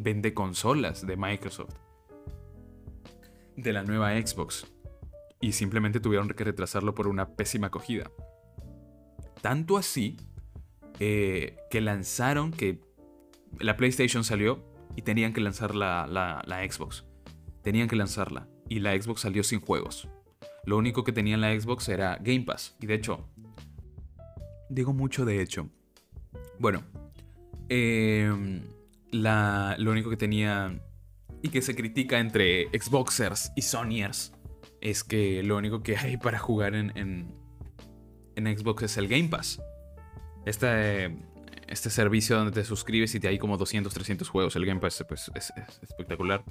vende 0.00 0.34
consolas 0.34 1.06
de 1.06 1.16
Microsoft, 1.16 1.74
de 3.56 3.72
la 3.72 3.82
nueva 3.82 4.12
Xbox 4.20 4.66
y 5.40 5.52
simplemente 5.52 6.00
tuvieron 6.00 6.28
que 6.28 6.44
retrasarlo 6.44 6.94
por 6.94 7.08
una 7.08 7.36
pésima 7.36 7.68
acogida. 7.68 8.10
Tanto 9.40 9.76
así 9.76 10.16
eh, 11.00 11.56
que 11.70 11.80
lanzaron 11.80 12.50
que 12.50 12.80
la 13.60 13.76
PlayStation 13.76 14.24
salió 14.24 14.64
y 14.96 15.02
tenían 15.02 15.32
que 15.32 15.40
lanzar 15.40 15.74
la, 15.74 16.06
la, 16.06 16.70
Xbox. 16.70 17.04
Tenían 17.62 17.88
que 17.88 17.96
lanzarla 17.96 18.48
y 18.68 18.80
la 18.80 19.00
Xbox 19.00 19.20
salió 19.20 19.44
sin 19.44 19.60
juegos. 19.60 20.08
Lo 20.64 20.76
único 20.76 21.04
que 21.04 21.12
tenía 21.12 21.34
en 21.34 21.40
la 21.40 21.58
Xbox 21.58 21.88
era 21.88 22.18
Game 22.20 22.42
Pass. 22.42 22.76
Y 22.80 22.86
de 22.86 22.94
hecho, 22.94 23.28
digo 24.68 24.92
mucho 24.92 25.24
de 25.24 25.40
hecho. 25.40 25.70
Bueno, 26.58 26.82
em, 27.68 28.62
la, 29.10 29.76
lo 29.78 29.90
único 29.90 30.10
que 30.10 30.16
tenía 30.16 30.80
y 31.42 31.48
que 31.50 31.62
se 31.62 31.74
critica 31.74 32.18
entre 32.18 32.66
Xboxers 32.78 33.52
y 33.56 33.62
Sonyers 33.62 34.32
es 34.80 35.04
que 35.04 35.42
lo 35.42 35.56
único 35.56 35.82
que 35.82 35.96
hay 35.96 36.16
para 36.16 36.38
jugar 36.38 36.74
en, 36.74 36.92
en, 36.96 38.58
Xbox 38.58 38.84
es 38.84 38.96
el 38.96 39.08
Game 39.08 39.28
Pass. 39.28 39.60
Este, 40.46 41.16
este 41.66 41.90
servicio 41.90 42.36
donde 42.36 42.52
te 42.52 42.64
suscribes 42.64 43.14
y 43.14 43.20
te 43.20 43.28
hay 43.28 43.38
como 43.38 43.56
200, 43.56 43.92
300 43.92 44.28
juegos. 44.28 44.56
El 44.56 44.64
Game 44.64 44.80
Pass 44.80 45.04
pues, 45.08 45.30
es, 45.34 45.52
espectacular. 45.82 46.44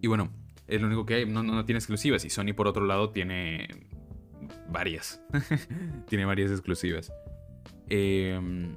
Y 0.00 0.06
bueno, 0.06 0.32
es 0.66 0.80
lo 0.80 0.86
único 0.86 1.04
que 1.04 1.14
hay. 1.14 1.26
No, 1.26 1.42
no, 1.42 1.64
tiene 1.64 1.78
exclusivas. 1.78 2.24
Y 2.24 2.30
Sony, 2.30 2.54
por 2.56 2.66
otro 2.66 2.84
lado, 2.86 3.10
tiene 3.10 3.68
varias. 4.70 5.20
tiene 6.08 6.24
varias 6.24 6.50
exclusivas. 6.50 7.12
Em, 7.88 8.76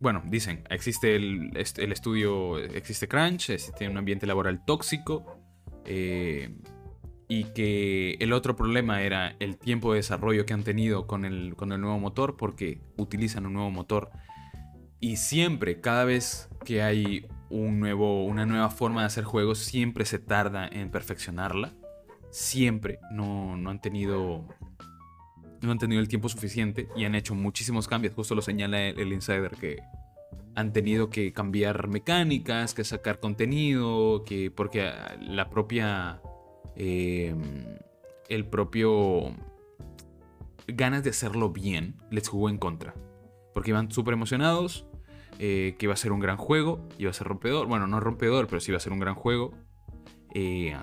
bueno, 0.00 0.22
dicen, 0.26 0.64
existe 0.70 1.16
el, 1.16 1.56
estudio, 1.56 2.58
existe 2.58 3.08
Crunch, 3.08 3.50
existe 3.50 3.88
un 3.88 3.96
ambiente 3.96 4.26
laboral 4.26 4.64
tóxico. 4.64 5.38
Eh, 5.84 6.54
y 7.30 7.44
que 7.44 8.16
el 8.20 8.32
otro 8.32 8.56
problema 8.56 9.02
era 9.02 9.36
el 9.38 9.58
tiempo 9.58 9.92
de 9.92 9.98
desarrollo 9.98 10.46
que 10.46 10.54
han 10.54 10.64
tenido 10.64 11.06
con 11.06 11.26
el, 11.26 11.54
con 11.56 11.72
el 11.72 11.80
nuevo 11.80 11.98
motor, 11.98 12.36
porque 12.36 12.80
utilizan 12.96 13.44
un 13.44 13.52
nuevo 13.52 13.70
motor. 13.70 14.10
Y 14.98 15.16
siempre, 15.16 15.80
cada 15.80 16.04
vez 16.04 16.48
que 16.64 16.82
hay 16.82 17.26
un 17.50 17.80
nuevo, 17.80 18.24
una 18.24 18.46
nueva 18.46 18.70
forma 18.70 19.02
de 19.02 19.08
hacer 19.08 19.24
juegos, 19.24 19.58
siempre 19.58 20.06
se 20.06 20.18
tarda 20.18 20.66
en 20.68 20.90
perfeccionarla. 20.90 21.74
Siempre 22.30 22.98
no, 23.10 23.56
no 23.56 23.70
han 23.70 23.80
tenido 23.80 24.48
no 25.60 25.72
han 25.72 25.78
tenido 25.78 26.00
el 26.00 26.08
tiempo 26.08 26.28
suficiente 26.28 26.88
y 26.96 27.04
han 27.04 27.14
hecho 27.14 27.34
muchísimos 27.34 27.88
cambios. 27.88 28.14
Justo 28.14 28.34
lo 28.34 28.42
señala 28.42 28.88
el, 28.88 29.12
insider 29.12 29.52
que 29.52 29.78
han 30.54 30.72
tenido 30.72 31.10
que 31.10 31.32
cambiar 31.32 31.88
mecánicas, 31.88 32.74
que 32.74 32.84
sacar 32.84 33.20
contenido, 33.20 34.24
que 34.24 34.50
porque 34.50 34.92
la 35.20 35.50
propia 35.50 36.20
Em, 36.80 37.64
el 38.28 38.46
propio 38.46 39.34
ganas 40.68 41.02
de 41.02 41.10
hacerlo 41.10 41.50
bien 41.50 41.96
les 42.10 42.28
jugó 42.28 42.48
en 42.48 42.56
contra. 42.56 42.94
Porque 43.52 43.70
iban 43.70 43.90
súper 43.90 44.14
emocionados, 44.14 44.86
eh, 45.40 45.74
que 45.76 45.86
iba 45.86 45.94
a 45.94 45.96
ser 45.96 46.12
un 46.12 46.20
gran 46.20 46.36
juego, 46.36 46.86
iba 46.96 47.10
a 47.10 47.14
ser 47.14 47.26
rompedor, 47.26 47.66
bueno, 47.66 47.88
no 47.88 47.98
rompedor, 47.98 48.46
pero 48.46 48.60
sí 48.60 48.70
iba 48.70 48.76
a 48.76 48.80
ser 48.80 48.92
un 48.92 49.00
gran 49.00 49.16
juego. 49.16 49.54
Eh, 50.34 50.76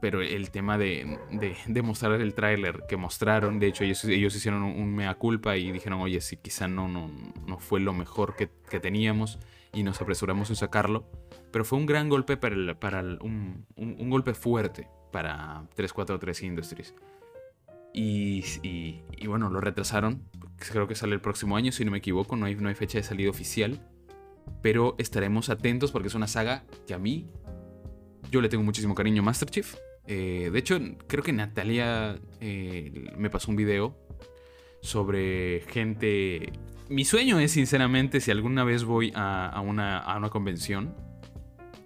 pero 0.00 0.22
el 0.22 0.50
tema 0.50 0.78
de, 0.78 1.18
de, 1.66 1.82
mostrar 1.82 2.20
el 2.20 2.34
tráiler 2.34 2.84
que 2.88 2.96
mostraron, 2.96 3.58
de 3.58 3.68
hecho 3.68 3.84
ellos, 3.84 4.04
ellos 4.04 4.34
hicieron 4.34 4.62
un, 4.62 4.94
mea 4.94 5.14
culpa 5.14 5.56
y 5.56 5.70
dijeron, 5.72 6.00
oye, 6.00 6.20
si 6.20 6.36
quizá 6.36 6.68
no, 6.68 6.88
no, 6.88 7.10
no 7.46 7.58
fue 7.58 7.80
lo 7.80 7.92
mejor 7.92 8.36
que, 8.36 8.50
que, 8.68 8.80
teníamos 8.80 9.38
y 9.72 9.82
nos 9.82 10.00
apresuramos 10.00 10.50
en 10.50 10.56
sacarlo. 10.56 11.04
Pero 11.50 11.64
fue 11.64 11.78
un 11.78 11.86
gran 11.86 12.08
golpe 12.08 12.36
para, 12.36 12.78
para 12.78 13.00
un, 13.00 13.66
un, 13.76 13.96
un 13.98 14.10
golpe 14.10 14.34
fuerte 14.34 14.88
para 15.10 15.66
343 15.74 16.42
Industries. 16.42 16.94
Y, 17.92 18.44
y, 18.62 19.26
bueno, 19.26 19.50
lo 19.50 19.60
retrasaron. 19.60 20.22
Creo 20.58 20.86
que 20.86 20.94
sale 20.94 21.14
el 21.14 21.20
próximo 21.20 21.56
año, 21.56 21.72
si 21.72 21.84
no 21.84 21.90
me 21.90 21.98
equivoco. 21.98 22.36
No 22.36 22.46
hay, 22.46 22.54
no 22.54 22.68
hay 22.68 22.74
fecha 22.74 22.98
de 22.98 23.04
salida 23.04 23.30
oficial. 23.30 23.80
Pero 24.62 24.94
estaremos 24.98 25.48
atentos 25.48 25.90
porque 25.92 26.08
es 26.08 26.14
una 26.14 26.26
saga 26.26 26.64
que 26.86 26.94
a 26.94 26.98
mí 26.98 27.30
yo 28.30 28.40
le 28.40 28.48
tengo 28.48 28.62
muchísimo 28.62 28.94
cariño 28.94 29.22
Master 29.22 29.50
Chief. 29.50 29.74
Eh, 30.06 30.50
de 30.52 30.58
hecho, 30.58 30.78
creo 31.06 31.22
que 31.22 31.32
Natalia 31.32 32.18
eh, 32.40 33.12
me 33.16 33.30
pasó 33.30 33.50
un 33.50 33.56
video 33.56 33.96
sobre 34.80 35.60
gente... 35.68 36.52
Mi 36.88 37.04
sueño 37.04 37.38
es, 37.38 37.52
sinceramente, 37.52 38.20
si 38.20 38.30
alguna 38.30 38.64
vez 38.64 38.84
voy 38.84 39.12
a, 39.14 39.60
una, 39.64 39.98
a 39.98 40.16
una, 40.16 40.28
convención 40.28 40.94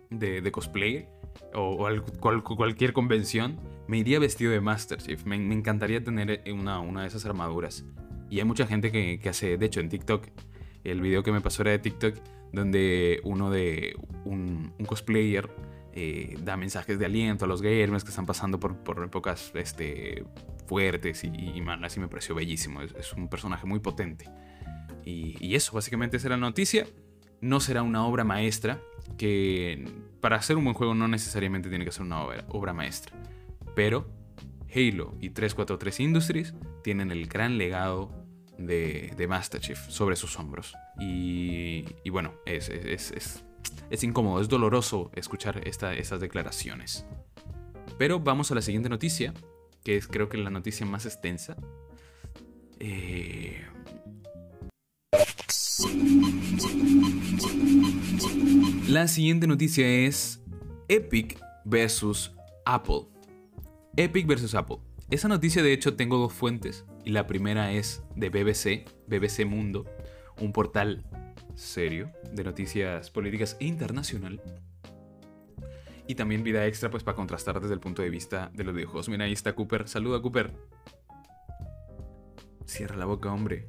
de, 0.09 0.51
cosplay, 0.51 1.07
o, 1.53 1.87
cualquier 2.21 2.95
convención, 2.95 3.61
me 3.87 3.99
iría 3.99 4.19
vestido 4.19 4.53
de 4.53 4.63
Master 4.63 4.99
Chief. 4.99 5.25
Me, 5.27 5.37
encantaría 5.37 6.03
tener 6.03 6.43
una, 6.51 6.81
una, 6.81 7.03
de 7.03 7.09
esas 7.09 7.27
armaduras. 7.27 7.85
Y 8.31 8.39
hay 8.39 8.45
mucha 8.45 8.67
gente 8.67 8.91
que, 8.91 9.29
hace, 9.29 9.59
de 9.59 9.67
hecho, 9.67 9.81
en 9.81 9.91
TikTok, 9.91 10.27
el 10.85 11.01
video 11.01 11.23
que 11.23 11.33
me 11.33 11.43
pasó 11.43 11.63
era 11.63 11.73
de 11.73 11.79
TikTok, 11.81 12.15
donde 12.53 13.21
uno 13.25 13.51
de 13.51 13.97
un, 14.25 14.73
cosplayer 14.87 15.51
eh, 15.97 16.37
da 16.43 16.57
mensajes 16.57 16.99
de 16.99 17.07
aliento 17.07 17.45
a 17.45 17.49
los 17.49 17.63
gamers 17.63 18.03
que 18.03 18.11
están 18.11 18.27
pasando 18.27 18.59
por, 18.59 18.77
por 18.79 19.05
épocas 19.05 19.53
este, 19.55 20.25
fuertes 20.67 21.23
y, 21.23 21.29
y, 21.29 21.65
así 21.83 22.01
me 22.01 22.09
pareció 22.09 22.35
bellísimo. 22.35 22.83
Es, 22.83 23.13
un 23.13 23.29
personaje 23.29 23.65
muy 23.65 23.79
potente. 23.79 24.29
Y, 25.05 25.37
y, 25.39 25.55
eso, 25.55 25.73
básicamente, 25.73 26.17
esa 26.17 26.27
era 26.29 26.37
la 26.37 26.47
noticia. 26.47 26.87
No 27.41 27.61
será 27.61 27.83
una 27.83 28.05
obra 28.05 28.25
maestra, 28.25 28.81
que 29.17 29.85
para 30.21 30.37
hacer 30.37 30.57
un 30.57 30.65
buen 30.65 30.75
juego 30.75 30.95
no 30.95 31.07
necesariamente 31.07 31.69
tiene 31.69 31.85
que 31.85 31.93
ser 31.93 32.03
una 32.03 32.23
obra, 32.23 32.73
maestra. 32.73 33.15
Pero 33.77 34.09
Halo 34.75 35.15
y 35.21 35.31
343 35.31 36.01
Industries 36.01 36.55
tienen 36.83 37.13
el 37.13 37.29
gran 37.29 37.59
legado 37.59 38.11
de, 38.59 39.27
Master 39.29 39.61
Chief 39.61 39.79
sobre 39.89 40.17
sus 40.17 40.37
hombros. 40.39 40.75
Y, 40.99 41.85
bueno, 42.11 42.35
es, 42.47 42.69
es, 42.69 43.45
incómodo, 44.03 44.41
es 44.41 44.49
doloroso 44.49 45.11
escuchar 45.15 45.67
estas 45.67 46.21
declaraciones. 46.21 47.05
Pero 47.99 48.21
vamos 48.21 48.51
a 48.51 48.55
la 48.55 48.63
siguiente 48.63 48.89
noticia, 48.89 49.33
que 49.85 49.97
es 49.97 50.09
creo 50.09 50.29
que 50.29 50.39
la 50.39 50.51
noticia 50.51 50.85
más 50.87 51.07
extensa. 51.07 51.57
Eh, 52.81 53.65
la 58.89 59.07
siguiente 59.09 59.47
noticia 59.47 59.87
es 59.87 60.43
Epic 60.89 61.41
versus 61.65 62.33
Apple. 62.65 63.07
Epic 63.97 64.27
versus 64.27 64.55
Apple. 64.55 64.79
Esa 65.11 65.29
noticia 65.29 65.63
de 65.63 65.73
hecho 65.73 65.95
tengo 65.95 66.19
dos 66.19 66.33
fuentes 66.33 66.85
y 67.05 67.11
la 67.11 67.27
primera 67.27 67.73
es 67.73 68.03
de 68.17 68.31
BBC, 68.31 68.91
BBC 69.07 69.47
Mundo, 69.47 69.85
un 70.41 70.53
portal 70.53 71.05
serio 71.55 72.11
de 72.33 72.45
noticias 72.45 73.11
políticas 73.11 73.57
internacional. 73.61 74.41
Y 76.07 76.15
también 76.17 76.45
vida 76.45 76.67
extra 76.67 76.91
pues 76.91 77.03
para 77.03 77.17
contrastar 77.17 77.61
desde 77.61 77.75
el 77.75 77.81
punto 77.81 78.03
de 78.03 78.11
vista 78.11 78.51
de 78.53 78.65
los 78.65 78.75
videojuegos. 78.75 79.09
Mira, 79.09 79.25
ahí 79.25 79.33
está 79.33 79.55
Cooper. 79.55 79.89
Saluda 79.89 80.21
Cooper. 80.21 80.53
Cierra 82.67 82.97
la 82.97 83.07
boca, 83.07 83.33
hombre. 83.33 83.69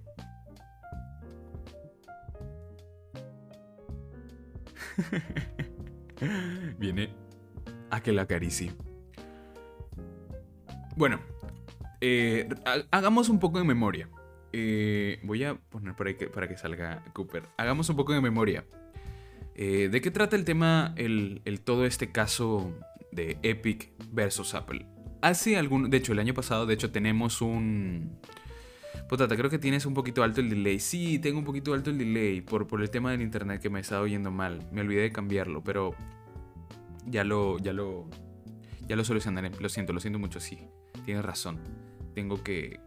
Viene 6.77 7.13
a 7.89 8.01
que 8.01 8.11
la 8.11 8.23
acaricie. 8.23 8.73
Bueno, 10.95 11.19
eh, 12.01 12.47
hagamos 12.91 13.29
un 13.29 13.39
poco 13.39 13.59
de 13.59 13.65
memoria. 13.65 14.09
Eh, 14.57 15.19
voy 15.23 15.43
a 15.43 15.55
poner 15.55 15.95
para 15.97 16.15
que, 16.15 16.27
para 16.27 16.47
que 16.47 16.55
salga 16.55 17.03
Cooper. 17.11 17.43
Hagamos 17.57 17.89
un 17.89 17.97
poco 17.97 18.13
de 18.13 18.21
memoria. 18.21 18.63
Eh, 19.53 19.89
¿De 19.91 19.99
qué 19.99 20.11
trata 20.11 20.37
el 20.37 20.45
tema, 20.45 20.93
el, 20.95 21.41
el 21.43 21.59
todo 21.59 21.85
este 21.85 22.13
caso 22.13 22.73
de 23.11 23.37
Epic 23.43 23.91
versus 24.13 24.53
Apple? 24.53 24.85
Hace 25.21 25.57
algún, 25.57 25.89
de 25.89 25.97
hecho, 25.97 26.13
el 26.13 26.19
año 26.19 26.33
pasado, 26.33 26.65
de 26.65 26.73
hecho, 26.73 26.89
tenemos 26.89 27.41
un... 27.41 28.17
Potata, 29.09 29.35
creo 29.35 29.49
que 29.49 29.59
tienes 29.59 29.85
un 29.85 29.93
poquito 29.93 30.23
alto 30.23 30.39
el 30.39 30.49
delay. 30.49 30.79
Sí, 30.79 31.19
tengo 31.19 31.39
un 31.39 31.45
poquito 31.45 31.73
alto 31.73 31.89
el 31.89 31.97
delay 31.97 32.39
por, 32.39 32.65
por 32.65 32.81
el 32.81 32.89
tema 32.89 33.11
del 33.11 33.21
internet 33.21 33.61
que 33.61 33.69
me 33.69 33.81
estaba 33.81 34.03
oyendo 34.03 34.31
mal. 34.31 34.65
Me 34.71 34.79
olvidé 34.79 35.01
de 35.01 35.11
cambiarlo, 35.11 35.65
pero 35.65 35.95
ya 37.05 37.25
lo, 37.25 37.59
ya 37.59 37.73
lo, 37.73 38.09
ya 38.87 38.95
lo 38.95 39.03
solucionaré. 39.03 39.51
Lo 39.59 39.67
siento, 39.67 39.91
lo 39.91 39.99
siento 39.99 40.17
mucho, 40.17 40.39
sí. 40.39 40.59
Tienes 41.03 41.25
razón. 41.25 41.59
Tengo 42.13 42.41
que, 42.41 42.79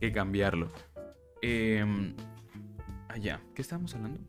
que 0.00 0.12
cambiarlo. 0.12 0.68
Eh, 1.42 1.84
allá, 3.08 3.40
¿qué 3.54 3.62
estábamos 3.62 3.94
hablando? 3.94 4.20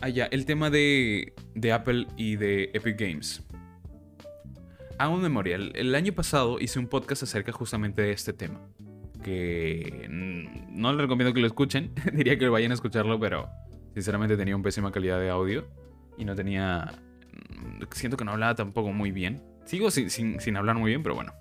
Allá, 0.00 0.26
el 0.30 0.46
tema 0.46 0.70
de, 0.70 1.34
de 1.54 1.72
Apple 1.72 2.06
y 2.16 2.36
de 2.36 2.70
Epic 2.72 2.98
Games. 2.98 3.42
Hago 4.98 5.14
un 5.14 5.22
memorial. 5.22 5.72
El 5.74 5.94
año 5.94 6.12
pasado 6.12 6.58
hice 6.60 6.78
un 6.78 6.86
podcast 6.86 7.22
acerca 7.22 7.52
justamente 7.52 8.02
de 8.02 8.12
este 8.12 8.32
tema. 8.32 8.60
Que 9.22 10.06
no 10.10 10.92
les 10.92 11.00
recomiendo 11.02 11.32
que 11.34 11.40
lo 11.40 11.46
escuchen. 11.46 11.92
Diría 12.12 12.38
que 12.38 12.48
vayan 12.48 12.70
a 12.70 12.74
escucharlo, 12.74 13.18
pero 13.20 13.48
sinceramente 13.94 14.36
tenía 14.36 14.56
una 14.56 14.64
pésima 14.64 14.90
calidad 14.92 15.18
de 15.20 15.28
audio. 15.30 15.66
Y 16.16 16.24
no 16.24 16.34
tenía. 16.34 16.92
Siento 17.92 18.16
que 18.16 18.24
no 18.24 18.32
hablaba 18.32 18.54
tampoco 18.54 18.92
muy 18.92 19.10
bien. 19.10 19.42
Sigo 19.64 19.90
sin- 19.90 20.10
sin 20.10 20.56
hablar 20.56 20.76
muy 20.76 20.90
bien, 20.90 21.02
pero 21.02 21.14
bueno. 21.14 21.32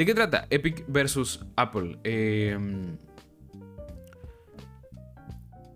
¿De 0.00 0.06
qué 0.06 0.14
trata? 0.14 0.46
Epic 0.48 0.86
versus 0.88 1.44
Apple. 1.56 1.98
Eh, 2.04 2.58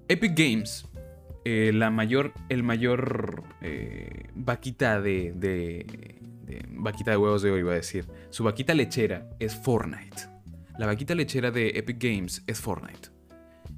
Epic 0.08 0.32
Games, 0.34 0.88
eh, 1.44 1.72
la 1.74 1.90
mayor, 1.90 2.32
el 2.48 2.62
mayor 2.62 3.44
eh, 3.60 4.30
vaquita 4.34 5.02
de, 5.02 5.84
vaquita 6.70 7.10
de 7.10 7.16
huevos 7.18 7.42
de 7.42 7.50
oro, 7.50 7.60
iba 7.60 7.72
a 7.72 7.74
decir. 7.74 8.06
Su 8.30 8.44
vaquita 8.44 8.72
lechera 8.72 9.28
es 9.40 9.54
Fortnite. 9.56 10.22
La 10.78 10.86
vaquita 10.86 11.14
lechera 11.14 11.50
de 11.50 11.72
Epic 11.74 12.02
Games 12.02 12.42
es 12.46 12.58
Fortnite. 12.58 13.10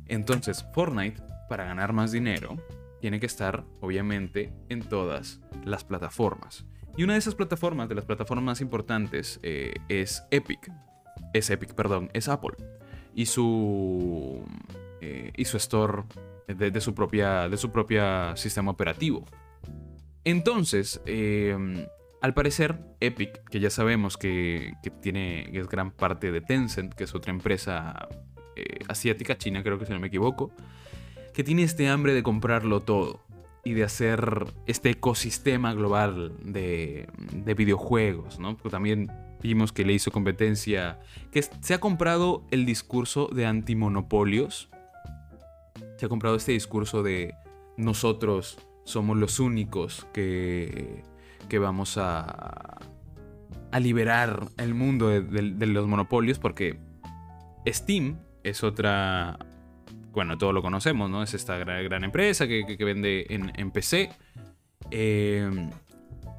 Entonces, 0.06 0.64
Fortnite, 0.72 1.20
para 1.48 1.64
ganar 1.64 1.92
más 1.92 2.12
dinero, 2.12 2.56
tiene 3.00 3.18
que 3.18 3.26
estar, 3.26 3.64
obviamente, 3.80 4.52
en 4.68 4.82
todas 4.82 5.40
las 5.64 5.82
plataformas. 5.82 6.64
Y 6.96 7.04
una 7.04 7.12
de 7.12 7.18
esas 7.18 7.34
plataformas, 7.34 7.88
de 7.88 7.94
las 7.94 8.04
plataformas 8.04 8.44
más 8.44 8.60
importantes, 8.60 9.38
eh, 9.42 9.74
es 9.88 10.24
Epic. 10.30 10.70
Es 11.32 11.50
Epic, 11.50 11.74
perdón, 11.74 12.10
es 12.14 12.28
Apple. 12.28 12.56
Y 13.14 13.26
su. 13.26 14.42
eh, 15.00 15.32
y 15.36 15.44
su 15.44 15.56
store 15.58 16.04
de, 16.48 16.80
su 16.80 16.94
propia. 16.94 17.48
de 17.48 17.56
su 17.56 17.70
propia 17.70 18.36
sistema 18.36 18.70
operativo. 18.70 19.24
Entonces, 20.24 21.00
eh, 21.06 21.86
al 22.22 22.34
parecer, 22.34 22.80
Epic, 23.00 23.44
que 23.50 23.60
ya 23.60 23.70
sabemos 23.70 24.16
que, 24.16 24.72
que 24.82 24.90
tiene. 24.90 25.50
es 25.52 25.68
gran 25.68 25.90
parte 25.90 26.32
de 26.32 26.40
Tencent, 26.40 26.94
que 26.94 27.04
es 27.04 27.14
otra 27.14 27.30
empresa 27.30 28.08
eh, 28.56 28.78
asiática, 28.88 29.36
china, 29.36 29.62
creo 29.62 29.78
que 29.78 29.84
si 29.84 29.92
no 29.92 30.00
me 30.00 30.06
equivoco, 30.08 30.50
que 31.34 31.44
tiene 31.44 31.62
este 31.62 31.88
hambre 31.88 32.14
de 32.14 32.22
comprarlo 32.22 32.80
todo 32.80 33.20
y 33.66 33.74
de 33.74 33.82
hacer 33.82 34.46
este 34.66 34.90
ecosistema 34.90 35.74
global 35.74 36.32
de, 36.40 37.08
de 37.32 37.54
videojuegos, 37.54 38.38
¿no? 38.38 38.56
Porque 38.56 38.70
también 38.70 39.10
vimos 39.42 39.72
que 39.72 39.84
le 39.84 39.92
hizo 39.92 40.12
competencia, 40.12 41.00
que 41.32 41.42
se 41.42 41.74
ha 41.74 41.80
comprado 41.80 42.44
el 42.52 42.64
discurso 42.64 43.28
de 43.32 43.44
antimonopolios, 43.44 44.70
se 45.96 46.06
ha 46.06 46.08
comprado 46.08 46.36
este 46.36 46.52
discurso 46.52 47.02
de 47.02 47.34
nosotros 47.76 48.58
somos 48.84 49.16
los 49.16 49.40
únicos 49.40 50.06
que, 50.12 51.02
que 51.48 51.58
vamos 51.58 51.98
a, 51.98 52.78
a 53.72 53.80
liberar 53.80 54.46
el 54.58 54.74
mundo 54.74 55.08
de- 55.08 55.22
de 55.22 55.66
los 55.66 55.88
monopolios, 55.88 56.38
porque 56.38 56.78
Steam 57.66 58.16
es 58.44 58.62
otra 58.62 59.38
bueno, 60.16 60.38
todos 60.38 60.54
lo 60.54 60.62
conocemos, 60.62 61.10
¿no? 61.10 61.22
Es 61.22 61.34
esta 61.34 61.58
gran, 61.58 62.02
empresa 62.02 62.48
que, 62.48 62.76
vende 62.80 63.26
en, 63.28 63.70
PC. 63.70 64.10
eh, 64.90 65.70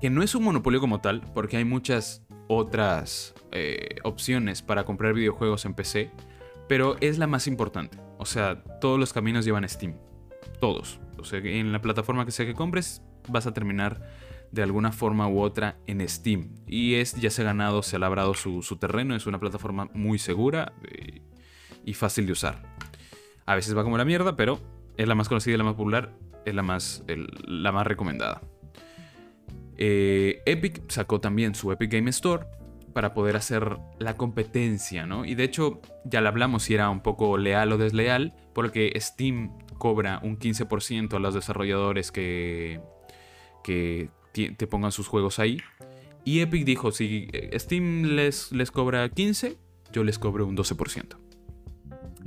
que 0.01 0.09
no 0.09 0.23
es 0.23 0.33
un 0.33 0.45
monopolio 0.45 0.79
como 0.79 0.99
tal, 0.99 1.21
porque 1.35 1.57
hay 1.57 1.63
muchas 1.63 2.25
otras 2.47 3.35
eh, 3.51 3.97
opciones 4.03 4.63
para 4.63 4.83
comprar 4.83 5.13
videojuegos 5.13 5.65
en 5.65 5.75
PC, 5.75 6.09
pero 6.67 6.97
es 7.01 7.19
la 7.19 7.27
más 7.27 7.45
importante. 7.45 7.99
O 8.17 8.25
sea, 8.25 8.63
todos 8.81 8.99
los 8.99 9.13
caminos 9.13 9.45
llevan 9.45 9.69
Steam. 9.69 9.95
Todos. 10.59 10.99
O 11.19 11.23
sea, 11.23 11.37
en 11.37 11.71
la 11.71 11.79
plataforma 11.79 12.25
que 12.25 12.31
sea 12.31 12.47
que 12.47 12.55
compres, 12.55 13.03
vas 13.27 13.45
a 13.45 13.53
terminar 13.53 14.01
de 14.51 14.63
alguna 14.63 14.91
forma 14.91 15.27
u 15.27 15.39
otra 15.39 15.77
en 15.85 16.07
Steam. 16.09 16.55
Y 16.65 16.95
es, 16.95 17.13
ya 17.13 17.29
se 17.29 17.43
ha 17.43 17.45
ganado, 17.45 17.83
se 17.83 17.97
ha 17.97 17.99
labrado 17.99 18.33
su, 18.33 18.63
su 18.63 18.77
terreno, 18.77 19.15
es 19.15 19.27
una 19.27 19.39
plataforma 19.39 19.87
muy 19.93 20.17
segura 20.17 20.73
eh, 20.83 21.21
y 21.85 21.93
fácil 21.93 22.25
de 22.25 22.31
usar. 22.31 22.66
A 23.47 23.55
veces 23.55 23.75
va 23.75 23.83
como 23.83 23.97
la 23.97 24.05
mierda, 24.05 24.35
pero 24.35 24.59
es 24.97 25.07
la 25.07 25.15
más 25.15 25.29
conocida 25.29 25.55
y 25.55 25.57
la 25.57 25.63
más 25.63 25.73
popular, 25.73 26.13
es 26.45 26.53
la 26.53 26.63
más, 26.63 27.03
la 27.07 27.71
más 27.71 27.87
recomendada. 27.87 28.41
Eh, 29.77 30.41
Epic 30.45 30.89
sacó 30.89 31.21
también 31.21 31.55
su 31.55 31.71
Epic 31.71 31.91
Game 31.91 32.09
Store 32.09 32.45
para 32.93 33.13
poder 33.13 33.37
hacer 33.37 33.77
la 33.99 34.15
competencia, 34.15 35.05
¿no? 35.05 35.23
Y 35.23 35.35
de 35.35 35.45
hecho, 35.45 35.79
ya 36.03 36.19
le 36.19 36.27
hablamos 36.27 36.63
si 36.63 36.73
era 36.73 36.89
un 36.89 37.01
poco 37.01 37.37
leal 37.37 37.71
o 37.71 37.77
desleal, 37.77 38.33
porque 38.53 38.91
Steam 38.97 39.57
cobra 39.77 40.19
un 40.23 40.37
15% 40.37 41.13
a 41.13 41.19
los 41.19 41.33
desarrolladores 41.33 42.11
que, 42.11 42.81
que 43.63 44.09
te 44.33 44.67
pongan 44.67 44.91
sus 44.91 45.07
juegos 45.07 45.39
ahí. 45.39 45.61
Y 46.25 46.41
Epic 46.41 46.65
dijo, 46.65 46.91
si 46.91 47.29
Steam 47.53 48.15
les, 48.15 48.51
les 48.51 48.71
cobra 48.71 49.07
15, 49.07 49.55
yo 49.93 50.03
les 50.03 50.19
cobro 50.19 50.45
un 50.45 50.57
12% 50.57 51.26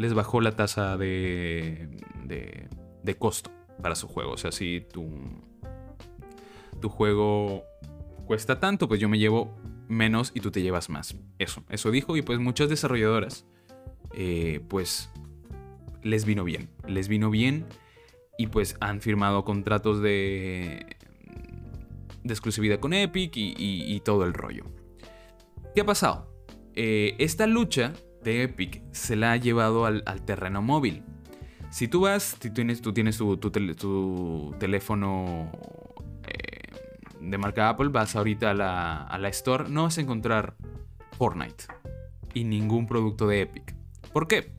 les 0.01 0.15
bajó 0.15 0.41
la 0.41 0.53
tasa 0.57 0.97
de, 0.97 1.89
de, 2.25 2.69
de 3.03 3.15
costo 3.17 3.51
para 3.83 3.95
su 3.95 4.09
juego. 4.09 4.33
O 4.33 4.37
sea, 4.37 4.51
si 4.53 4.81
tu, 4.93 5.09
tu 6.81 6.89
juego 6.89 7.65
cuesta 8.27 8.59
tanto, 8.61 8.89
pues 8.89 8.99
yo 9.01 9.09
me 9.09 9.19
llevo 9.19 9.55
menos 9.89 10.33
y 10.35 10.41
tú 10.41 10.51
te 10.51 10.63
llevas 10.63 10.89
más. 10.89 11.17
Eso, 11.39 11.63
eso 11.69 11.91
dijo 11.91 12.17
y 12.17 12.23
pues 12.23 12.39
muchas 12.39 12.69
desarrolladoras, 12.69 13.47
eh, 14.15 14.61
pues 14.69 15.11
les 16.03 16.25
vino 16.25 16.45
bien. 16.45 16.71
Les 16.87 17.09
vino 17.09 17.29
bien 17.31 17.67
y 18.39 18.47
pues 18.47 18.77
han 18.81 19.01
firmado 19.01 19.45
contratos 19.45 20.01
de, 20.01 20.87
de 22.25 22.33
exclusividad 22.33 22.79
con 22.81 22.95
Epic 22.95 23.37
y, 23.37 23.55
y- 23.59 24.01
todo 24.01 24.25
el 24.25 24.33
rollo. 24.33 24.65
¿Qué 25.75 25.83
ha 25.83 25.87
pasado? 25.87 26.33
Eh, 26.75 27.17
esta 27.19 27.47
lucha 27.47 27.93
de 28.23 28.43
Epic 28.45 28.83
se 28.93 29.17
la 29.17 29.33
ha 29.33 29.37
llevado 29.37 29.87
al, 29.87 30.03
al 30.07 30.23
terreno 30.23 30.63
móvil. 30.63 31.03
Si 31.71 31.89
tú 31.89 32.01
vas, 32.03 32.37
si 32.41 32.51
tienes, 32.51 32.83
tú 32.83 32.93
tienes 32.93 33.17
tu, 33.17 33.37
tu 33.37 33.51
tele- 33.51 33.75
tu 33.75 34.55
teléfono 34.59 35.51
eh, 36.27 36.73
de 37.21 37.39
marca 37.39 37.69
Apple, 37.69 37.89
vas 37.89 38.17
ahorita 38.17 38.51
a 38.51 38.55
la, 38.55 39.03
a 39.05 39.19
la 39.19 39.29
store, 39.29 39.69
no 39.69 39.85
vas 39.85 39.99
a 39.99 40.01
encontrar 40.01 40.55
Fortnite 41.17 41.65
y 42.35 42.45
ningún 42.45 42.87
producto 42.87 43.27
de 43.29 43.43
Epic. 43.43 43.75
¿Por 44.13 44.27
qué? 44.27 44.51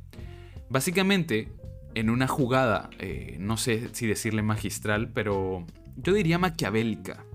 Básicamente, 0.69 1.51
en 1.95 2.09
una 2.09 2.27
jugada, 2.27 2.89
eh, 2.99 3.35
no 3.39 3.57
sé 3.57 3.89
si 3.91 4.07
decirle 4.07 4.41
magistral, 4.41 5.09
pero 5.09 5.65
yo 5.97 6.13
diría 6.13 6.37
maquiavélica. 6.37 7.25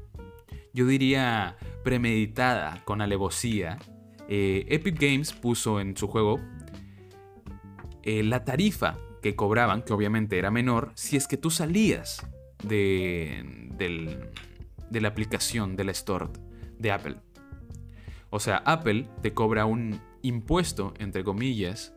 Yo 0.73 0.87
diría 0.87 1.57
premeditada, 1.85 2.83
con 2.85 3.03
alevosía. 3.03 3.79
Eh, 4.29 4.67
Epic 4.69 4.99
Games 4.99 5.33
puso 5.33 5.81
en 5.81 5.97
su 5.97 6.09
juego 6.09 6.41
eh, 8.03 8.23
la 8.23 8.45
tarifa 8.45 8.99
que 9.23 9.35
cobraban, 9.35 9.83
que 9.83 9.93
obviamente 9.93 10.39
era 10.39 10.51
menor, 10.51 10.93
si 10.95 11.17
es 11.17 11.27
que 11.27 11.37
tú 11.37 11.51
salías 11.51 12.27
de, 12.63 13.71
de 14.91 15.01
la 15.01 15.09
aplicación 15.09 15.77
de 15.77 15.85
la 15.85 15.93
Store 15.93 16.27
de 16.79 16.93
Apple. 16.93 17.17
O 18.31 18.41
sea, 18.41 18.59
Apple 18.65 19.09
te 19.23 19.33
cobra 19.33 19.67
un 19.67 20.01
impuesto, 20.23 20.95
entre 20.99 21.25
comillas, 21.25 21.95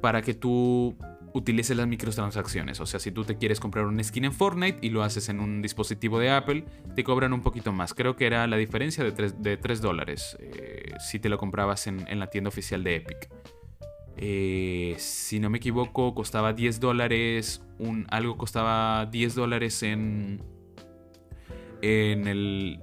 para 0.00 0.22
que 0.22 0.34
tú 0.34 0.96
utilices 1.32 1.76
las 1.76 1.86
microtransacciones. 1.86 2.80
O 2.80 2.86
sea, 2.86 3.00
si 3.00 3.12
tú 3.12 3.24
te 3.24 3.36
quieres 3.36 3.60
comprar 3.60 3.86
un 3.86 4.02
skin 4.02 4.24
en 4.24 4.32
Fortnite 4.32 4.78
y 4.82 4.90
lo 4.90 5.02
haces 5.02 5.28
en 5.28 5.40
un 5.40 5.62
dispositivo 5.62 6.18
de 6.18 6.30
Apple, 6.30 6.64
te 6.94 7.04
cobran 7.04 7.32
un 7.32 7.42
poquito 7.42 7.72
más. 7.72 7.94
Creo 7.94 8.16
que 8.16 8.26
era 8.26 8.46
la 8.46 8.56
diferencia 8.56 9.04
de 9.04 9.12
3, 9.12 9.42
de 9.42 9.56
tres 9.56 9.80
dólares 9.80 10.36
eh, 10.40 10.79
si 11.00 11.18
te 11.18 11.28
lo 11.28 11.38
comprabas 11.38 11.86
en, 11.86 12.06
en 12.08 12.18
la 12.18 12.28
tienda 12.28 12.48
oficial 12.48 12.84
de 12.84 12.96
Epic. 12.96 13.28
Eh, 14.22 14.96
si 14.98 15.40
no 15.40 15.48
me 15.48 15.58
equivoco, 15.58 16.14
costaba 16.14 16.52
10 16.52 16.78
dólares. 16.78 17.62
Algo 18.10 18.36
costaba 18.36 19.06
10 19.06 19.34
dólares 19.34 19.82
en. 19.82 20.42
En 21.80 22.28
el. 22.28 22.78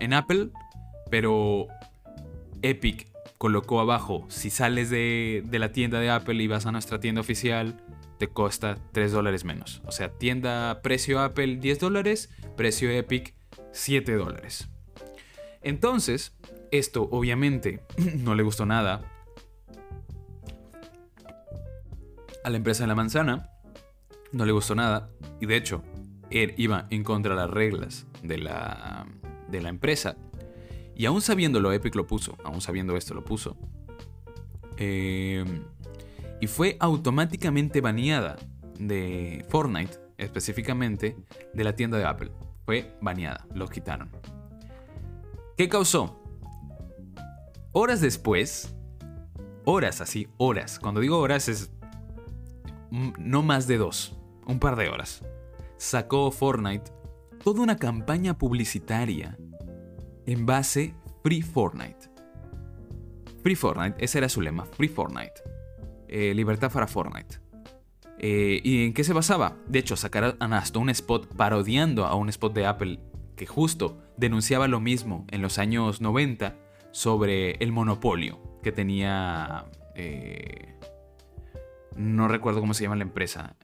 En 0.00 0.12
Apple. 0.12 0.50
Pero 1.10 1.68
Epic 2.62 3.06
colocó 3.38 3.80
abajo. 3.80 4.26
Si 4.28 4.50
sales 4.50 4.90
de, 4.90 5.44
de 5.46 5.58
la 5.60 5.70
tienda 5.70 6.00
de 6.00 6.10
Apple 6.10 6.42
y 6.42 6.48
vas 6.48 6.66
a 6.66 6.72
nuestra 6.72 6.98
tienda 6.98 7.20
oficial. 7.20 7.80
te 8.18 8.26
cuesta 8.26 8.76
3 8.92 9.12
dólares 9.12 9.44
menos. 9.44 9.82
O 9.86 9.92
sea, 9.92 10.08
tienda 10.10 10.82
precio 10.82 11.20
Apple 11.20 11.58
10 11.58 11.78
dólares, 11.78 12.30
precio 12.56 12.90
Epic 12.90 13.34
7 13.70 14.12
dólares. 14.14 14.68
Entonces, 15.62 16.36
esto 16.70 17.08
obviamente 17.10 17.82
no 18.18 18.34
le 18.34 18.42
gustó 18.42 18.66
nada 18.66 19.02
a 22.44 22.50
la 22.50 22.56
empresa 22.56 22.84
de 22.84 22.88
la 22.88 22.94
manzana, 22.94 23.50
no 24.32 24.44
le 24.46 24.52
gustó 24.52 24.74
nada, 24.74 25.10
y 25.40 25.46
de 25.46 25.56
hecho, 25.56 25.82
él 26.30 26.54
iba 26.56 26.86
en 26.90 27.04
contra 27.04 27.34
de 27.34 27.40
las 27.40 27.50
reglas 27.50 28.06
de 28.22 28.38
la, 28.38 29.06
de 29.48 29.60
la 29.60 29.68
empresa. 29.68 30.16
Y 30.94 31.06
aún 31.06 31.20
sabiéndolo, 31.20 31.72
Epic 31.72 31.94
lo 31.94 32.06
puso, 32.06 32.36
aún 32.44 32.60
sabiendo 32.60 32.96
esto 32.96 33.14
lo 33.14 33.24
puso. 33.24 33.56
Eh, 34.76 35.44
y 36.40 36.46
fue 36.46 36.76
automáticamente 36.80 37.80
baneada 37.80 38.36
de 38.78 39.44
Fortnite, 39.48 39.98
específicamente 40.18 41.16
de 41.52 41.64
la 41.64 41.74
tienda 41.74 41.98
de 41.98 42.04
Apple. 42.04 42.30
Fue 42.64 42.96
baneada, 43.00 43.46
lo 43.54 43.68
quitaron. 43.68 44.10
¿Qué 45.58 45.68
causó? 45.68 46.22
Horas 47.72 48.00
después, 48.00 48.76
horas 49.64 50.00
así, 50.00 50.28
horas. 50.36 50.78
Cuando 50.78 51.00
digo 51.00 51.18
horas 51.18 51.48
es 51.48 51.72
no 52.92 53.42
más 53.42 53.66
de 53.66 53.76
dos, 53.76 54.16
un 54.46 54.60
par 54.60 54.76
de 54.76 54.88
horas. 54.88 55.24
Sacó 55.76 56.30
Fortnite 56.30 56.92
toda 57.42 57.60
una 57.60 57.76
campaña 57.76 58.38
publicitaria 58.38 59.36
en 60.26 60.46
base 60.46 60.94
Free 61.24 61.42
Fortnite. 61.42 62.08
Free 63.42 63.56
Fortnite, 63.56 63.96
ese 63.98 64.18
era 64.18 64.28
su 64.28 64.40
lema, 64.40 64.64
Free 64.64 64.86
Fortnite. 64.86 65.42
Eh, 66.06 66.34
libertad 66.36 66.70
para 66.70 66.86
Fortnite. 66.86 67.40
Eh, 68.20 68.60
¿Y 68.62 68.84
en 68.84 68.94
qué 68.94 69.02
se 69.02 69.12
basaba? 69.12 69.56
De 69.66 69.80
hecho, 69.80 69.96
sacaron 69.96 70.36
hasta 70.52 70.78
un 70.78 70.90
spot 70.90 71.34
parodiando 71.34 72.06
a 72.06 72.14
un 72.14 72.28
spot 72.28 72.54
de 72.54 72.64
Apple 72.64 73.00
que 73.34 73.46
justo 73.46 74.07
denunciaba 74.18 74.68
lo 74.68 74.80
mismo 74.80 75.26
en 75.30 75.40
los 75.42 75.58
años 75.58 76.00
90 76.00 76.56
sobre 76.90 77.52
el 77.52 77.72
monopolio 77.72 78.40
que 78.62 78.72
tenía... 78.72 79.66
Eh, 79.94 80.74
no 81.96 82.28
recuerdo 82.28 82.60
cómo 82.60 82.74
se 82.74 82.84
llama 82.84 82.96
la 82.96 83.02
empresa. 83.02 83.56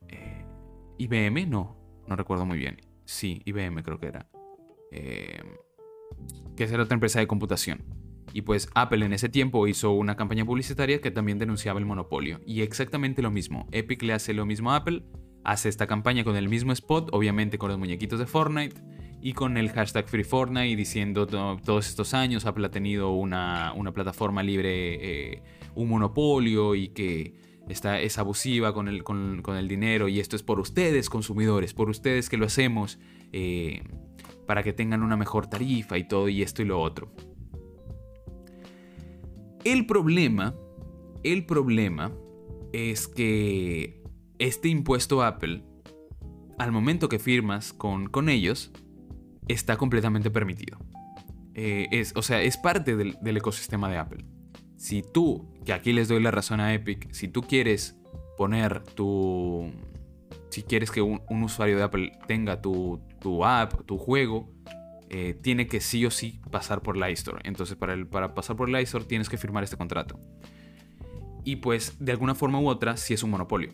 IBM, 0.99 1.49
no, 1.49 1.77
no 2.09 2.17
recuerdo 2.17 2.47
muy 2.47 2.59
bien. 2.59 2.81
Sí, 3.05 3.43
IBM 3.45 3.83
creo 3.83 3.99
que 3.99 4.07
era. 4.07 4.29
que 4.91 6.65
es 6.65 6.73
otra 6.73 6.95
empresa 6.95 7.21
de 7.21 7.29
computación. 7.29 7.85
Y 8.35 8.43
pues 8.43 8.69
Apple 8.75 9.07
en 9.07 9.13
ese 9.13 9.29
tiempo 9.29 9.69
hizo 9.69 9.93
una 9.93 10.17
campaña 10.17 10.45
publicitaria 10.45 11.01
que 11.01 11.13
también 11.13 11.39
denunciaba 11.39 11.79
el 11.79 11.87
monopolio. 11.87 12.41
Y 12.45 12.63
exactamente 12.63 13.23
lo 13.23 13.31
mismo. 13.31 13.69
Epic 13.71 14.03
le 14.03 14.13
hace 14.13 14.35
lo 14.35 14.45
mismo 14.45 14.73
a 14.73 14.77
Apple. 14.77 15.05
Hace 15.45 15.69
esta 15.69 15.87
campaña 15.87 16.25
con 16.25 16.35
el 16.35 16.49
mismo 16.49 16.73
spot, 16.73 17.11
obviamente 17.13 17.59
con 17.59 17.69
los 17.69 17.79
muñequitos 17.79 18.19
de 18.19 18.27
Fortnite. 18.27 18.75
Y 19.25 19.33
con 19.33 19.57
el 19.57 19.71
hashtag 19.71 20.07
Free 20.07 20.23
Fortnite 20.23 20.77
diciendo 20.77 21.27
todos 21.27 21.89
estos 21.89 22.13
años 22.13 22.45
Apple 22.45 22.67
ha 22.67 22.71
tenido 22.71 23.13
una, 23.13 23.73
plataforma 23.95 24.43
libre, 24.43 25.33
eh, 25.33 25.43
un 25.75 25.89
monopolio 25.89 26.75
y 26.75 26.89
que 26.89 27.33
está, 27.67 27.99
es 28.03 28.19
abusiva 28.19 28.75
con 28.75 28.87
el, 28.87 29.03
con, 29.03 29.43
el, 29.57 29.67
dinero. 29.67 30.09
Y 30.09 30.21
esto 30.21 30.37
es 30.37 30.43
por 30.43 30.61
ustedes, 30.61 31.09
consumidores, 31.09 31.73
por 31.73 31.89
ustedes 31.89 32.29
que 32.29 32.37
lo 32.37 32.45
hacemos 32.45 32.99
eh, 33.33 33.83
para 34.47 34.63
que 34.63 34.75
tengan 34.75 35.03
una 35.03 35.17
mejor 35.17 35.47
tarifa 35.47 35.97
y 35.97 36.07
todo 36.07 36.29
y 36.29 36.43
esto 36.43 36.61
y 36.61 36.67
lo 36.67 36.79
otro. 36.83 37.11
El 39.65 39.87
problema, 39.87 40.55
el 41.23 41.47
problema 41.47 42.13
es 42.75 43.09
que 43.09 44.03
este 44.39 44.69
impuesto 44.69 45.23
Apple, 45.23 45.65
al 46.59 46.73
momento 46.73 47.09
que 47.09 47.19
firmas 47.19 47.73
con, 47.73 48.11
con 48.11 48.29
ellos, 48.29 48.71
está 49.49 49.77
completamente 49.77 50.31
permitido. 50.31 50.79
Eh, 51.55 51.89
es, 51.93 52.13
o 52.17 52.23
sea, 52.23 52.43
es 52.43 52.57
parte 52.57 52.97
del, 52.97 53.17
ecosistema 53.25 53.89
de 53.89 53.99
Apple. 53.99 54.25
Si 54.77 55.03
tú, 55.03 55.53
que 55.65 55.73
aquí 55.73 55.93
les 55.93 56.09
doy 56.09 56.21
la 56.21 56.31
razón 56.31 56.61
a 56.61 56.75
Epic, 56.75 57.13
si 57.13 57.29
tú 57.29 57.43
quieres 57.43 57.97
poner 58.37 58.83
tu... 58.83 59.73
Si 60.51 60.63
quieres 60.63 60.91
que 60.91 61.03
un, 61.03 61.21
usuario 61.43 61.77
de 61.77 61.83
Apple 61.83 62.13
tenga 62.29 62.61
tu, 62.61 63.01
tu 63.21 63.45
app, 63.45 63.85
tu 63.87 63.99
juego, 63.99 64.53
eh, 65.11 65.35
tiene 65.35 65.67
que 65.67 65.81
sí 65.81 66.05
o 66.07 66.11
sí 66.11 66.41
pasar 66.51 66.81
por 66.81 66.97
la 66.97 67.11
iStore. 67.11 67.41
Entonces, 67.45 67.77
para, 67.77 67.93
el, 67.93 68.07
para 68.07 68.35
pasar 68.35 68.57
por 68.57 68.69
la 68.69 68.81
iStore 68.81 69.05
tienes 69.05 69.29
que 69.29 69.37
firmar 69.37 69.65
este 69.65 69.77
contrato. 69.77 70.21
Y 71.45 71.57
pues, 71.57 71.97
de 71.99 72.13
alguna 72.13 72.35
forma 72.35 72.61
u 72.61 72.69
otra, 72.69 72.97
sí 72.97 73.15
es 73.15 73.23
un 73.23 73.31
monopolio. 73.31 73.73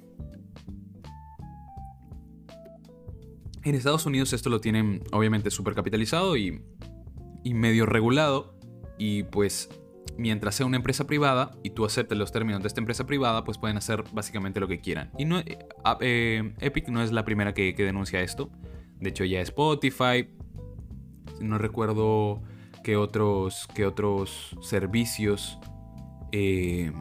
En 3.63 3.75
Estados 3.75 4.07
Unidos 4.07 4.33
esto 4.33 4.49
lo 4.49 4.61
tienen 4.61 5.03
obviamente 5.13 5.51
súper 5.51 5.75
capitalizado 5.75 6.37
y, 6.37 6.63
medio 7.45 7.87
regulado. 7.87 8.59
Y 8.99 9.25
pues 9.25 9.69
mientras 10.17 10.55
sea 10.55 10.67
una 10.67 10.77
empresa 10.77 11.07
privada 11.07 11.51
y 11.63 11.71
tú 11.71 11.85
aceptes 11.85 12.17
los 12.17 12.33
términos 12.33 12.63
de 12.63 12.69
esta 12.69 12.81
empresa 12.81 13.07
privada, 13.07 13.45
pues 13.45 13.59
pueden 13.59 13.77
hacer 13.77 14.05
básicamente 14.13 14.61
lo 14.61 14.69
que 14.69 14.81
quieran. 14.81 15.11
Y 15.19 15.25
no, 15.27 15.41
eh, 15.41 15.59
eh, 16.01 16.55
Epic 16.61 16.89
no 16.89 17.03
es 17.03 17.13
la 17.13 17.25
primera 17.25 17.53
que, 17.53 17.75
denuncia 17.75 18.21
esto. 18.21 18.51
De 18.99 19.11
hecho, 19.11 19.25
ya 19.25 19.41
Spotify, 19.41 20.29
no 21.41 21.59
recuerdo 21.59 22.43
qué 22.83 22.97
otros, 22.97 23.69
otros 23.87 24.57
servicios 24.63 25.59
eh, 26.33 26.93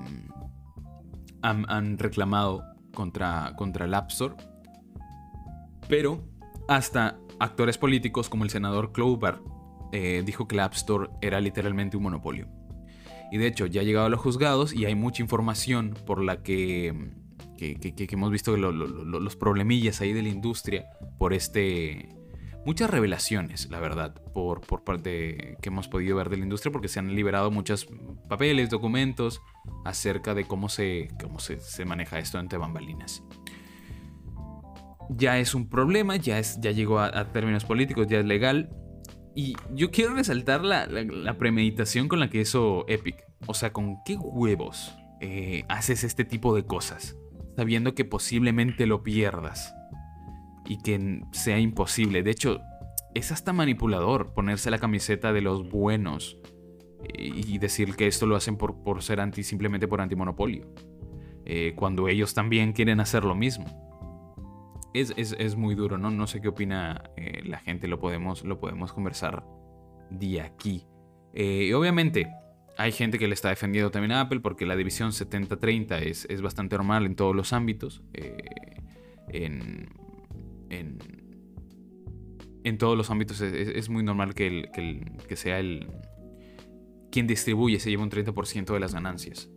han, 1.42 1.98
reclamado 1.98 2.64
contra, 2.94 3.54
contra 3.56 3.86
el 3.86 3.94
App 3.94 4.10
Store. 4.10 4.36
Pero 5.88 6.29
hasta 6.70 7.20
actores 7.40 7.80
políticos 7.80 8.30
como 8.30 8.44
el 8.44 8.52
senador 8.52 8.92
Clover 8.92 9.40
eh, 9.92 10.22
dijo 10.24 10.48
que 10.48 10.56
el 10.56 10.60
App 10.62 10.74
Store 10.76 11.10
era 11.20 11.42
literalmente 11.42 11.98
un 11.98 12.04
monopolio. 12.04 12.48
Y 13.32 13.38
de 13.38 13.48
hecho 13.48 13.66
ya 13.66 13.82
ha 13.82 13.84
llegado 13.84 14.06
a 14.06 14.10
los 14.10 14.20
juzgados 14.20 14.74
y 14.74 14.86
hay 14.86 14.94
mucha 14.94 15.24
información 15.24 15.96
por 16.06 16.24
la 16.24 16.44
que, 16.44 17.12
que, 17.58 18.08
hemos 18.12 18.32
visto 18.32 18.56
los 18.56 19.36
problemillas 19.36 20.00
ahí 20.02 20.14
de 20.14 20.22
la 20.22 20.30
industria 20.30 20.86
por 21.18 21.34
este, 21.34 22.10
muchas 22.66 22.90
revelaciones, 22.90 23.70
la 23.70 23.80
verdad, 23.80 24.14
por, 24.34 24.62
por 24.62 24.84
parte 24.84 25.58
que 25.62 25.70
hemos 25.70 25.88
podido 25.88 26.18
ver 26.18 26.30
de 26.30 26.38
la 26.38 26.44
industria, 26.44 26.72
porque 26.72 26.88
se 26.88 27.00
han 27.00 27.16
liberado 27.16 27.50
muchos 27.52 27.88
papeles, 28.28 28.70
documentos 28.70 29.42
acerca 29.86 30.34
de 30.36 30.46
cómo 30.46 30.70
se, 30.70 31.10
cómo 31.22 31.40
se, 31.40 31.86
maneja 31.86 32.20
esto 32.20 32.40
entre 32.40 32.60
bambalinas. 32.60 33.24
Ya 35.10 35.40
es 35.40 35.56
un 35.56 35.68
problema, 35.70 36.16
ya, 36.18 36.40
es, 36.40 36.60
ya 36.62 36.72
llegó 36.72 37.00
a, 37.00 37.32
términos 37.32 37.66
políticos, 37.66 38.08
ya 38.08 38.20
es 38.20 38.26
legal. 38.26 38.70
Y 39.36 39.56
yo 39.74 39.92
quiero 39.92 40.14
resaltar 40.14 40.64
la, 40.64 41.38
premeditación 41.38 42.08
con 42.08 42.20
la 42.20 42.30
que 42.30 42.42
hizo 42.42 42.86
Epic. 42.88 43.16
O 43.48 43.54
sea, 43.54 43.72
¿con 43.72 43.98
qué 44.06 44.16
huevos 44.18 44.96
eh, 45.22 45.64
haces 45.70 46.04
este 46.04 46.26
tipo 46.26 46.56
de 46.56 46.66
cosas? 46.66 47.18
Sabiendo 47.56 47.96
que 47.96 48.06
posiblemente 48.06 48.86
lo 48.86 49.04
pierdas 49.04 49.74
y 50.68 50.78
que 50.78 51.22
sea 51.32 51.60
imposible. 51.60 52.22
De 52.22 52.32
hecho, 52.32 52.62
es 53.16 53.32
hasta 53.32 53.54
manipulador 53.54 54.34
ponerse 54.34 54.70
la 54.70 54.78
camiseta 54.78 55.34
de 55.34 55.42
los 55.42 55.70
buenos 55.70 56.38
y 57.18 57.58
decir 57.58 57.96
que 57.96 58.08
esto 58.08 58.26
lo 58.26 58.36
hacen 58.36 58.58
por, 58.58 58.84
por 58.84 59.02
ser 59.02 59.20
anti, 59.20 59.44
simplemente 59.44 59.88
por 59.88 60.02
antimonopolio. 60.02 60.72
Eh, 61.46 61.74
cuando 61.76 62.08
ellos 62.08 62.34
también 62.34 62.74
quieren 62.74 63.00
hacer 63.00 63.26
lo 63.26 63.36
mismo. 63.36 63.89
Es, 64.94 65.56
muy 65.56 65.76
duro, 65.76 65.98
¿no? 65.98 66.10
No 66.10 66.28
sé 66.28 66.42
qué 66.42 66.48
opina 66.48 67.04
eh, 67.16 67.42
la 67.46 67.60
gente, 67.60 67.88
lo 67.88 68.00
podemos, 68.00 68.44
lo 68.44 68.60
podemos 68.60 68.92
conversar 68.92 69.46
de 70.10 70.42
aquí. 70.42 70.86
Eh, 71.34 71.68
y 71.70 71.74
obviamente, 71.74 72.28
hay 72.78 72.92
gente 72.92 73.20
que 73.20 73.28
le 73.28 73.36
está 73.36 73.50
defendiendo 73.50 73.92
también 73.92 74.14
a 74.14 74.22
Apple 74.22 74.40
porque 74.40 74.66
la 74.66 74.76
división 74.76 75.12
70-30 75.12 76.02
es, 76.02 76.26
es, 76.30 76.42
bastante 76.42 76.76
normal 76.76 77.06
en 77.06 77.16
todos 77.16 77.36
los 77.36 77.54
ámbitos. 77.54 78.02
en, 79.28 79.90
en, 80.70 80.98
todos 82.78 82.98
los 82.98 83.12
ámbitos 83.12 83.42
es, 83.42 83.90
muy 83.90 84.04
normal 84.04 84.34
que, 84.34 84.70
que, 85.28 85.36
sea 85.36 85.60
el 85.60 85.88
quien 87.12 87.28
distribuye 87.28 87.80
se 87.80 87.90
lleva 87.90 88.04
un 88.04 88.12
30% 88.12 88.74
de 88.74 88.80
las 88.80 88.94
ganancias. 88.94 89.50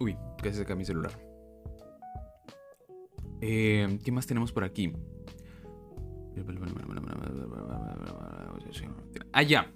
Uy, 0.00 0.16
casi 0.42 0.58
se 0.58 0.64
cae 0.66 0.76
mi 0.76 0.84
celular. 0.84 1.12
Eh, 3.40 3.98
¿Qué 4.04 4.12
más 4.12 4.26
tenemos 4.26 4.52
por 4.52 4.64
aquí? 4.64 4.92
Ah, 9.32 9.42
ya. 9.42 9.72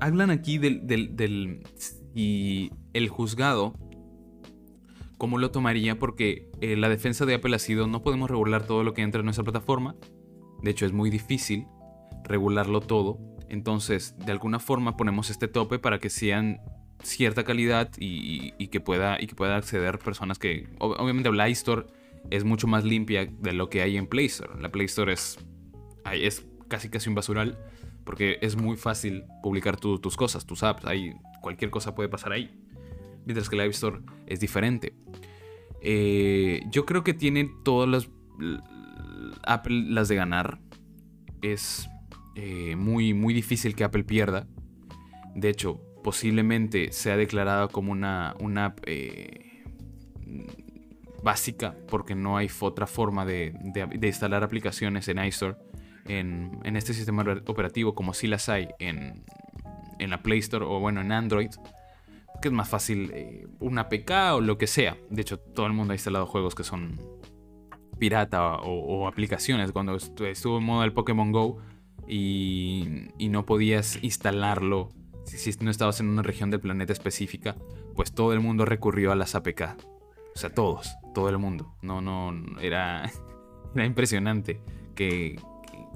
Hablan 0.00 0.30
aquí 0.30 0.58
del, 0.58 0.86
del, 0.86 1.62
si 1.76 2.72
el 2.92 3.08
juzgado 3.08 3.74
cómo 5.16 5.38
lo 5.38 5.52
tomaría 5.52 6.00
porque 6.00 6.50
eh, 6.60 6.76
la 6.76 6.88
defensa 6.88 7.24
de 7.24 7.34
Apple 7.34 7.54
ha 7.54 7.60
sido 7.60 7.86
no 7.86 8.02
podemos 8.02 8.28
regular 8.28 8.66
todo 8.66 8.82
lo 8.82 8.92
que 8.92 9.02
entra 9.02 9.20
en 9.20 9.26
nuestra 9.26 9.44
plataforma. 9.44 9.94
De 10.62 10.72
hecho, 10.72 10.84
es 10.84 10.92
muy 10.92 11.10
difícil 11.10 11.68
regularlo 12.24 12.80
todo. 12.80 13.18
Entonces, 13.48 14.16
de 14.18 14.32
alguna 14.32 14.58
forma 14.58 14.96
ponemos 14.96 15.30
este 15.30 15.46
tope 15.46 15.78
para 15.78 16.00
que 16.00 16.10
sean 16.10 16.60
cierta 17.02 17.44
calidad 17.44 17.90
y, 17.98 18.54
y 18.58 18.68
que 18.68 18.80
pueda, 18.80 19.20
y 19.20 19.26
que 19.26 19.34
pueda 19.34 19.56
acceder 19.56 19.98
personas 19.98 20.38
que... 20.38 20.68
ob- 20.78 20.96
Obviamente 20.98 21.30
la 21.32 21.48
iStore 21.48 21.86
es 22.30 22.44
mucho 22.44 22.66
más 22.66 22.84
limpia 22.84 23.26
de 23.26 23.52
lo 23.52 23.68
que 23.68 23.82
hay 23.82 23.96
en 23.96 24.06
Play 24.06 24.26
Store. 24.26 24.60
La 24.60 24.70
Play 24.70 24.86
Store 24.86 25.12
es, 25.12 25.38
es 26.12 26.46
casi 26.68 26.88
casi 26.88 27.08
un 27.08 27.14
basural 27.14 27.58
porque 28.04 28.38
es 28.42 28.56
muy 28.56 28.76
fácil 28.76 29.24
publicar 29.42 29.76
tu- 29.76 29.98
tus 29.98 30.16
cosas, 30.16 30.46
tus 30.46 30.62
apps. 30.62 30.84
Ahí, 30.86 31.12
cualquier 31.40 31.70
cosa 31.70 31.94
puede 31.94 32.08
pasar 32.08 32.32
ahí. 32.32 32.50
Mientras 33.24 33.48
que 33.48 33.56
la 33.56 33.64
App 33.64 33.70
Store 33.70 34.00
es 34.26 34.40
diferente. 34.40 34.94
Eh, 35.80 36.62
yo 36.70 36.84
creo 36.86 37.04
que 37.04 37.14
tiene 37.14 37.50
todas 37.64 37.88
las... 37.88 38.08
Apple 39.44 39.84
las 39.88 40.08
de 40.08 40.16
ganar. 40.16 40.60
Es 41.42 41.88
eh, 42.36 42.76
muy, 42.76 43.14
muy 43.14 43.34
difícil 43.34 43.74
que 43.74 43.84
Apple 43.84 44.04
pierda. 44.04 44.46
De 45.34 45.48
hecho, 45.48 45.80
posiblemente 46.02 46.92
sea 46.92 47.16
declarada 47.16 47.68
como 47.68 47.92
una, 47.92 48.34
una 48.40 48.66
app 48.66 48.80
eh, 48.86 49.62
básica 51.22 51.74
porque 51.88 52.14
no 52.14 52.36
hay 52.36 52.48
otra 52.60 52.86
forma 52.86 53.24
de, 53.24 53.54
de- 53.62 54.06
instalar 54.06 54.42
aplicaciones 54.42 55.06
en 55.08 55.24
iStore 55.24 55.56
en, 56.06 56.58
en 56.64 56.76
este 56.76 56.94
sistema 56.94 57.22
operativo 57.46 57.94
como 57.94 58.12
si 58.12 58.26
las 58.26 58.48
hay 58.48 58.68
en, 58.80 59.24
en 60.00 60.10
la 60.10 60.22
Play 60.22 60.40
Store 60.40 60.64
o 60.64 60.80
bueno 60.80 61.00
en 61.00 61.12
Android 61.12 61.50
que 62.40 62.48
es 62.48 62.52
más 62.52 62.68
fácil 62.68 63.12
eh, 63.14 63.46
una 63.60 63.82
APK 63.82 64.10
o 64.34 64.40
lo 64.40 64.58
que 64.58 64.66
sea. 64.66 64.96
De 65.10 65.22
hecho 65.22 65.38
todo 65.38 65.66
el 65.66 65.72
mundo 65.74 65.92
ha 65.92 65.94
instalado 65.94 66.26
juegos 66.26 66.56
que 66.56 66.64
son 66.64 66.98
pirata 68.00 68.56
o, 68.56 69.06
aplicaciones. 69.06 69.70
Cuando 69.70 69.94
estu- 69.96 70.26
estuvo 70.26 70.58
en 70.58 70.64
moda 70.64 70.84
el 70.84 70.92
Pokémon 70.92 71.30
Go 71.30 71.58
y, 72.08 73.06
y 73.16 73.28
no 73.28 73.46
podías 73.46 74.02
instalarlo 74.02 74.88
si, 75.24 75.50
no 75.60 75.70
estabas 75.70 76.00
en 76.00 76.08
una 76.08 76.22
región 76.22 76.50
del 76.50 76.60
planeta 76.60 76.92
específica 76.92 77.56
pues 77.94 78.12
todo 78.12 78.32
el 78.32 78.40
mundo 78.40 78.64
recurrió 78.64 79.12
a 79.12 79.16
las 79.16 79.34
APK 79.34 79.76
o 80.34 80.38
sea, 80.38 80.50
todos, 80.50 80.96
todo 81.14 81.28
el 81.28 81.38
mundo. 81.38 81.74
No, 81.82 82.00
no, 82.00 82.32
era, 82.60 83.10
era 83.74 83.84
impresionante 83.84 84.60
que, 84.94 85.38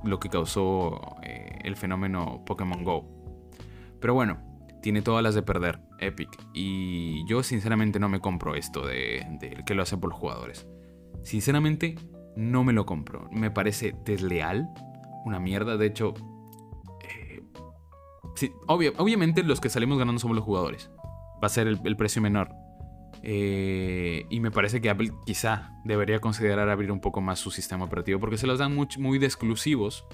lo 0.04 0.20
que 0.20 0.28
causó 0.28 1.16
eh, 1.22 1.58
el 1.64 1.76
fenómeno 1.76 2.42
Pokémon 2.44 2.84
Go. 2.84 3.06
Pero 4.00 4.14
bueno, 4.14 4.38
tiene 4.82 5.02
todas 5.02 5.22
las 5.22 5.34
de 5.34 5.42
perder, 5.42 5.80
Epic. 5.98 6.28
Y 6.52 7.26
yo 7.26 7.42
sinceramente 7.42 7.98
no 7.98 8.08
me 8.08 8.20
compro 8.20 8.54
esto 8.54 8.86
de, 8.86 9.26
de 9.40 9.64
que 9.64 9.74
lo 9.74 9.82
hacen 9.82 10.00
por 10.00 10.10
los 10.10 10.18
jugadores. 10.18 10.66
Sinceramente, 11.22 11.96
no 12.36 12.62
me 12.62 12.72
lo 12.72 12.84
compro. 12.84 13.28
Me 13.32 13.50
parece 13.50 13.96
desleal, 14.04 14.68
una 15.24 15.40
mierda. 15.40 15.76
De 15.76 15.86
hecho, 15.86 16.14
sí, 18.36 18.52
obviamente 18.68 19.42
los 19.42 19.60
que 19.60 19.68
salimos 19.68 19.98
ganando 19.98 20.20
somos 20.20 20.36
los 20.36 20.44
jugadores. 20.44 20.90
Va 21.42 21.46
a 21.46 21.48
ser 21.48 21.66
el- 21.66 21.96
precio 21.96 22.22
menor. 22.22 22.50
Eh, 23.22 24.24
y 24.30 24.40
me 24.40 24.50
parece 24.50 24.80
que 24.80 24.88
Apple 24.90 25.10
quizá 25.24 25.72
debería 25.84 26.20
considerar 26.20 26.68
abrir 26.68 26.92
un 26.92 27.00
poco 27.00 27.20
más 27.20 27.38
su 27.40 27.50
sistema 27.50 27.84
operativo 27.84 28.20
porque 28.20 28.36
se 28.38 28.46
los 28.46 28.58
dan 28.58 28.74
muy 28.98 29.18
de 29.18 29.26
exclusivos. 29.26 30.04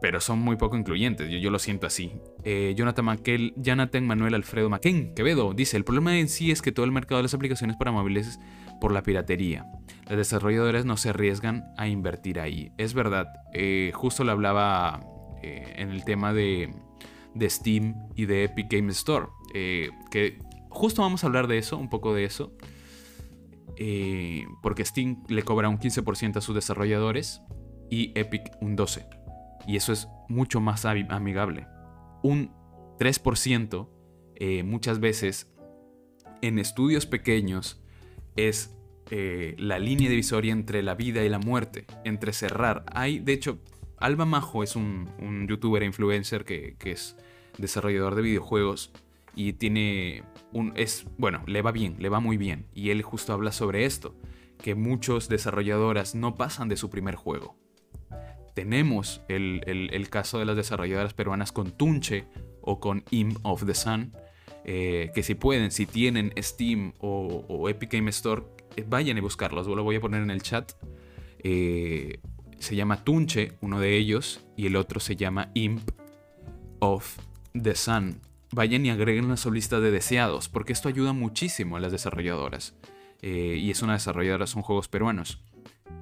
Pero 0.00 0.20
son 0.20 0.40
muy 0.40 0.56
poco 0.56 0.76
incluyentes, 0.76 1.30
yo, 1.30 1.38
yo 1.38 1.50
lo 1.50 1.58
siento 1.58 1.86
así. 1.86 2.12
Eh, 2.44 2.74
Jonathan, 2.76 3.06
Maquel, 3.06 3.54
Jonathan 3.56 4.06
Manuel 4.06 4.34
Alfredo 4.34 4.68
Maquén, 4.68 5.14
Quevedo, 5.14 5.54
dice, 5.54 5.76
el 5.78 5.84
problema 5.84 6.18
en 6.18 6.28
sí 6.28 6.50
es 6.50 6.60
que 6.62 6.70
todo 6.70 6.84
el 6.84 6.92
mercado 6.92 7.16
de 7.18 7.22
las 7.24 7.34
aplicaciones 7.34 7.76
para 7.76 7.92
móviles 7.92 8.26
es 8.26 8.40
por 8.80 8.92
la 8.92 9.02
piratería. 9.02 9.66
Los 10.08 10.18
desarrolladores 10.18 10.84
no 10.84 10.96
se 10.98 11.08
arriesgan 11.10 11.64
a 11.78 11.88
invertir 11.88 12.38
ahí. 12.40 12.72
Es 12.76 12.92
verdad, 12.92 13.26
eh, 13.54 13.90
justo 13.94 14.22
lo 14.22 14.32
hablaba 14.32 15.00
eh, 15.42 15.74
en 15.76 15.90
el 15.90 16.04
tema 16.04 16.32
de, 16.32 16.74
de 17.34 17.50
Steam 17.50 17.94
y 18.14 18.26
de 18.26 18.44
Epic 18.44 18.66
Game 18.70 18.90
Store. 18.92 19.26
eh, 19.54 19.90
que 20.10 20.38
justo 20.68 21.02
vamos 21.02 21.24
a 21.24 21.28
hablar 21.28 21.46
de 21.46 21.58
eso, 21.58 21.78
un 21.78 21.88
poco 21.88 22.12
de 22.14 22.24
eso. 22.24 22.52
eh, 23.76 24.44
porque 24.62 24.84
Steam 24.84 25.22
le 25.28 25.42
cobra 25.42 25.68
un 25.68 25.78
15% 25.78 26.36
a 26.36 26.40
sus 26.40 26.54
desarrolladores 26.54 27.42
y 27.90 28.12
Epic 28.18 28.50
un 28.60 28.76
12%. 28.76 29.06
Y 29.66 29.76
eso 29.76 29.92
es 29.92 30.08
mucho 30.28 30.60
más 30.60 30.84
ami- 30.84 31.06
amigable. 31.10 31.66
Un 32.22 32.52
3% 32.98 33.88
eh, 34.36 34.62
muchas 34.62 35.00
veces 35.00 35.52
en 36.42 36.58
estudios 36.58 37.06
pequeños 37.06 37.82
es 38.36 38.72
la 39.08 39.78
línea 39.78 40.10
divisoria 40.10 40.52
entre 40.52 40.82
la 40.82 40.96
vida 40.96 41.22
y 41.22 41.28
la 41.28 41.38
muerte, 41.38 41.86
entre 42.04 42.32
cerrar. 42.32 42.84
Hay, 42.92 43.20
de 43.20 43.34
hecho, 43.34 43.58
Alba 43.98 44.24
Majo 44.24 44.62
es 44.62 44.76
un, 44.76 45.46
youtuber 45.48 45.82
e 45.82 45.86
influencer 45.86 46.44
que, 46.44 46.76
es 46.84 47.16
desarrollador 47.58 48.14
de 48.14 48.22
videojuegos 48.22 48.92
y 49.34 49.54
tiene 49.54 50.22
un 50.52 50.72
es 50.76 51.06
bueno 51.18 51.42
le 51.46 51.62
va 51.62 51.72
bien 51.72 51.96
le 51.98 52.08
va 52.08 52.20
muy 52.20 52.36
bien. 52.36 52.66
Y 52.74 52.90
él 52.90 53.02
justo 53.02 53.32
habla 53.32 53.52
sobre 53.52 53.84
esto 53.84 54.14
que 54.62 54.74
muchos 54.74 55.28
desarrolladoras 55.28 56.14
no 56.14 56.34
pasan 56.34 56.68
de 56.68 56.76
su 56.76 56.90
primer 56.90 57.14
juego. 57.14 57.56
Tenemos 58.54 59.20
el, 59.28 59.62
el- 59.66 59.92
el 59.92 60.08
caso 60.08 60.38
de 60.38 60.46
las 60.46 60.56
desarrolladoras 60.56 61.12
peruanas 61.14 61.52
con 61.52 61.72
Tunche 61.72 62.26
o 62.62 62.80
con 62.80 63.04
Imp 63.10 63.38
of 63.42 63.66
the 63.66 63.74
Sun 63.74 64.12
eh, 64.68 65.10
que 65.14 65.22
si 65.22 65.36
pueden 65.36 65.70
si 65.70 65.86
tienen 65.86 66.32
Steam 66.38 66.92
o, 66.98 67.68
Epic 67.68 67.92
Game 67.92 68.10
Store 68.10 68.42
eh, 68.76 68.84
vayan 68.86 69.16
a 69.16 69.20
buscarlos. 69.20 69.66
Lo 69.68 69.82
voy 69.84 69.96
a 69.96 70.00
poner 70.00 70.22
en 70.22 70.30
el 70.30 70.42
chat. 70.42 70.72
Eh, 71.38 72.18
se 72.58 72.76
llama 72.76 73.04
Tunche 73.04 73.52
uno 73.60 73.80
de 73.80 73.96
ellos 73.96 74.44
y 74.56 74.66
el 74.66 74.76
otro 74.76 75.00
se 75.00 75.16
llama 75.16 75.50
Imp 75.54 75.90
of 76.80 77.18
the 77.52 77.74
Sun. 77.74 78.20
Vayan 78.52 78.86
y 78.86 78.90
agreguen 78.90 79.30
a 79.30 79.36
su 79.36 79.50
lista 79.52 79.80
de 79.80 79.90
deseados, 79.90 80.48
porque 80.48 80.72
esto 80.72 80.88
ayuda 80.88 81.12
muchísimo 81.12 81.76
a 81.76 81.80
las 81.80 81.92
desarrolladoras. 81.92 82.74
Eh, 83.22 83.56
y 83.60 83.70
es 83.70 83.82
una 83.82 83.94
desarrolladora, 83.94 84.46
son 84.46 84.62
juegos 84.62 84.88
peruanos. 84.88 85.42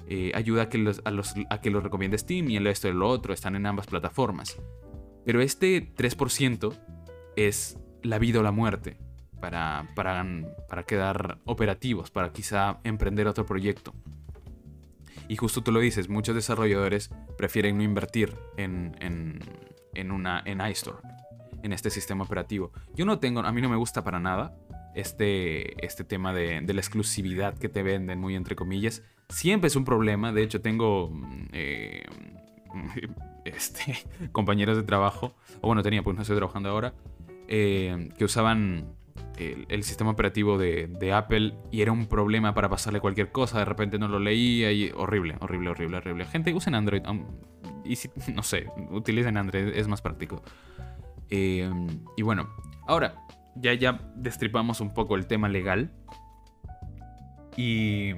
Eh, 0.07 0.31
ayuda 0.35 0.63
a 0.63 0.69
que, 0.69 0.77
los, 0.77 1.01
a, 1.05 1.11
los- 1.11 1.33
a 1.49 1.61
que 1.61 1.71
los 1.71 1.83
recomiende 1.83 2.17
Steam 2.17 2.49
y 2.51 2.57
el 2.57 2.67
esto 2.67 2.87
y 2.87 2.93
lo 2.93 3.09
otro, 3.09 3.33
están 3.33 3.55
en 3.55 3.65
ambas 3.65 3.87
plataformas. 3.87 4.57
Pero 5.25 5.41
este 5.41 5.81
3% 5.95 6.73
es 7.35 7.77
la 8.03 8.19
vida 8.19 8.39
o 8.39 8.43
la 8.43 8.51
muerte 8.51 8.97
para, 9.41 9.87
para, 9.95 10.23
para 10.69 10.83
quedar 10.83 11.39
operativos, 11.45 12.11
para 12.11 12.31
quizá 12.31 12.79
emprender 12.83 13.27
otro 13.27 13.45
proyecto. 13.45 13.93
Y 15.27 15.37
justo 15.37 15.61
tú 15.61 15.71
lo 15.71 15.79
dices, 15.79 16.09
muchos 16.09 16.35
desarrolladores 16.35 17.09
prefieren 17.37 17.77
no 17.77 17.83
invertir 17.83 18.35
en, 18.57 18.95
en, 18.99 19.39
en 19.93 20.11
una 20.11 20.41
en 20.45 20.61
iStore, 20.61 20.99
en 21.63 21.73
este 21.73 21.89
sistema 21.89 22.23
operativo. 22.23 22.71
Yo 22.95 23.05
no 23.05 23.19
tengo, 23.19 23.41
a 23.41 23.51
mí 23.51 23.61
no 23.61 23.69
me 23.69 23.77
gusta 23.77 24.03
para 24.03 24.19
nada 24.19 24.55
este, 24.95 25.85
este 25.85 26.03
tema 26.03 26.33
de, 26.33 26.61
la 26.61 26.79
exclusividad 26.79 27.57
que 27.57 27.69
te 27.69 27.83
venden, 27.83 28.19
muy 28.19 28.35
entre 28.35 28.55
comillas. 28.55 29.03
Siempre 29.29 29.67
es 29.67 29.75
un 29.75 29.83
problema, 29.85 30.31
de 30.31 30.43
hecho 30.43 30.61
tengo 30.61 31.09
mm, 31.11 31.47
eh, 31.51 32.03
este, 33.45 33.97
compañeros 34.31 34.77
de 34.77 34.83
trabajo, 34.83 35.35
o 35.61 35.67
bueno, 35.67 35.83
tenía, 35.83 36.01
pues 36.01 36.15
no 36.15 36.21
estoy 36.21 36.37
trabajando 36.37 36.69
ahora, 36.69 36.93
eh, 37.47 38.09
que 38.17 38.25
usaban 38.25 38.95
el, 39.37 39.83
sistema 39.83 40.11
operativo 40.11 40.57
de, 40.57 41.13
Apple 41.13 41.53
y 41.71 41.81
era 41.81 41.91
un 41.91 42.07
problema 42.07 42.53
para 42.53 42.69
pasarle 42.69 42.99
cualquier 42.99 43.31
cosa, 43.31 43.59
de 43.59 43.65
repente 43.65 43.99
no 43.99 44.07
lo 44.07 44.19
leía 44.19 44.71
y 44.71 44.91
horrible, 44.95 45.35
horrible, 45.39 45.69
horrible, 45.69 45.97
horrible. 45.97 46.25
Gente, 46.25 46.53
usen 46.53 46.75
Android, 46.75 47.03
y 47.83 47.95
si, 47.95 48.09
no 48.33 48.43
sé, 48.43 48.67
utilicen 48.91 49.37
Android, 49.37 49.67
es 49.75 49.87
más 49.87 50.01
práctico. 50.01 50.41
Eh, 51.29 51.69
y 52.17 52.21
bueno, 52.21 52.49
ahora 52.87 53.15
ya, 53.55 53.73
ya 53.73 53.99
destripamos 54.15 54.81
un 54.81 54.93
poco 54.93 55.15
el 55.15 55.27
tema 55.27 55.49
legal. 55.49 55.91
Y 57.57 58.13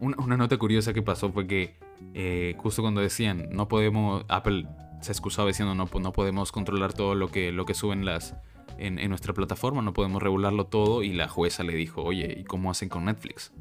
una, 0.00 0.16
una 0.18 0.36
nota 0.36 0.56
curiosa 0.56 0.92
que 0.92 1.02
pasó 1.02 1.30
fue 1.30 1.46
que 1.46 1.78
eh, 2.14 2.54
justo 2.58 2.82
cuando 2.82 3.00
decían, 3.00 3.48
no 3.50 3.68
podemos, 3.68 4.24
Apple 4.28 4.66
se 5.00 5.12
excusaba 5.12 5.48
diciendo, 5.48 5.74
no, 5.74 5.88
no 6.00 6.12
podemos 6.12 6.52
controlar 6.52 6.92
todo 6.92 7.14
lo 7.14 7.28
que, 7.28 7.52
lo 7.52 7.64
que 7.64 7.74
suben 7.74 8.04
las, 8.04 8.36
en, 8.78 8.98
en 8.98 9.08
nuestra 9.08 9.32
plataforma, 9.32 9.82
no 9.82 9.92
podemos 9.92 10.22
regularlo 10.22 10.66
todo. 10.66 11.02
Y 11.02 11.12
la 11.12 11.28
jueza 11.28 11.62
le 11.62 11.74
dijo, 11.74 12.02
oye, 12.02 12.36
¿y 12.40 12.44
cómo 12.44 12.70
hacen 12.70 12.88
con 12.88 13.04
Netflix? 13.04 13.52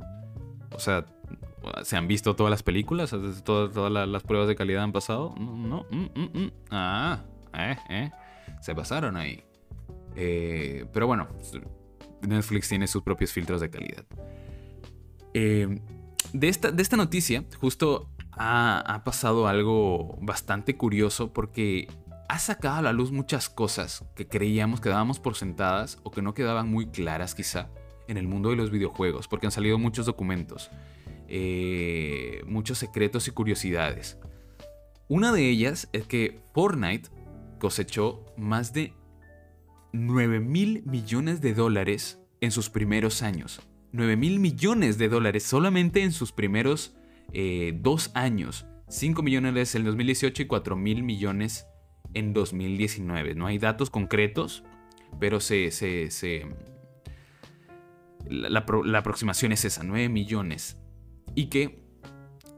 O 0.74 0.80
sea, 0.80 1.06
¿se 1.84 1.98
han 1.98 2.08
visto 2.08 2.36
todas 2.36 2.50
las 2.52 2.64
películas? 2.64 3.12
¿Todas, 3.12 3.44
todas 3.74 3.92
la- 3.92 4.06
las 4.06 4.24
pruebas 4.24 4.48
de 4.48 4.56
calidad 4.56 4.84
han 4.84 4.92
pasado? 4.92 5.36
No, 5.38 5.56
no, 5.56 5.86
mm, 5.92 6.20
mm, 6.20 6.40
mm. 6.44 6.52
Ah, 6.72 7.20
eh, 7.58 7.76
eh. 7.90 8.12
Se 8.62 8.74
pasaron 8.76 9.18
ahí. 9.18 9.44
Eh, 10.16 10.86
pero 10.94 11.08
bueno, 11.08 11.28
Netflix 12.22 12.70
tiene 12.70 12.88
sus 12.88 13.02
propios 13.04 13.32
filtros 13.32 13.62
de 13.62 13.70
calidad. 13.70 14.06
Eh, 15.34 15.80
de, 16.34 16.48
esta, 16.50 16.72
de 16.72 16.82
esta 16.82 16.98
noticia, 16.98 17.44
justo 17.60 18.10
ha, 18.32 18.80
ha 18.80 19.04
pasado 19.04 19.48
algo 19.48 20.18
bastante 20.22 20.76
curioso 20.78 21.32
porque 21.34 21.88
ha 22.32 22.40
sacado 22.40 22.78
a 22.78 22.82
la 22.82 22.94
luz 22.94 23.12
muchas 23.12 23.50
cosas 23.50 24.06
que 24.16 24.26
creíamos 24.26 24.80
que 24.80 24.88
dábamos 24.88 25.20
por 25.20 25.36
sentadas 25.36 26.00
o 26.04 26.12
que 26.12 26.22
no 26.22 26.34
quedaban 26.34 26.70
muy 26.70 26.88
claras 26.88 27.36
quizá 27.36 27.68
en 28.08 28.16
el 28.16 28.26
mundo 28.30 28.52
de 28.52 28.56
los 28.56 28.72
videojuegos, 28.72 29.28
porque 29.28 29.48
han 29.48 29.52
salido 29.52 29.78
muchos 29.78 30.06
documentos, 30.06 30.72
eh, 31.28 32.42
muchos 32.48 32.78
secretos 32.78 33.28
y 33.28 33.32
curiosidades. 33.32 34.18
Una 35.10 35.34
de 35.34 35.50
ellas 35.50 35.90
es 35.92 36.08
que 36.08 36.40
Fortnite 36.54 37.10
cosechó 37.60 38.24
más 38.38 38.72
de 38.72 38.94
9 39.92 40.40
mil 40.40 40.84
millones 40.86 41.42
de 41.42 41.54
dólares 41.54 42.18
en 42.40 42.52
sus 42.52 42.70
primeros 42.70 43.24
años. 43.24 43.60
9 43.92 44.16
mil 44.16 44.40
millones 44.40 44.98
de 44.98 45.10
dólares 45.10 45.44
solamente 45.44 46.02
en 46.02 46.14
sus 46.14 46.32
primeros 46.32 46.96
eh, 47.34 47.78
dos 47.82 48.10
años. 48.14 48.66
5 48.88 49.22
millones 49.22 49.76
en 49.76 49.84
2018 49.84 50.44
y 50.44 50.48
4 50.48 50.78
mil 50.78 51.04
millones 51.04 51.68
en 52.14 52.34
2019. 52.34 53.36
No 53.36 53.48
hay 53.48 53.58
datos 53.58 53.90
concretos, 53.90 54.64
pero 55.20 55.40
se, 55.40 55.72
se, 55.72 56.46
la, 58.28 58.66
aproximación 58.98 59.52
es 59.52 59.66
esa, 59.66 59.84
9 59.84 60.10
millones. 60.10 60.78
Y 61.36 61.48
que 61.48 61.82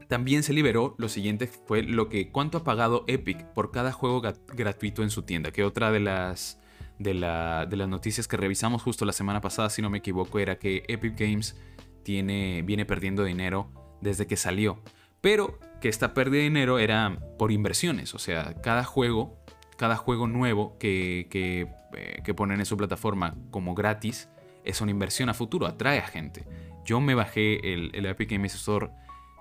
también 0.08 0.42
se 0.42 0.52
liberó, 0.52 0.94
lo 0.98 1.08
siguiente 1.08 1.46
fue 1.46 1.82
lo 1.82 2.08
que 2.08 2.30
cuánto 2.30 2.58
ha 2.58 2.64
pagado 2.64 3.04
Epic 3.06 3.44
por 3.54 3.70
cada 3.70 3.92
juego 3.92 4.22
gratuito 4.54 5.02
en 5.02 5.10
su 5.10 5.22
tienda, 5.22 5.50
que 5.50 5.64
otra 5.64 5.90
de 5.90 6.00
las 6.00 6.60
de, 6.98 7.14
la, 7.14 7.66
de 7.66 7.76
las 7.76 7.88
noticias 7.88 8.28
que 8.28 8.36
revisamos 8.36 8.82
justo 8.82 9.04
la 9.04 9.12
semana 9.12 9.40
pasada, 9.40 9.70
si 9.70 9.82
no 9.82 9.90
me 9.90 9.98
equivoco, 9.98 10.38
era 10.38 10.58
que 10.58 10.84
Epic 10.88 11.18
Games 11.18 11.56
tiene, 12.02 12.62
viene 12.62 12.84
perdiendo 12.84 13.24
dinero 13.24 13.70
desde 14.00 14.26
que 14.26 14.36
salió. 14.36 14.82
Pero 15.20 15.58
que 15.80 15.88
esta 15.88 16.14
pérdida 16.14 16.38
de 16.38 16.44
dinero 16.44 16.78
era 16.78 17.18
por 17.38 17.50
inversiones, 17.50 18.14
o 18.14 18.18
sea, 18.18 18.60
cada 18.62 18.84
juego, 18.84 19.43
cada 19.76 19.96
juego 19.96 20.26
nuevo 20.26 20.76
que, 20.78 21.28
eh, 21.32 22.22
que 22.24 22.34
ponen 22.34 22.60
en 22.60 22.66
su 22.66 22.76
plataforma 22.76 23.34
como 23.50 23.74
gratis 23.74 24.28
es 24.64 24.80
una 24.80 24.90
inversión 24.90 25.28
a 25.28 25.34
futuro, 25.34 25.66
atrae 25.66 25.98
a 25.98 26.06
gente. 26.06 26.46
Yo 26.84 27.00
me 27.00 27.14
bajé 27.14 27.72
el, 27.72 27.90
el 27.94 28.06
Epic 28.06 28.30
Games 28.30 28.54
Store 28.54 28.90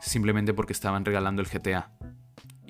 simplemente 0.01 0.53
porque 0.53 0.73
estaban 0.73 1.05
regalando 1.05 1.41
el 1.41 1.47
GTA 1.47 1.91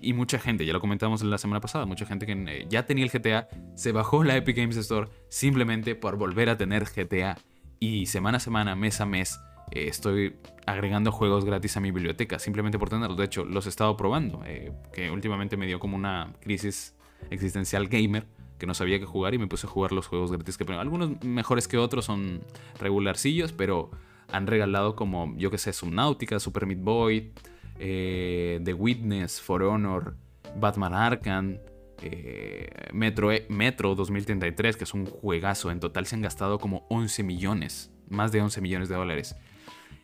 y 0.03 0.14
mucha 0.14 0.38
gente, 0.38 0.66
ya 0.66 0.74
lo 0.74 0.82
comentamos 0.82 1.24
la 1.24 1.38
semana 1.38 1.61
pasada, 1.61 1.86
mucha 1.86 2.05
gente 2.05 2.26
que 2.26 2.34
eh, 2.34 2.68
ya 2.70 2.86
tenía 2.86 3.05
el 3.05 3.09
GTA 3.09 3.47
se 3.76 3.93
bajó 3.93 4.24
la 4.24 4.36
Epic 4.36 4.57
Games 4.57 4.76
Store 4.76 5.09
simplemente 5.30 5.95
por 5.95 6.18
volver 6.18 6.49
a 6.49 6.57
tener 6.57 6.84
GTA. 6.84 7.38
Y 7.80 8.05
semana 8.05 8.38
a 8.38 8.39
semana, 8.39 8.76
mes 8.76 9.01
a 9.01 9.05
mes, 9.05 9.39
eh, 9.72 9.88
estoy 9.88 10.36
agregando 10.66 11.11
juegos 11.11 11.45
gratis 11.45 11.78
a 11.78 11.80
mi 11.80 11.91
biblioteca, 11.91 12.39
simplemente 12.39 12.78
por 12.78 12.89
tenerlos. 12.89 13.18
De 13.18 13.26
hecho, 13.26 13.45
los 13.45 13.66
he 13.66 13.70
estado 13.70 13.95
probando, 13.97 14.41
eh, 14.45 14.72
que 14.93 15.09
últimamente 15.09 15.57
me 15.57 15.68
dio 15.68 15.80
como 15.80 15.95
una 15.95 16.34
crisis 16.41 16.95
existencial 17.30 17.88
gamer, 17.88 18.26
que 18.57 18.65
no 18.65 18.74
sabía 18.74 18.99
qué 18.99 19.05
jugar 19.05 19.34
y 19.34 19.38
me 19.38 19.47
puse 19.47 19.67
a 19.67 19.69
jugar 19.69 19.91
los 19.91 20.07
juegos 20.07 20.32
gratis 20.32 20.57
que 20.57 20.71
Algunos 20.74 21.24
mejores 21.24 21.67
que 21.67 21.78
otros 21.78 22.05
son 22.05 22.41
regularcillos, 22.80 23.51
pero 23.51 23.91
han 24.32 24.47
regalado 24.47 24.95
como, 24.95 25.36
yo 25.38 25.51
que 25.51 25.57
sé, 25.57 25.74
Subnautica, 25.74 26.39
Super 26.39 26.65
Meat 26.65 26.80
Boy, 26.82 27.32
eh, 27.80 28.59
The 28.63 28.74
Witness, 28.74 29.41
For 29.41 29.63
Honor, 29.63 30.15
Batman 30.55 30.93
Arkham, 30.93 31.57
eh, 32.01 32.69
Metro, 32.93 33.32
e, 33.32 33.45
Metro 33.49 33.95
2033, 33.95 34.78
que 34.78 34.84
es 34.84 34.93
un 34.93 35.05
juegazo. 35.05 35.71
En 35.71 35.80
total 35.80 36.05
se 36.05 36.15
han 36.15 36.21
gastado 36.21 36.59
como 36.59 36.86
11 36.89 37.24
millones, 37.24 37.91
más 38.09 38.32
de 38.32 38.41
11 38.41 38.61
millones 38.61 38.89
de 38.89 38.95
dólares. 38.95 39.36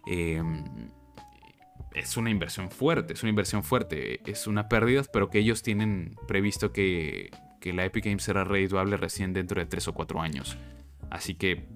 Em, 0.07 0.63
es 1.93 2.17
una 2.17 2.29
inversión 2.29 2.71
fuerte, 2.71 3.13
es 3.13 3.23
una 3.23 3.29
inversión 3.29 3.63
fuerte. 3.63 4.21
Es 4.29 4.47
una 4.47 4.69
pérdida, 4.69 5.03
pero 5.11 5.29
que 5.29 5.39
ellos 5.39 5.63
tienen 5.63 6.15
previsto 6.27 6.71
que, 6.71 7.31
que 7.59 7.73
la 7.73 7.85
Epic 7.85 8.05
Games 8.05 8.23
será 8.23 8.43
redituable 8.43 8.97
recién 8.97 9.33
dentro 9.33 9.59
de 9.59 9.65
3 9.65 9.87
o 9.89 9.93
4 9.93 10.21
años. 10.21 10.57
Así 11.09 11.35
que 11.35 11.67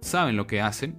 saben 0.00 0.36
lo 0.36 0.46
que 0.46 0.60
hacen 0.60 0.96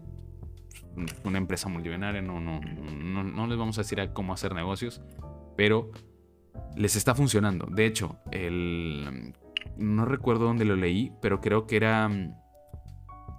una 1.23 1.37
empresa 1.37 1.69
multimillonaria, 1.69 2.21
no, 2.21 2.39
no, 2.39 2.59
no, 2.59 3.47
les 3.47 3.57
vamos 3.57 3.77
a 3.77 3.81
decir 3.81 4.09
cómo 4.13 4.33
hacer 4.33 4.53
negocios, 4.53 5.01
pero 5.55 5.91
les 6.75 6.95
está 6.95 7.15
funcionando. 7.15 7.65
De 7.67 7.85
hecho, 7.85 8.17
el, 8.31 9.33
no 9.77 10.05
recuerdo 10.05 10.45
dónde 10.45 10.65
lo 10.65 10.75
leí, 10.75 11.11
pero 11.21 11.41
creo 11.41 11.67
que 11.67 11.77
era... 11.77 12.09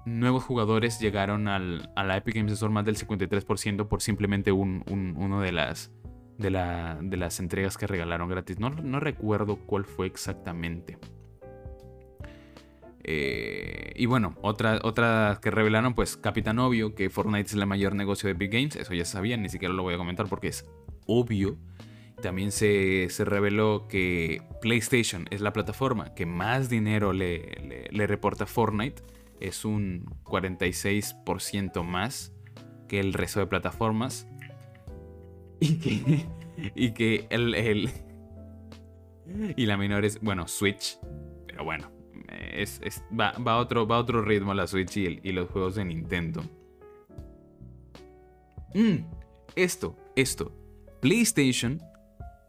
Nuevos 0.04 0.44
jugadores 0.44 0.98
llegaron 1.00 1.48
al, 1.48 1.90
a 1.94 2.04
la 2.04 2.16
Epic 2.16 2.34
Games 2.34 2.52
Store 2.52 2.72
más 2.72 2.84
del 2.84 2.96
53% 2.96 3.86
por 3.88 4.00
simplemente 4.00 4.52
un, 4.52 4.84
uno 4.88 5.40
de 5.40 5.52
las, 5.52 5.92
de, 6.38 6.50
la, 6.50 6.98
de 7.00 7.16
las 7.16 7.40
entregas 7.40 7.76
que 7.76 7.86
regalaron 7.86 8.28
gratis. 8.28 8.58
No, 8.58 8.70
no 8.70 9.00
recuerdo 9.00 9.56
cuál 9.56 9.84
fue 9.84 10.06
exactamente. 10.06 10.98
Eh, 13.04 13.92
y 13.96 14.06
bueno, 14.06 14.36
otra, 14.42 14.78
otra 14.82 15.38
que 15.42 15.50
revelaron, 15.50 15.94
pues 15.94 16.16
Capitán 16.16 16.58
Obvio, 16.58 16.94
que 16.94 17.10
Fortnite 17.10 17.48
es 17.48 17.54
el 17.54 17.66
mayor 17.66 17.94
negocio 17.94 18.28
de 18.28 18.34
Big 18.34 18.50
Games, 18.50 18.76
eso 18.76 18.94
ya 18.94 19.04
sabían, 19.04 19.42
ni 19.42 19.48
siquiera 19.48 19.74
lo 19.74 19.82
voy 19.82 19.94
a 19.94 19.98
comentar 19.98 20.26
porque 20.26 20.48
es 20.48 20.64
obvio. 21.06 21.56
También 22.20 22.52
se, 22.52 23.08
reveló 23.18 23.88
que 23.88 24.42
PlayStation 24.60 25.26
es 25.30 25.40
la 25.40 25.52
plataforma 25.52 26.14
que 26.14 26.24
más 26.24 26.68
dinero 26.68 27.12
le, 27.12 27.88
reporta 28.06 28.44
a 28.44 28.46
Fortnite, 28.46 29.02
es 29.42 29.64
un 29.64 30.06
46% 30.22 31.82
más 31.82 32.32
que 32.88 33.00
el 33.00 33.12
resto 33.12 33.40
de 33.40 33.46
plataformas. 33.46 34.28
Y 35.60 35.78
que, 35.78 36.26
y 36.74 36.92
que 36.92 37.26
el, 37.30 37.54
el, 37.54 37.90
Y 39.56 39.66
la 39.66 39.76
menor 39.76 40.04
es, 40.04 40.20
bueno, 40.20 40.46
Switch. 40.46 40.98
Pero 41.46 41.64
bueno, 41.64 41.90
es, 42.28 42.80
va, 43.18 43.30
a 43.30 43.56
otro, 43.58 43.86
va 43.86 43.98
otro 43.98 44.22
ritmo 44.22 44.54
la 44.54 44.66
Switch 44.66 44.96
y, 44.96 45.32
los 45.32 45.50
juegos 45.50 45.74
de 45.74 45.84
Nintendo. 45.84 46.42
Mm, 48.74 49.04
esto, 49.56 49.96
esto. 50.16 50.52
PlayStation 51.00 51.82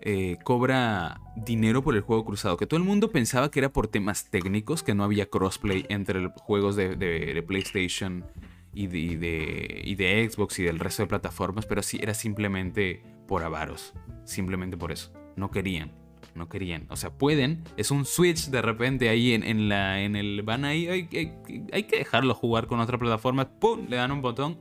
eh, 0.06 0.38
cobra 0.44 1.22
dinero 1.38 1.82
por 1.82 1.96
el 1.96 2.02
juego 2.02 2.26
cruzado. 2.26 2.58
Que 2.58 2.68
todo 2.68 2.78
el 2.78 2.86
mundo 2.86 3.10
pensaba 3.10 3.50
que 3.50 3.60
era 3.60 3.72
por 3.72 3.88
temas 3.88 4.30
técnicos, 4.30 4.84
que 4.84 4.94
no 4.94 5.06
había 5.06 5.30
crossplay 5.30 5.86
entre 5.88 6.28
juegos 6.36 6.76
de, 6.76 7.44
PlayStation 7.48 8.26
y 8.74 8.88
de, 8.88 9.82
y 9.86 9.96
de, 9.96 10.30
Xbox 10.30 10.60
y 10.60 10.64
del 10.64 10.80
resto 10.80 11.04
de 11.04 11.08
plataformas, 11.08 11.66
pero 11.66 11.82
sí 11.82 12.00
era 12.02 12.14
simplemente 12.14 13.02
por 13.28 13.44
avaros. 13.44 13.94
Simplemente 14.26 14.76
por 14.76 14.92
eso. 14.92 15.14
No 15.38 15.50
querían 15.52 15.94
no 16.36 16.50
querían. 16.50 16.88
O 16.90 16.96
sea, 16.96 17.12
pueden, 17.12 17.64
es 17.78 17.92
un 17.92 18.06
switch 18.06 18.50
de 18.50 18.64
repente 18.64 19.08
ahí 19.10 19.34
en, 19.34 19.70
la, 19.70 20.02
en 20.02 20.16
el... 20.16 20.42
Van 20.42 20.66
ahí, 20.66 20.88
hay, 20.88 21.06
que 21.06 21.98
dejarlo 21.98 22.34
jugar 22.34 22.66
con 22.66 22.80
otra 22.80 22.98
plataforma, 22.98 23.48
¡pum! 23.60 23.86
Le 23.88 23.98
dan 23.98 24.12
un 24.12 24.24
botón, 24.24 24.58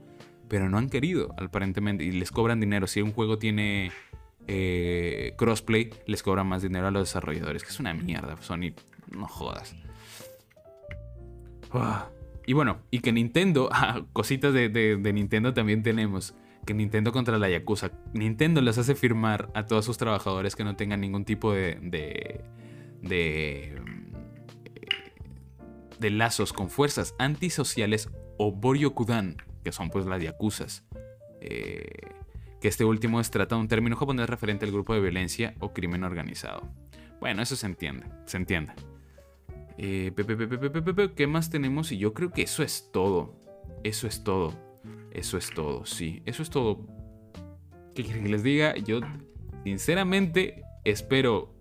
pero 0.47 0.69
no 0.69 0.77
han 0.77 0.87
querido, 0.87 1.33
aparentemente, 1.35 2.03
y 2.03 2.11
les 2.11 2.29
cobran 2.29 2.59
dinero. 2.59 2.85
Si 2.85 3.01
un 3.01 3.11
juego 3.11 3.39
tiene 3.39 3.91
eh, 4.47 5.33
crossplay, 5.37 5.89
les 6.05 6.23
cobran 6.23 6.47
más 6.47 6.61
dinero 6.61 6.87
a 6.87 6.91
los 6.91 7.09
desarrolladores, 7.09 7.63
que 7.63 7.69
es 7.69 7.79
una 7.79 7.93
mierda, 7.93 8.37
Sony, 8.41 8.73
no 9.11 9.27
jodas. 9.27 9.75
Y 12.45 12.53
bueno, 12.53 12.81
y 12.91 12.99
que 12.99 13.11
Nintendo, 13.11 13.69
ah, 13.73 14.03
cositas 14.13 14.53
de 14.53 15.11
Nintendo 15.13 15.53
también 15.53 15.83
tenemos 15.83 16.35
que 16.65 16.73
Nintendo 16.73 17.11
contra 17.11 17.37
la 17.37 17.49
Yakuza. 17.49 17.91
Nintendo 18.13 18.61
les 18.61 18.77
hace 18.77 18.95
firmar 18.95 19.49
a 19.53 19.65
todos 19.65 19.85
sus 19.85 19.97
trabajadores 19.97 20.55
que 20.55 20.63
no 20.63 20.75
tengan 20.75 21.01
ningún 21.01 21.25
tipo 21.25 21.53
de, 21.53 21.77
de, 21.81 22.41
de, 23.01 23.81
de 25.99 26.09
lazos 26.09 26.53
con 26.53 26.69
fuerzas 26.69 27.15
antisociales 27.19 28.09
o 28.37 28.51
Boryokudan, 28.51 29.37
que 29.63 29.71
son 29.71 29.89
pues 29.89 30.05
las 30.05 30.21
Yakuzas. 30.21 30.83
Eh, 31.41 31.85
que 32.63 32.69
este 32.69 32.85
último 32.85 33.19
es 33.19 33.29
trata 33.29 33.57
un 33.57 33.67
término 33.67 33.97
japonés 33.97 34.29
referente 34.29 34.63
al 34.63 34.71
grupo 34.71 34.93
de 34.93 35.01
violencia 35.01 35.53
o 35.59 35.73
crimen 35.73 36.05
organizado. 36.05 36.71
Bueno, 37.19 37.41
eso 37.41 37.57
se 37.57 37.65
entiende, 37.65 38.05
se 38.25 38.37
entiende. 38.37 38.71
Eh, 39.77 40.13
¿Qué 41.13 41.27
más 41.27 41.49
tenemos? 41.49 41.91
Y 41.91 41.97
yo 41.97 42.13
creo 42.13 42.31
que 42.31 42.43
eso 42.43 42.63
es 42.63 42.89
todo. 42.93 43.35
Eso 43.83 44.07
es 44.07 44.23
todo. 44.23 44.57
Eso 45.11 45.37
es 45.37 45.49
todo, 45.49 45.85
sí. 45.85 46.23
Eso 46.25 46.41
es 46.41 46.49
todo. 46.49 46.87
¿Qué 47.95 48.03
quieren 48.05 48.23
que 48.23 48.29
les 48.29 48.43
diga? 48.43 48.77
Yo, 48.77 49.01
sinceramente, 49.65 50.63
espero 50.85 51.53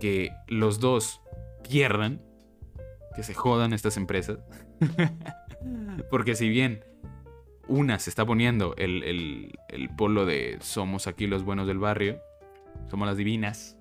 que 0.00 0.32
los 0.48 0.80
dos 0.80 1.20
pierdan. 1.62 2.20
Que 3.14 3.22
se 3.22 3.34
jodan 3.34 3.72
estas 3.72 3.96
empresas. 3.96 4.40
Porque 6.10 6.34
si 6.34 6.48
bien 6.48 6.82
una 7.68 7.98
se 7.98 8.10
está 8.10 8.26
poniendo 8.26 8.74
el, 8.76 9.52
polo 9.96 10.26
de 10.26 10.58
somos 10.60 11.06
aquí 11.06 11.26
los 11.26 11.44
buenos 11.44 11.66
del 11.66 11.78
barrio, 11.78 12.20
somos 12.90 13.06
las 13.06 13.16
divinas, 13.16 13.78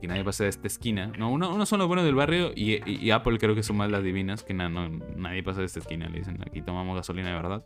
y 0.00 0.06
nadie 0.06 0.24
pasa 0.24 0.44
de 0.44 0.50
esta 0.50 0.66
esquina. 0.66 1.12
No, 1.18 1.30
uno, 1.30 1.66
son 1.66 1.78
los 1.78 1.88
buenos 1.88 2.04
del 2.04 2.14
barrio 2.14 2.52
y, 2.54 3.10
Apple 3.10 3.38
creo 3.38 3.54
que 3.54 3.62
son 3.62 3.76
más 3.76 3.90
las 3.90 4.02
divinas, 4.02 4.42
que 4.42 4.54
nadie 4.54 5.42
pasa 5.42 5.60
de 5.60 5.66
esta 5.66 5.80
esquina. 5.80 6.08
Le 6.08 6.18
dicen, 6.18 6.38
aquí 6.46 6.62
tomamos 6.62 6.96
gasolina 6.96 7.28
de 7.28 7.34
verdad. 7.34 7.64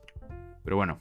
Pero 0.65 0.77
bueno, 0.77 0.99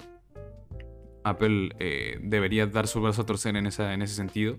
Apple 1.23 1.69
eh, 1.79 2.19
debería 2.21 2.67
dar 2.67 2.87
su 2.87 3.01
brazo 3.01 3.21
a 3.21 3.25
torcer 3.25 3.55
en, 3.55 3.65
esa, 3.65 3.93
en 3.93 4.01
ese 4.01 4.15
sentido. 4.15 4.57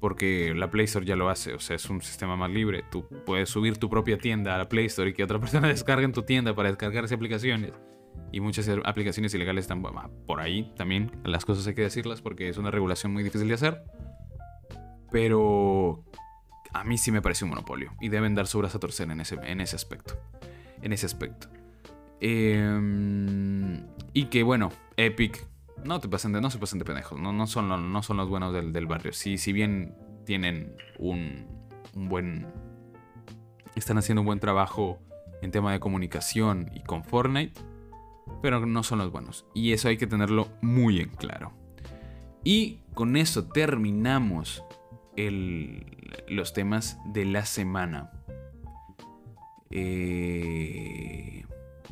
Porque 0.00 0.52
la 0.56 0.68
Play 0.68 0.86
Store 0.86 1.06
ya 1.06 1.14
lo 1.14 1.28
hace, 1.28 1.54
o 1.54 1.60
sea, 1.60 1.76
es 1.76 1.88
un 1.88 2.02
sistema 2.02 2.34
más 2.34 2.50
libre. 2.50 2.82
Tú 2.90 3.06
puedes 3.24 3.48
subir 3.48 3.78
tu 3.78 3.88
propia 3.88 4.18
tienda 4.18 4.56
a 4.56 4.58
la 4.58 4.68
Play 4.68 4.86
Store 4.86 5.08
y 5.08 5.12
que 5.12 5.22
otra 5.22 5.38
persona 5.40 5.68
descargue 5.68 6.04
en 6.04 6.12
tu 6.12 6.24
tienda 6.24 6.56
para 6.56 6.70
descargarse 6.70 7.14
aplicaciones. 7.14 7.72
Y 8.32 8.40
muchas 8.40 8.68
aplicaciones 8.84 9.34
ilegales 9.34 9.64
están 9.64 9.82
por 9.82 10.40
ahí 10.40 10.72
también. 10.76 11.10
Las 11.24 11.44
cosas 11.44 11.66
hay 11.66 11.74
que 11.74 11.82
decirlas 11.82 12.22
porque 12.22 12.48
es 12.48 12.56
una 12.56 12.70
regulación 12.70 13.12
muy 13.12 13.22
difícil 13.22 13.48
de 13.48 13.54
hacer. 13.54 13.82
Pero 15.10 16.04
a 16.72 16.84
mí 16.84 16.96
sí 16.96 17.12
me 17.12 17.20
parece 17.20 17.44
un 17.44 17.50
monopolio. 17.50 17.92
Y 18.00 18.08
deben 18.08 18.34
dar 18.34 18.46
su 18.46 18.58
brazo 18.58 18.78
a 18.78 18.80
torcer 18.80 19.10
en 19.10 19.20
ese, 19.20 19.38
en 19.42 19.60
ese 19.60 19.76
aspecto. 19.76 20.14
En 20.80 20.92
ese 20.92 21.06
aspecto. 21.06 21.48
Em, 22.20 23.84
y 24.12 24.24
que 24.26 24.42
bueno, 24.42 24.70
Epic. 24.96 25.46
No 25.84 25.98
te 25.98 26.08
pasen 26.08 26.32
de, 26.32 26.40
no 26.40 26.48
se 26.48 26.58
pasen 26.58 26.78
de 26.78 26.84
pendejos. 26.84 27.20
No, 27.20 27.32
no, 27.32 27.46
son, 27.46 27.92
no 27.92 28.02
son 28.02 28.16
los 28.16 28.28
buenos 28.28 28.54
del, 28.54 28.72
del 28.72 28.86
barrio. 28.86 29.12
Si, 29.12 29.36
si 29.36 29.52
bien 29.52 29.94
tienen 30.24 30.74
un, 30.98 31.46
un 31.94 32.08
buen. 32.08 32.46
Están 33.74 33.98
haciendo 33.98 34.22
un 34.22 34.26
buen 34.26 34.38
trabajo 34.38 35.00
en 35.42 35.50
tema 35.50 35.72
de 35.72 35.80
comunicación 35.80 36.70
y 36.72 36.82
con 36.82 37.04
Fortnite. 37.04 37.60
Pero 38.40 38.64
no 38.66 38.82
son 38.82 38.98
los 38.98 39.12
buenos. 39.12 39.46
Y 39.54 39.72
eso 39.72 39.88
hay 39.88 39.96
que 39.96 40.06
tenerlo 40.06 40.48
muy 40.62 41.00
en 41.00 41.10
claro. 41.10 41.52
Y 42.44 42.80
con 42.94 43.16
eso 43.16 43.44
terminamos 43.48 44.64
los 46.28 46.52
temas 46.52 46.98
de 47.12 47.24
la 47.24 47.44
semana. 47.44 48.10
Eh, 49.70 51.44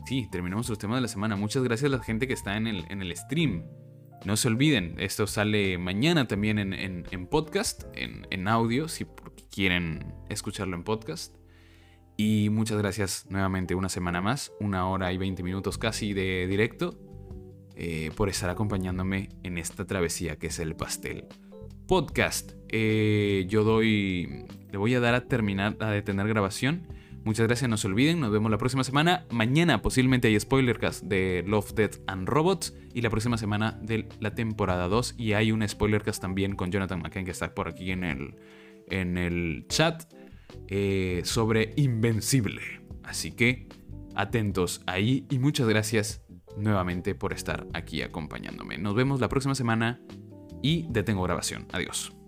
sí, 0.06 0.28
terminamos 0.30 0.68
los 0.68 0.78
temas 0.78 0.98
de 0.98 1.02
la 1.02 1.08
semana. 1.08 1.36
Muchas 1.36 1.62
gracias 1.62 1.92
a 1.92 1.96
la 1.96 2.02
gente 2.02 2.26
que 2.26 2.34
está 2.34 2.56
en 2.56 2.66
el, 2.66 2.84
en 2.88 3.02
el 3.02 3.16
stream. 3.16 3.64
No 4.24 4.36
se 4.36 4.48
olviden, 4.48 4.96
esto 4.98 5.26
sale 5.26 5.78
mañana 5.78 6.28
también 6.28 6.58
en, 6.58 6.74
en, 6.74 7.06
en 7.10 7.26
podcast, 7.26 7.84
en, 7.94 8.48
audio, 8.48 8.86
si 8.86 9.06
quieren 9.50 10.12
escucharlo 10.28 10.76
en 10.76 10.84
podcast. 10.84 11.39
Y 12.22 12.50
muchas 12.50 12.76
gracias 12.76 13.24
nuevamente 13.30 13.74
una 13.74 13.88
semana 13.88 14.20
más, 14.20 14.52
una 14.60 14.86
hora 14.86 15.10
y 15.10 15.16
20 15.16 15.42
minutos 15.42 15.78
casi 15.78 16.12
de 16.12 16.46
directo, 16.46 16.98
eh, 17.76 18.10
por 18.14 18.28
estar 18.28 18.50
acompañándome 18.50 19.30
en 19.42 19.56
esta 19.56 19.86
travesía 19.86 20.36
que 20.36 20.48
es 20.48 20.58
el 20.58 20.76
pastel 20.76 21.24
podcast. 21.88 22.52
Eh, 22.68 23.46
yo 23.48 23.64
doy, 23.64 24.44
le 24.70 24.76
voy 24.76 24.94
a 24.96 25.00
dar 25.00 25.14
a 25.14 25.28
terminar, 25.28 25.78
a 25.80 25.92
detener 25.92 26.28
grabación. 26.28 26.88
Muchas 27.24 27.46
gracias, 27.46 27.70
no 27.70 27.78
se 27.78 27.86
olviden, 27.86 28.20
nos 28.20 28.30
vemos 28.30 28.50
la 28.50 28.58
próxima 28.58 28.84
semana. 28.84 29.24
Mañana 29.30 29.80
posiblemente 29.80 30.28
hay 30.28 30.38
spoilercast 30.38 31.04
de 31.04 31.42
Love, 31.46 31.72
Death 31.72 32.02
and 32.06 32.28
Robots 32.28 32.74
y 32.92 33.00
la 33.00 33.08
próxima 33.08 33.38
semana 33.38 33.80
de 33.80 34.06
la 34.20 34.34
temporada 34.34 34.88
2 34.88 35.14
y 35.16 35.32
hay 35.32 35.52
un 35.52 35.66
spoilercast 35.66 36.20
también 36.20 36.54
con 36.54 36.70
Jonathan 36.70 37.00
McCain 37.00 37.24
que 37.24 37.30
está 37.30 37.54
por 37.54 37.66
aquí 37.66 37.92
en 37.92 38.04
el, 38.04 38.34
en 38.90 39.16
el 39.16 39.64
chat 39.68 40.19
eh, 40.68 41.22
sobre 41.24 41.72
Invencible. 41.76 42.62
Así 43.02 43.32
que 43.32 43.68
atentos 44.14 44.82
ahí 44.86 45.26
y 45.30 45.38
muchas 45.38 45.68
gracias 45.68 46.22
nuevamente 46.56 47.14
por 47.14 47.32
estar 47.32 47.66
aquí 47.72 48.02
acompañándome. 48.02 48.78
Nos 48.78 48.94
vemos 48.94 49.20
la 49.20 49.28
próxima 49.28 49.54
semana 49.54 50.00
y 50.62 50.86
detengo 50.90 51.22
grabación. 51.22 51.66
Adiós. 51.72 52.19